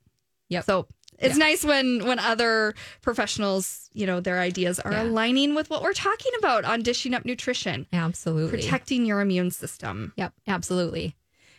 Yep. 0.50 0.64
So 0.66 0.88
it's 1.20 1.38
nice 1.38 1.64
when 1.66 2.06
when 2.06 2.20
other 2.20 2.74
professionals, 3.02 3.90
you 3.94 4.06
know, 4.06 4.20
their 4.20 4.40
ideas 4.40 4.80
are 4.80 4.92
Yeah. 4.92 5.04
aligning 5.04 5.56
with 5.56 5.70
what 5.70 5.82
we're 5.82 5.94
talking 5.94 6.32
about 6.40 6.64
on 6.66 6.82
dishing 6.82 7.14
up 7.14 7.26
nutrition, 7.26 7.86
Absolutely. 7.94 8.50
protecting 8.62 9.06
your 9.06 9.20
immune 9.22 9.52
system. 9.52 10.14
Yep, 10.18 10.34
absolutely. 10.48 11.16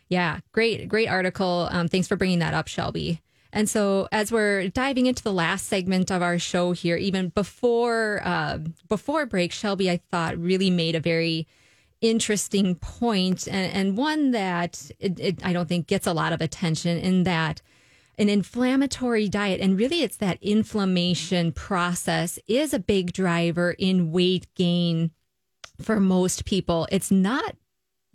Yeah, 0.08 0.40
great, 0.52 0.88
great 0.88 1.08
article. 1.08 1.68
Um, 1.70 1.88
thanks 1.88 2.06
for 2.08 2.16
bringing 2.16 2.38
that 2.40 2.52
up, 2.54 2.68
Shelby. 2.68 3.20
And 3.54 3.70
so, 3.70 4.08
as 4.10 4.32
we're 4.32 4.68
diving 4.68 5.06
into 5.06 5.22
the 5.22 5.32
last 5.32 5.68
segment 5.68 6.10
of 6.10 6.22
our 6.22 6.40
show 6.40 6.72
here, 6.72 6.96
even 6.96 7.28
before 7.28 8.20
uh, 8.24 8.58
before 8.88 9.26
break, 9.26 9.52
Shelby, 9.52 9.88
I 9.88 10.00
thought 10.10 10.36
really 10.36 10.70
made 10.70 10.96
a 10.96 11.00
very 11.00 11.46
interesting 12.00 12.74
point, 12.74 13.46
and, 13.46 13.72
and 13.72 13.96
one 13.96 14.32
that 14.32 14.90
it, 14.98 15.20
it, 15.20 15.46
I 15.46 15.52
don't 15.52 15.68
think 15.68 15.86
gets 15.86 16.06
a 16.06 16.12
lot 16.12 16.32
of 16.32 16.40
attention. 16.40 16.98
In 16.98 17.22
that, 17.22 17.62
an 18.18 18.28
inflammatory 18.28 19.28
diet, 19.28 19.60
and 19.60 19.78
really, 19.78 20.02
it's 20.02 20.16
that 20.16 20.42
inflammation 20.42 21.52
process 21.52 22.40
is 22.48 22.74
a 22.74 22.80
big 22.80 23.12
driver 23.12 23.70
in 23.78 24.10
weight 24.10 24.48
gain 24.56 25.12
for 25.80 26.00
most 26.00 26.44
people. 26.44 26.88
It's 26.90 27.12
not 27.12 27.56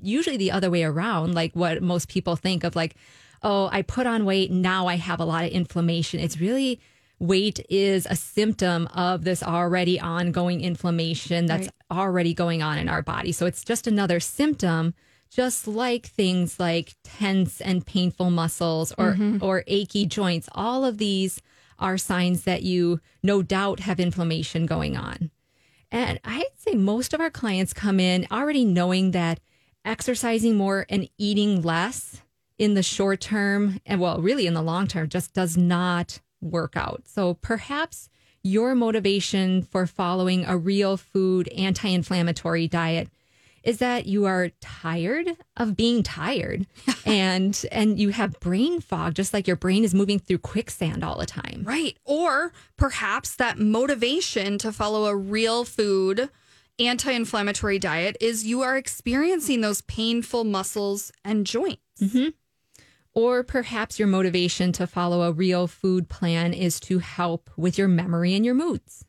usually 0.01 0.37
the 0.37 0.51
other 0.51 0.69
way 0.69 0.83
around, 0.83 1.33
like 1.33 1.55
what 1.55 1.81
most 1.81 2.09
people 2.09 2.35
think 2.35 2.65
of, 2.65 2.75
like, 2.75 2.95
oh, 3.41 3.69
I 3.71 3.81
put 3.81 4.07
on 4.07 4.25
weight, 4.25 4.51
now 4.51 4.87
I 4.87 4.95
have 4.95 5.19
a 5.19 5.25
lot 5.25 5.45
of 5.45 5.51
inflammation. 5.51 6.19
It's 6.19 6.39
really 6.39 6.79
weight 7.19 7.65
is 7.69 8.07
a 8.09 8.15
symptom 8.15 8.87
of 8.87 9.23
this 9.23 9.43
already 9.43 9.99
ongoing 9.99 10.61
inflammation 10.61 11.45
that's 11.45 11.69
already 11.91 12.33
going 12.33 12.63
on 12.63 12.77
in 12.77 12.87
our 12.87 13.01
body. 13.01 13.31
So 13.31 13.45
it's 13.45 13.63
just 13.63 13.87
another 13.87 14.19
symptom, 14.19 14.93
just 15.29 15.67
like 15.67 16.05
things 16.05 16.59
like 16.59 16.95
tense 17.03 17.61
and 17.61 17.85
painful 17.85 18.31
muscles 18.31 18.93
or 18.97 19.13
mm-hmm. 19.13 19.43
or 19.43 19.63
achy 19.67 20.05
joints. 20.05 20.47
All 20.53 20.85
of 20.85 20.97
these 20.97 21.41
are 21.77 21.97
signs 21.97 22.43
that 22.43 22.63
you 22.63 22.99
no 23.21 23.41
doubt 23.41 23.81
have 23.81 23.99
inflammation 23.99 24.65
going 24.65 24.97
on. 24.97 25.31
And 25.91 26.19
I'd 26.23 26.45
say 26.57 26.73
most 26.73 27.13
of 27.13 27.21
our 27.21 27.31
clients 27.31 27.73
come 27.73 27.99
in 27.99 28.27
already 28.31 28.63
knowing 28.63 29.11
that 29.11 29.39
exercising 29.83 30.55
more 30.55 30.85
and 30.89 31.09
eating 31.17 31.61
less 31.61 32.21
in 32.59 32.75
the 32.75 32.83
short 32.83 33.21
term, 33.21 33.79
and 33.85 33.99
well, 33.99 34.21
really 34.21 34.45
in 34.45 34.53
the 34.53 34.61
long 34.61 34.85
term, 34.85 35.09
just 35.09 35.33
does 35.33 35.57
not 35.57 36.19
work 36.41 36.75
out. 36.75 37.03
So 37.05 37.33
perhaps 37.35 38.09
your 38.43 38.75
motivation 38.75 39.63
for 39.63 39.87
following 39.87 40.45
a 40.45 40.57
real 40.57 40.97
food 40.97 41.47
anti 41.49 41.89
inflammatory 41.89 42.67
diet 42.67 43.09
is 43.63 43.79
that 43.79 44.05
you 44.05 44.25
are 44.25 44.51
tired 44.61 45.27
of 45.57 45.75
being 45.75 46.03
tired 46.03 46.65
and 47.05 47.65
and 47.71 47.99
you 47.99 48.09
have 48.09 48.39
brain 48.39 48.79
fog 48.79 49.13
just 49.13 49.33
like 49.33 49.47
your 49.47 49.57
brain 49.57 49.83
is 49.83 49.93
moving 49.93 50.17
through 50.17 50.37
quicksand 50.37 51.03
all 51.03 51.17
the 51.17 51.25
time 51.25 51.63
Right. 51.65 51.97
Or 52.05 52.53
perhaps 52.77 53.35
that 53.35 53.59
motivation 53.59 54.57
to 54.59 54.71
follow 54.71 55.07
a 55.07 55.15
real 55.15 55.65
food 55.65 56.29
anti 56.79 57.11
inflammatory 57.11 57.79
diet 57.79 58.15
is 58.21 58.45
you 58.45 58.61
are 58.61 58.77
experiencing 58.77 59.61
those 59.61 59.81
painful 59.81 60.45
muscles 60.45 61.11
and 61.23 61.45
joints. 61.45 61.81
Mm-hmm. 62.01 62.29
Or 63.13 63.43
perhaps 63.43 63.99
your 63.99 64.07
motivation 64.07 64.71
to 64.73 64.87
follow 64.87 65.23
a 65.23 65.31
real 65.31 65.67
food 65.67 66.09
plan 66.09 66.53
is 66.53 66.79
to 66.81 66.99
help 66.99 67.49
with 67.57 67.77
your 67.77 67.87
memory 67.87 68.35
and 68.35 68.45
your 68.45 68.53
moods. 68.53 69.05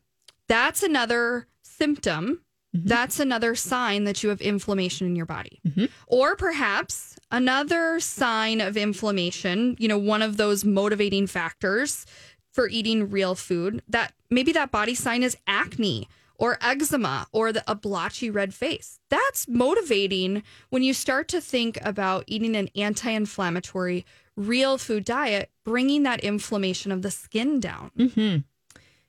That's 0.49 0.83
another 0.83 1.47
symptom. 1.63 2.43
Mm-hmm. 2.75 2.89
That's 2.89 3.21
another 3.21 3.55
sign 3.55 4.05
that 4.05 4.23
you 4.23 4.29
have 4.29 4.41
inflammation 4.41 5.07
in 5.07 5.17
your 5.17 5.27
body. 5.27 5.61
Mm-hmm. 5.67 5.87
Or 6.07 6.37
perhaps 6.37 7.17
another 7.31 8.01
sign 8.01 8.61
of 8.61 8.77
inflammation, 8.77 9.77
you 9.79 9.89
know, 9.89 9.99
one 9.99 10.23
of 10.23 10.37
those 10.37 10.65
motivating 10.65 11.27
factors 11.27 12.07
for 12.53 12.69
eating 12.69 13.11
real 13.11 13.35
food, 13.35 13.83
that 13.89 14.13
maybe 14.31 14.53
that 14.53 14.71
body 14.71 14.95
sign 14.95 15.23
is 15.23 15.37
acne 15.47 16.09
or 16.41 16.59
eczema 16.63 17.27
or 17.33 17.53
the, 17.53 17.63
a 17.71 17.75
blotchy 17.77 18.31
red 18.31 18.53
face. 18.53 18.99
That's 19.11 19.47
motivating 19.47 20.43
when 20.71 20.83
you 20.83 20.95
start 20.95 21.29
to 21.29 21.41
think 21.41 21.79
about 21.83 22.25
eating 22.27 22.57
an 22.57 22.71
anti 22.75 23.11
inflammatory, 23.11 24.05
real 24.37 24.79
food 24.79 25.05
diet, 25.05 25.51
bringing 25.65 26.03
that 26.05 26.21
inflammation 26.21 26.91
of 26.91 27.03
the 27.03 27.11
skin 27.11 27.61
down. 27.61 27.91
Mm-hmm. 27.97 28.39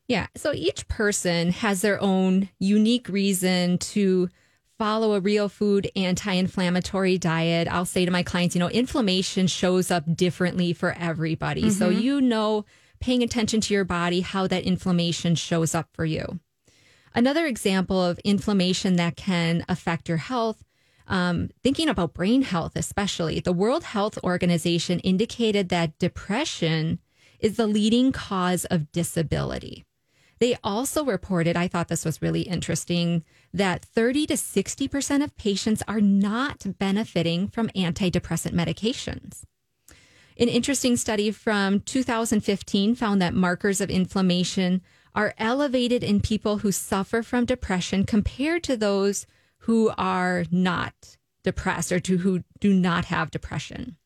Yeah. 0.07 0.27
So 0.36 0.51
each 0.53 0.88
person 0.89 1.51
has 1.51 1.82
their 1.82 1.99
own 2.01 2.49
unique 2.59 3.07
reason 3.07 3.77
to 3.77 4.29
follow 4.77 5.13
a 5.13 5.21
real 5.21 5.47
food 5.47 5.89
anti 5.95 6.34
inflammatory 6.34 7.17
diet. 7.17 7.69
I'll 7.69 7.86
say 7.86 8.03
to 8.03 8.11
my 8.11 8.23
clients, 8.23 8.55
you 8.55 8.59
know, 8.59 8.69
inflammation 8.69 9.47
shows 9.47 9.89
up 9.89 10.17
differently 10.17 10.73
for 10.73 10.91
everybody. 10.99 11.69
So 11.69 11.89
mm-hmm. 11.89 12.01
you 12.01 12.19
know, 12.19 12.65
paying 12.99 13.23
attention 13.23 13.61
to 13.61 13.73
your 13.73 13.86
body, 13.86 14.19
how 14.19 14.47
that 14.47 14.63
inflammation 14.63 15.36
shows 15.36 15.73
up 15.73 15.88
for 15.93 16.03
you. 16.03 16.41
Another 17.14 17.45
example 17.45 18.03
of 18.03 18.20
inflammation 18.20 18.95
that 18.95 19.16
can 19.16 19.66
affect 19.68 20.07
your 20.07 20.18
health, 20.18 20.64
um, 21.07 21.49
thinking 21.62 21.89
about 21.89 22.14
brain 22.14 22.43
health, 22.43 22.74
especially, 22.76 23.39
the 23.39 23.51
World 23.51 23.84
Health 23.84 24.18
Organization 24.24 24.99
indicated 24.99 25.70
that 25.70 25.99
depression 25.99 26.99
is 27.39 27.57
the 27.57 27.68
leading 27.68 28.12
cause 28.12 28.66
of 28.66 28.91
disability. 28.91 29.84
They 30.39 30.57
also 30.64 31.03
reported, 31.03 31.55
I 31.55 31.68
thought 31.68 31.88
this 31.88 32.05
was 32.05 32.22
really 32.22 32.41
interesting, 32.41 33.24
that 33.53 33.86
30 33.86 34.28
to 34.28 34.34
60% 34.34 35.24
of 35.24 35.38
patients 35.38 35.84
are 35.88 36.01
not 36.01 36.66
benefiting 36.80 37.47
from 37.47 37.70
antidepressant 37.70 38.53
medications. 38.53 39.43
An 40.39 40.47
interesting 40.47 40.97
study 40.97 41.30
from 41.30 41.82
2015 41.82 42.95
found 42.95 43.22
that 43.22 43.36
markers 43.36 43.82
of 43.82 43.91
inflammation 43.91 44.82
are 45.14 45.34
elevated 45.38 46.03
in 46.03 46.22
people 46.22 46.59
who 46.59 46.72
suffer 46.72 47.22
from 47.22 47.45
depression 47.45 48.05
compared 48.05 48.64
to 48.64 48.78
those 48.78 49.26
who 49.59 49.91
are 49.97 50.45
not 50.51 51.18
depressed 51.43 51.91
or 51.91 51.99
to 51.99 52.18
who 52.20 52.43
do 52.59 52.74
not 52.74 53.05
have 53.05 53.32
depression. 53.32 53.97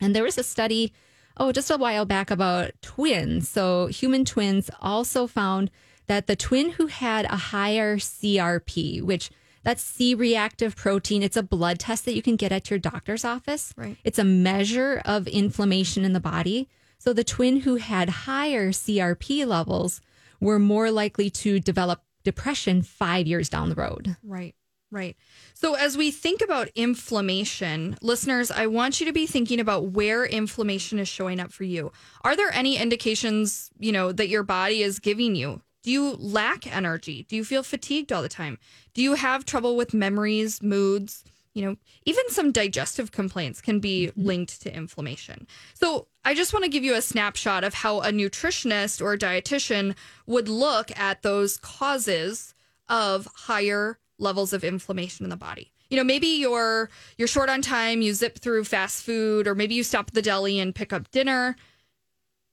And 0.00 0.14
there 0.14 0.22
was 0.22 0.38
a 0.38 0.42
study, 0.42 0.92
oh, 1.36 1.52
just 1.52 1.70
a 1.70 1.76
while 1.76 2.04
back 2.04 2.30
about 2.30 2.70
twins. 2.82 3.48
So 3.48 3.86
human 3.86 4.24
twins 4.24 4.70
also 4.80 5.26
found 5.26 5.70
that 6.06 6.26
the 6.26 6.36
twin 6.36 6.70
who 6.70 6.86
had 6.86 7.26
a 7.26 7.36
higher 7.36 7.98
CRP, 7.98 9.02
which 9.02 9.30
that's 9.64 9.82
C 9.82 10.14
reactive 10.14 10.76
protein, 10.76 11.22
it's 11.22 11.36
a 11.36 11.42
blood 11.42 11.78
test 11.78 12.04
that 12.04 12.14
you 12.14 12.22
can 12.22 12.36
get 12.36 12.52
at 12.52 12.70
your 12.70 12.78
doctor's 12.78 13.24
office. 13.24 13.74
Right. 13.76 13.96
It's 14.04 14.18
a 14.18 14.24
measure 14.24 15.02
of 15.04 15.26
inflammation 15.26 16.04
in 16.04 16.12
the 16.12 16.20
body. 16.20 16.68
So 16.98 17.12
the 17.12 17.24
twin 17.24 17.60
who 17.60 17.76
had 17.76 18.08
higher 18.08 18.70
CRP 18.70 19.46
levels 19.46 20.00
were 20.40 20.58
more 20.58 20.90
likely 20.90 21.30
to 21.30 21.60
develop 21.60 22.02
depression 22.24 22.82
five 22.82 23.26
years 23.26 23.48
down 23.48 23.68
the 23.68 23.74
road. 23.74 24.16
Right, 24.22 24.54
right. 24.90 25.16
So, 25.54 25.74
as 25.74 25.96
we 25.96 26.10
think 26.10 26.40
about 26.40 26.68
inflammation, 26.74 27.96
listeners, 28.02 28.50
I 28.50 28.66
want 28.66 29.00
you 29.00 29.06
to 29.06 29.12
be 29.12 29.26
thinking 29.26 29.60
about 29.60 29.92
where 29.92 30.24
inflammation 30.24 30.98
is 30.98 31.08
showing 31.08 31.40
up 31.40 31.52
for 31.52 31.64
you. 31.64 31.92
Are 32.22 32.36
there 32.36 32.52
any 32.52 32.76
indications, 32.76 33.70
you 33.78 33.92
know, 33.92 34.12
that 34.12 34.28
your 34.28 34.42
body 34.42 34.82
is 34.82 34.98
giving 34.98 35.34
you? 35.34 35.62
Do 35.82 35.92
you 35.92 36.16
lack 36.18 36.66
energy? 36.66 37.24
Do 37.28 37.36
you 37.36 37.44
feel 37.44 37.62
fatigued 37.62 38.12
all 38.12 38.22
the 38.22 38.28
time? 38.28 38.58
Do 38.94 39.02
you 39.02 39.14
have 39.14 39.44
trouble 39.44 39.76
with 39.76 39.94
memories, 39.94 40.60
moods? 40.60 41.24
You 41.54 41.64
know, 41.64 41.76
even 42.04 42.28
some 42.28 42.52
digestive 42.52 43.12
complaints 43.12 43.60
can 43.60 43.80
be 43.80 44.08
mm-hmm. 44.08 44.26
linked 44.26 44.62
to 44.62 44.74
inflammation. 44.74 45.46
So, 45.74 46.08
I 46.24 46.34
just 46.34 46.52
want 46.52 46.64
to 46.64 46.70
give 46.70 46.84
you 46.84 46.94
a 46.94 47.02
snapshot 47.02 47.64
of 47.64 47.74
how 47.74 48.00
a 48.00 48.10
nutritionist 48.10 49.00
or 49.00 49.14
a 49.14 49.18
dietitian 49.18 49.96
would 50.26 50.48
look 50.48 50.96
at 50.98 51.22
those 51.22 51.56
causes 51.56 52.54
of 52.88 53.28
higher 53.34 53.98
levels 54.18 54.52
of 54.52 54.64
inflammation 54.64 55.24
in 55.24 55.30
the 55.30 55.36
body. 55.36 55.72
You 55.90 55.96
know, 55.96 56.04
maybe 56.04 56.26
you're 56.26 56.90
you're 57.16 57.28
short 57.28 57.48
on 57.48 57.62
time, 57.62 58.02
you 58.02 58.12
zip 58.12 58.38
through 58.38 58.64
fast 58.64 59.04
food 59.04 59.46
or 59.46 59.54
maybe 59.54 59.74
you 59.74 59.82
stop 59.82 60.08
at 60.08 60.14
the 60.14 60.22
deli 60.22 60.58
and 60.58 60.74
pick 60.74 60.92
up 60.92 61.10
dinner. 61.10 61.56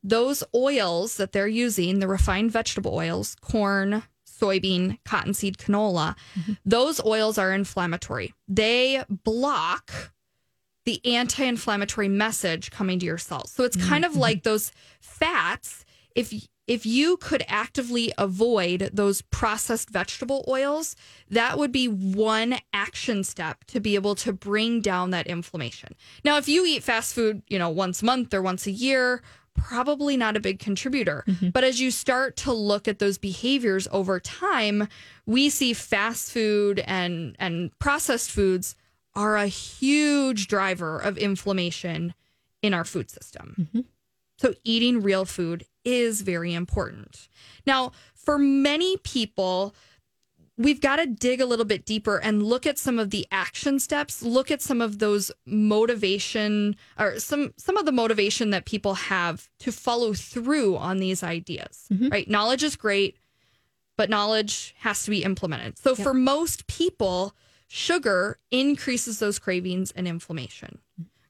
Those 0.04 0.43
oils 0.54 1.18
that 1.18 1.32
they're 1.32 1.48
using, 1.48 2.00
the 2.00 2.08
refined 2.08 2.52
vegetable 2.52 2.93
oils, 2.93 3.36
corn, 3.41 4.04
soybean, 4.40 4.98
cottonseed, 5.06 5.58
canola, 5.58 6.16
mm-hmm. 6.38 6.54
those 6.66 7.04
oils 7.06 7.38
are 7.38 7.54
inflammatory. 7.54 8.34
They 8.48 9.04
block 9.10 10.14
the 10.86 11.04
anti-inflammatory 11.06 12.10
message 12.10 12.70
coming 12.70 13.00
to 13.00 13.06
your 13.06 13.18
cells. 13.18 13.52
So 13.52 13.64
it's 13.64 13.78
mm-hmm. 13.78 13.90
kind 13.90 14.06
of 14.06 14.12
mm-hmm. 14.12 14.22
like 14.22 14.44
those 14.44 14.72
fats 15.00 15.86
if 16.16 16.34
if 16.68 16.84
you 16.84 17.18
could 17.18 17.44
actively 17.48 18.12
avoid 18.18 18.90
those 18.92 19.22
processed 19.22 19.92
vegetable 19.92 20.44
oils, 20.48 20.96
that 21.30 21.60
would 21.60 21.72
be 21.72 21.88
one 21.88 22.56
action 22.74 23.24
step 23.24 23.64
to 23.66 23.80
be 23.80 23.94
able 23.94 24.16
to 24.16 24.34
bring 24.34 24.82
down 24.82 25.12
that 25.12 25.28
inflammation. 25.28 25.94
Now, 26.24 26.38
if 26.38 26.50
you 26.50 26.66
eat 26.66 26.82
fast 26.82 27.14
food, 27.14 27.44
you 27.48 27.60
know, 27.60 27.70
once 27.70 28.02
a 28.02 28.06
month 28.06 28.34
or 28.34 28.42
once 28.42 28.66
a 28.66 28.72
year, 28.72 29.22
probably 29.56 30.18
not 30.18 30.38
a 30.38 30.39
big 30.39 30.60
contributor. 30.60 31.24
Mm-hmm. 31.28 31.49
But 31.49 31.64
as 31.64 31.80
you 31.80 31.89
start 31.89 32.38
to 32.38 32.53
look 32.53 32.88
at 32.88 32.99
those 32.99 33.18
behaviors 33.18 33.88
over 33.91 34.20
time, 34.20 34.88
we 35.26 35.49
see 35.49 35.74
fast 35.74 36.32
food 36.32 36.84
and 36.86 37.36
and 37.39 37.78
processed 37.80 38.30
foods 38.30 38.76
are 39.16 39.38
a 39.38 39.47
huge 39.47 40.47
driver 40.47 40.99
of 40.99 41.18
inflammation 41.18 42.14
in 42.62 42.74
our 42.74 42.84
food 42.84 43.10
system. 43.10 43.56
Mm-hmm. 43.60 43.82
So 44.38 44.53
eating 44.64 45.01
real 45.01 45.26
food 45.26 45.66
is 45.86 46.22
very 46.22 46.53
important. 46.53 47.30
Now, 47.66 47.93
for 48.14 48.38
many 48.38 48.97
people, 48.97 49.74
we've 50.58 50.82
got 50.82 50.97
to 50.97 51.06
dig 51.06 51.41
a 51.41 51.45
little 51.45 51.66
bit 51.66 51.86
deeper 51.86 52.18
and 52.18 52.43
look 52.43 52.66
at 52.66 52.78
some 52.78 52.99
of 52.99 53.10
the 53.10 53.28
action 53.32 53.80
steps, 53.80 54.24
look 54.24 54.51
at 54.51 54.62
some 54.62 54.82
of 54.82 54.99
those 54.99 55.32
motivation 55.45 56.76
or 56.97 57.20
some 57.20 57.53
some 57.58 57.78
of 57.78 57.86
the 57.86 57.91
motivation 57.91 58.49
that 58.51 58.66
people 58.66 58.93
have 58.93 59.49
to 59.60 59.72
follow 59.72 60.14
through 60.14 60.78
on 60.78 60.97
these 60.97 61.24
ideas. 61.24 61.88
Mm-hmm. 61.91 62.10
Right? 62.10 62.30
Knowledge 62.30 62.64
is 62.64 62.76
great, 62.76 63.18
but 63.97 64.10
knowledge 64.10 64.76
has 64.80 65.03
to 65.03 65.12
be 65.12 65.24
implemented. 65.24 65.78
So 65.78 65.95
for 65.95 66.14
most 66.14 66.68
people, 66.68 67.36
sugar 67.68 68.39
increases 68.51 69.20
those 69.20 69.39
cravings 69.39 69.91
and 69.91 70.08
inflammation. 70.08 70.80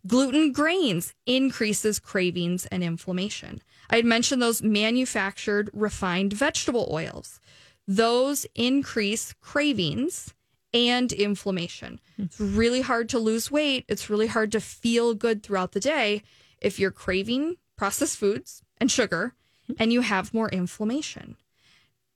Gluten 0.08 0.52
grains 0.52 1.16
increases 1.26 1.98
cravings 1.98 2.68
and 2.68 2.84
inflammation. 2.84 3.62
I 3.90 3.96
had 3.96 4.06
mentioned 4.06 4.42
those 4.42 4.62
manufactured 4.62 5.70
refined 5.74 6.34
vegetable 6.34 6.88
oils. 6.92 7.40
Those 7.88 8.46
increase 8.56 9.34
cravings 9.42 10.34
and 10.74 11.12
inflammation. 11.14 12.00
Hmm. 12.18 12.24
It's 12.24 12.40
really 12.40 12.82
hard 12.82 13.10
to 13.10 13.20
lose 13.20 13.50
weight. 13.50 13.86
It's 13.88 14.10
really 14.10 14.28
hard 14.28 14.52
to 14.52 14.60
feel 14.60 15.14
good 15.14 15.44
throughout 15.44 15.72
the 15.72 15.80
day 15.80 16.22
if 16.62 16.80
you're 16.80 16.92
craving 16.92 17.56
processed 17.78 18.18
foods 18.18 18.62
and 18.78 18.92
sugar 18.92 19.34
hmm. 19.68 19.74
and 19.80 19.92
you 19.94 20.02
have 20.02 20.34
more 20.34 20.50
inflammation. 20.50 21.38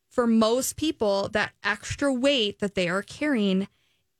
For 0.09 0.25
most 0.25 0.75
people, 0.75 1.29
that 1.29 1.53
extra 1.63 2.11
weight 2.11 2.59
that 2.59 2.75
they 2.75 2.89
are 2.89 3.03
carrying 3.03 3.67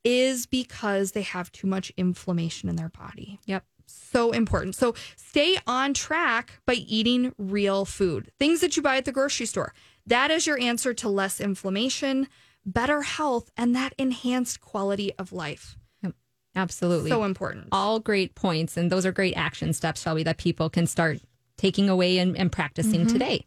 is 0.04 0.46
because 0.46 1.12
they 1.12 1.24
have 1.24 1.52
too 1.52 1.68
much 1.68 1.92
inflammation 1.98 2.70
in 2.70 2.76
their 2.76 2.90
body. 2.90 3.40
Yep. 3.46 3.66
So 3.86 4.32
important. 4.32 4.76
So 4.76 4.94
stay 5.16 5.58
on 5.66 5.94
track 5.94 6.62
by 6.66 6.76
eating 6.76 7.34
real 7.38 7.86
food, 7.86 8.32
things 8.40 8.62
that 8.62 8.78
you 8.78 8.84
buy 8.84 8.98
at 8.98 9.06
the 9.06 9.12
grocery 9.12 9.48
store. 9.48 9.74
That 10.10 10.32
is 10.32 10.48
your 10.48 10.60
answer 10.60 10.92
to 10.96 11.08
less 11.08 11.40
inflammation, 11.40 12.28
better 12.66 13.04
health, 13.04 13.52
and 13.56 13.76
that 13.76 13.94
enhanced 14.00 14.60
quality 14.60 15.14
of 15.20 15.32
life. 15.32 15.78
Yep. 16.02 16.14
Absolutely. 16.56 17.12
So 17.12 17.24
important. 17.24 17.68
All 17.72 18.00
great 18.00 18.34
points. 18.34 18.76
And 18.76 18.92
those 18.92 19.06
are 19.06 19.12
great 19.12 19.36
action 19.36 19.72
steps, 19.72 20.02
Shelby, 20.02 20.24
that 20.24 20.40
people 20.40 20.68
can 20.68 20.88
start 20.88 21.20
taking 21.58 21.90
away 21.90 22.18
and, 22.18 22.36
and 22.36 22.52
practicing 22.52 23.02
mm-hmm. 23.02 23.14
today. 23.14 23.46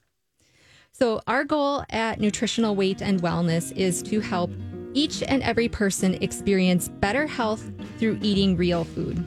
So, 0.92 1.20
our 1.26 1.42
goal 1.42 1.84
at 1.90 2.20
Nutritional 2.20 2.76
Weight 2.76 3.02
and 3.02 3.20
Wellness 3.20 3.76
is 3.76 4.00
to 4.04 4.20
help 4.20 4.50
each 4.94 5.22
and 5.24 5.42
every 5.42 5.68
person 5.68 6.14
experience 6.22 6.90
better 6.90 7.26
health 7.26 7.72
through 7.98 8.20
eating 8.22 8.56
real 8.56 8.84
food. 8.84 9.24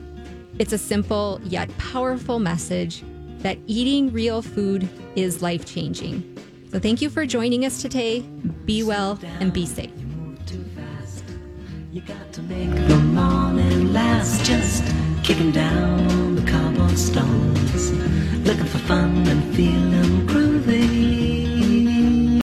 It's 0.58 0.72
a 0.72 0.78
simple 0.78 1.40
yet 1.44 1.76
powerful 1.76 2.38
message 2.38 3.04
that 3.38 3.58
eating 3.66 4.10
real 4.10 4.40
food 4.40 4.88
is 5.16 5.42
life 5.42 5.66
changing. 5.66 6.32
So, 6.76 6.80
thank 6.80 7.00
you 7.00 7.08
for 7.08 7.24
joining 7.24 7.64
us 7.64 7.80
today. 7.80 8.20
Be 8.66 8.82
well 8.82 9.18
and 9.40 9.50
be 9.50 9.64
safe. 9.64 9.90
You 11.90 12.02
got 12.02 12.34
to 12.34 12.42
make 12.42 12.68
the 12.86 12.98
morning 12.98 13.94
last. 13.94 14.44
Just 14.44 14.84
kicking 15.22 15.52
down 15.52 16.34
the 16.34 16.42
cobblestones, 16.42 17.92
looking 18.46 18.66
for 18.66 18.76
fun 18.76 19.26
and 19.26 19.56
feeling 19.56 20.26
groovy. 20.26 21.15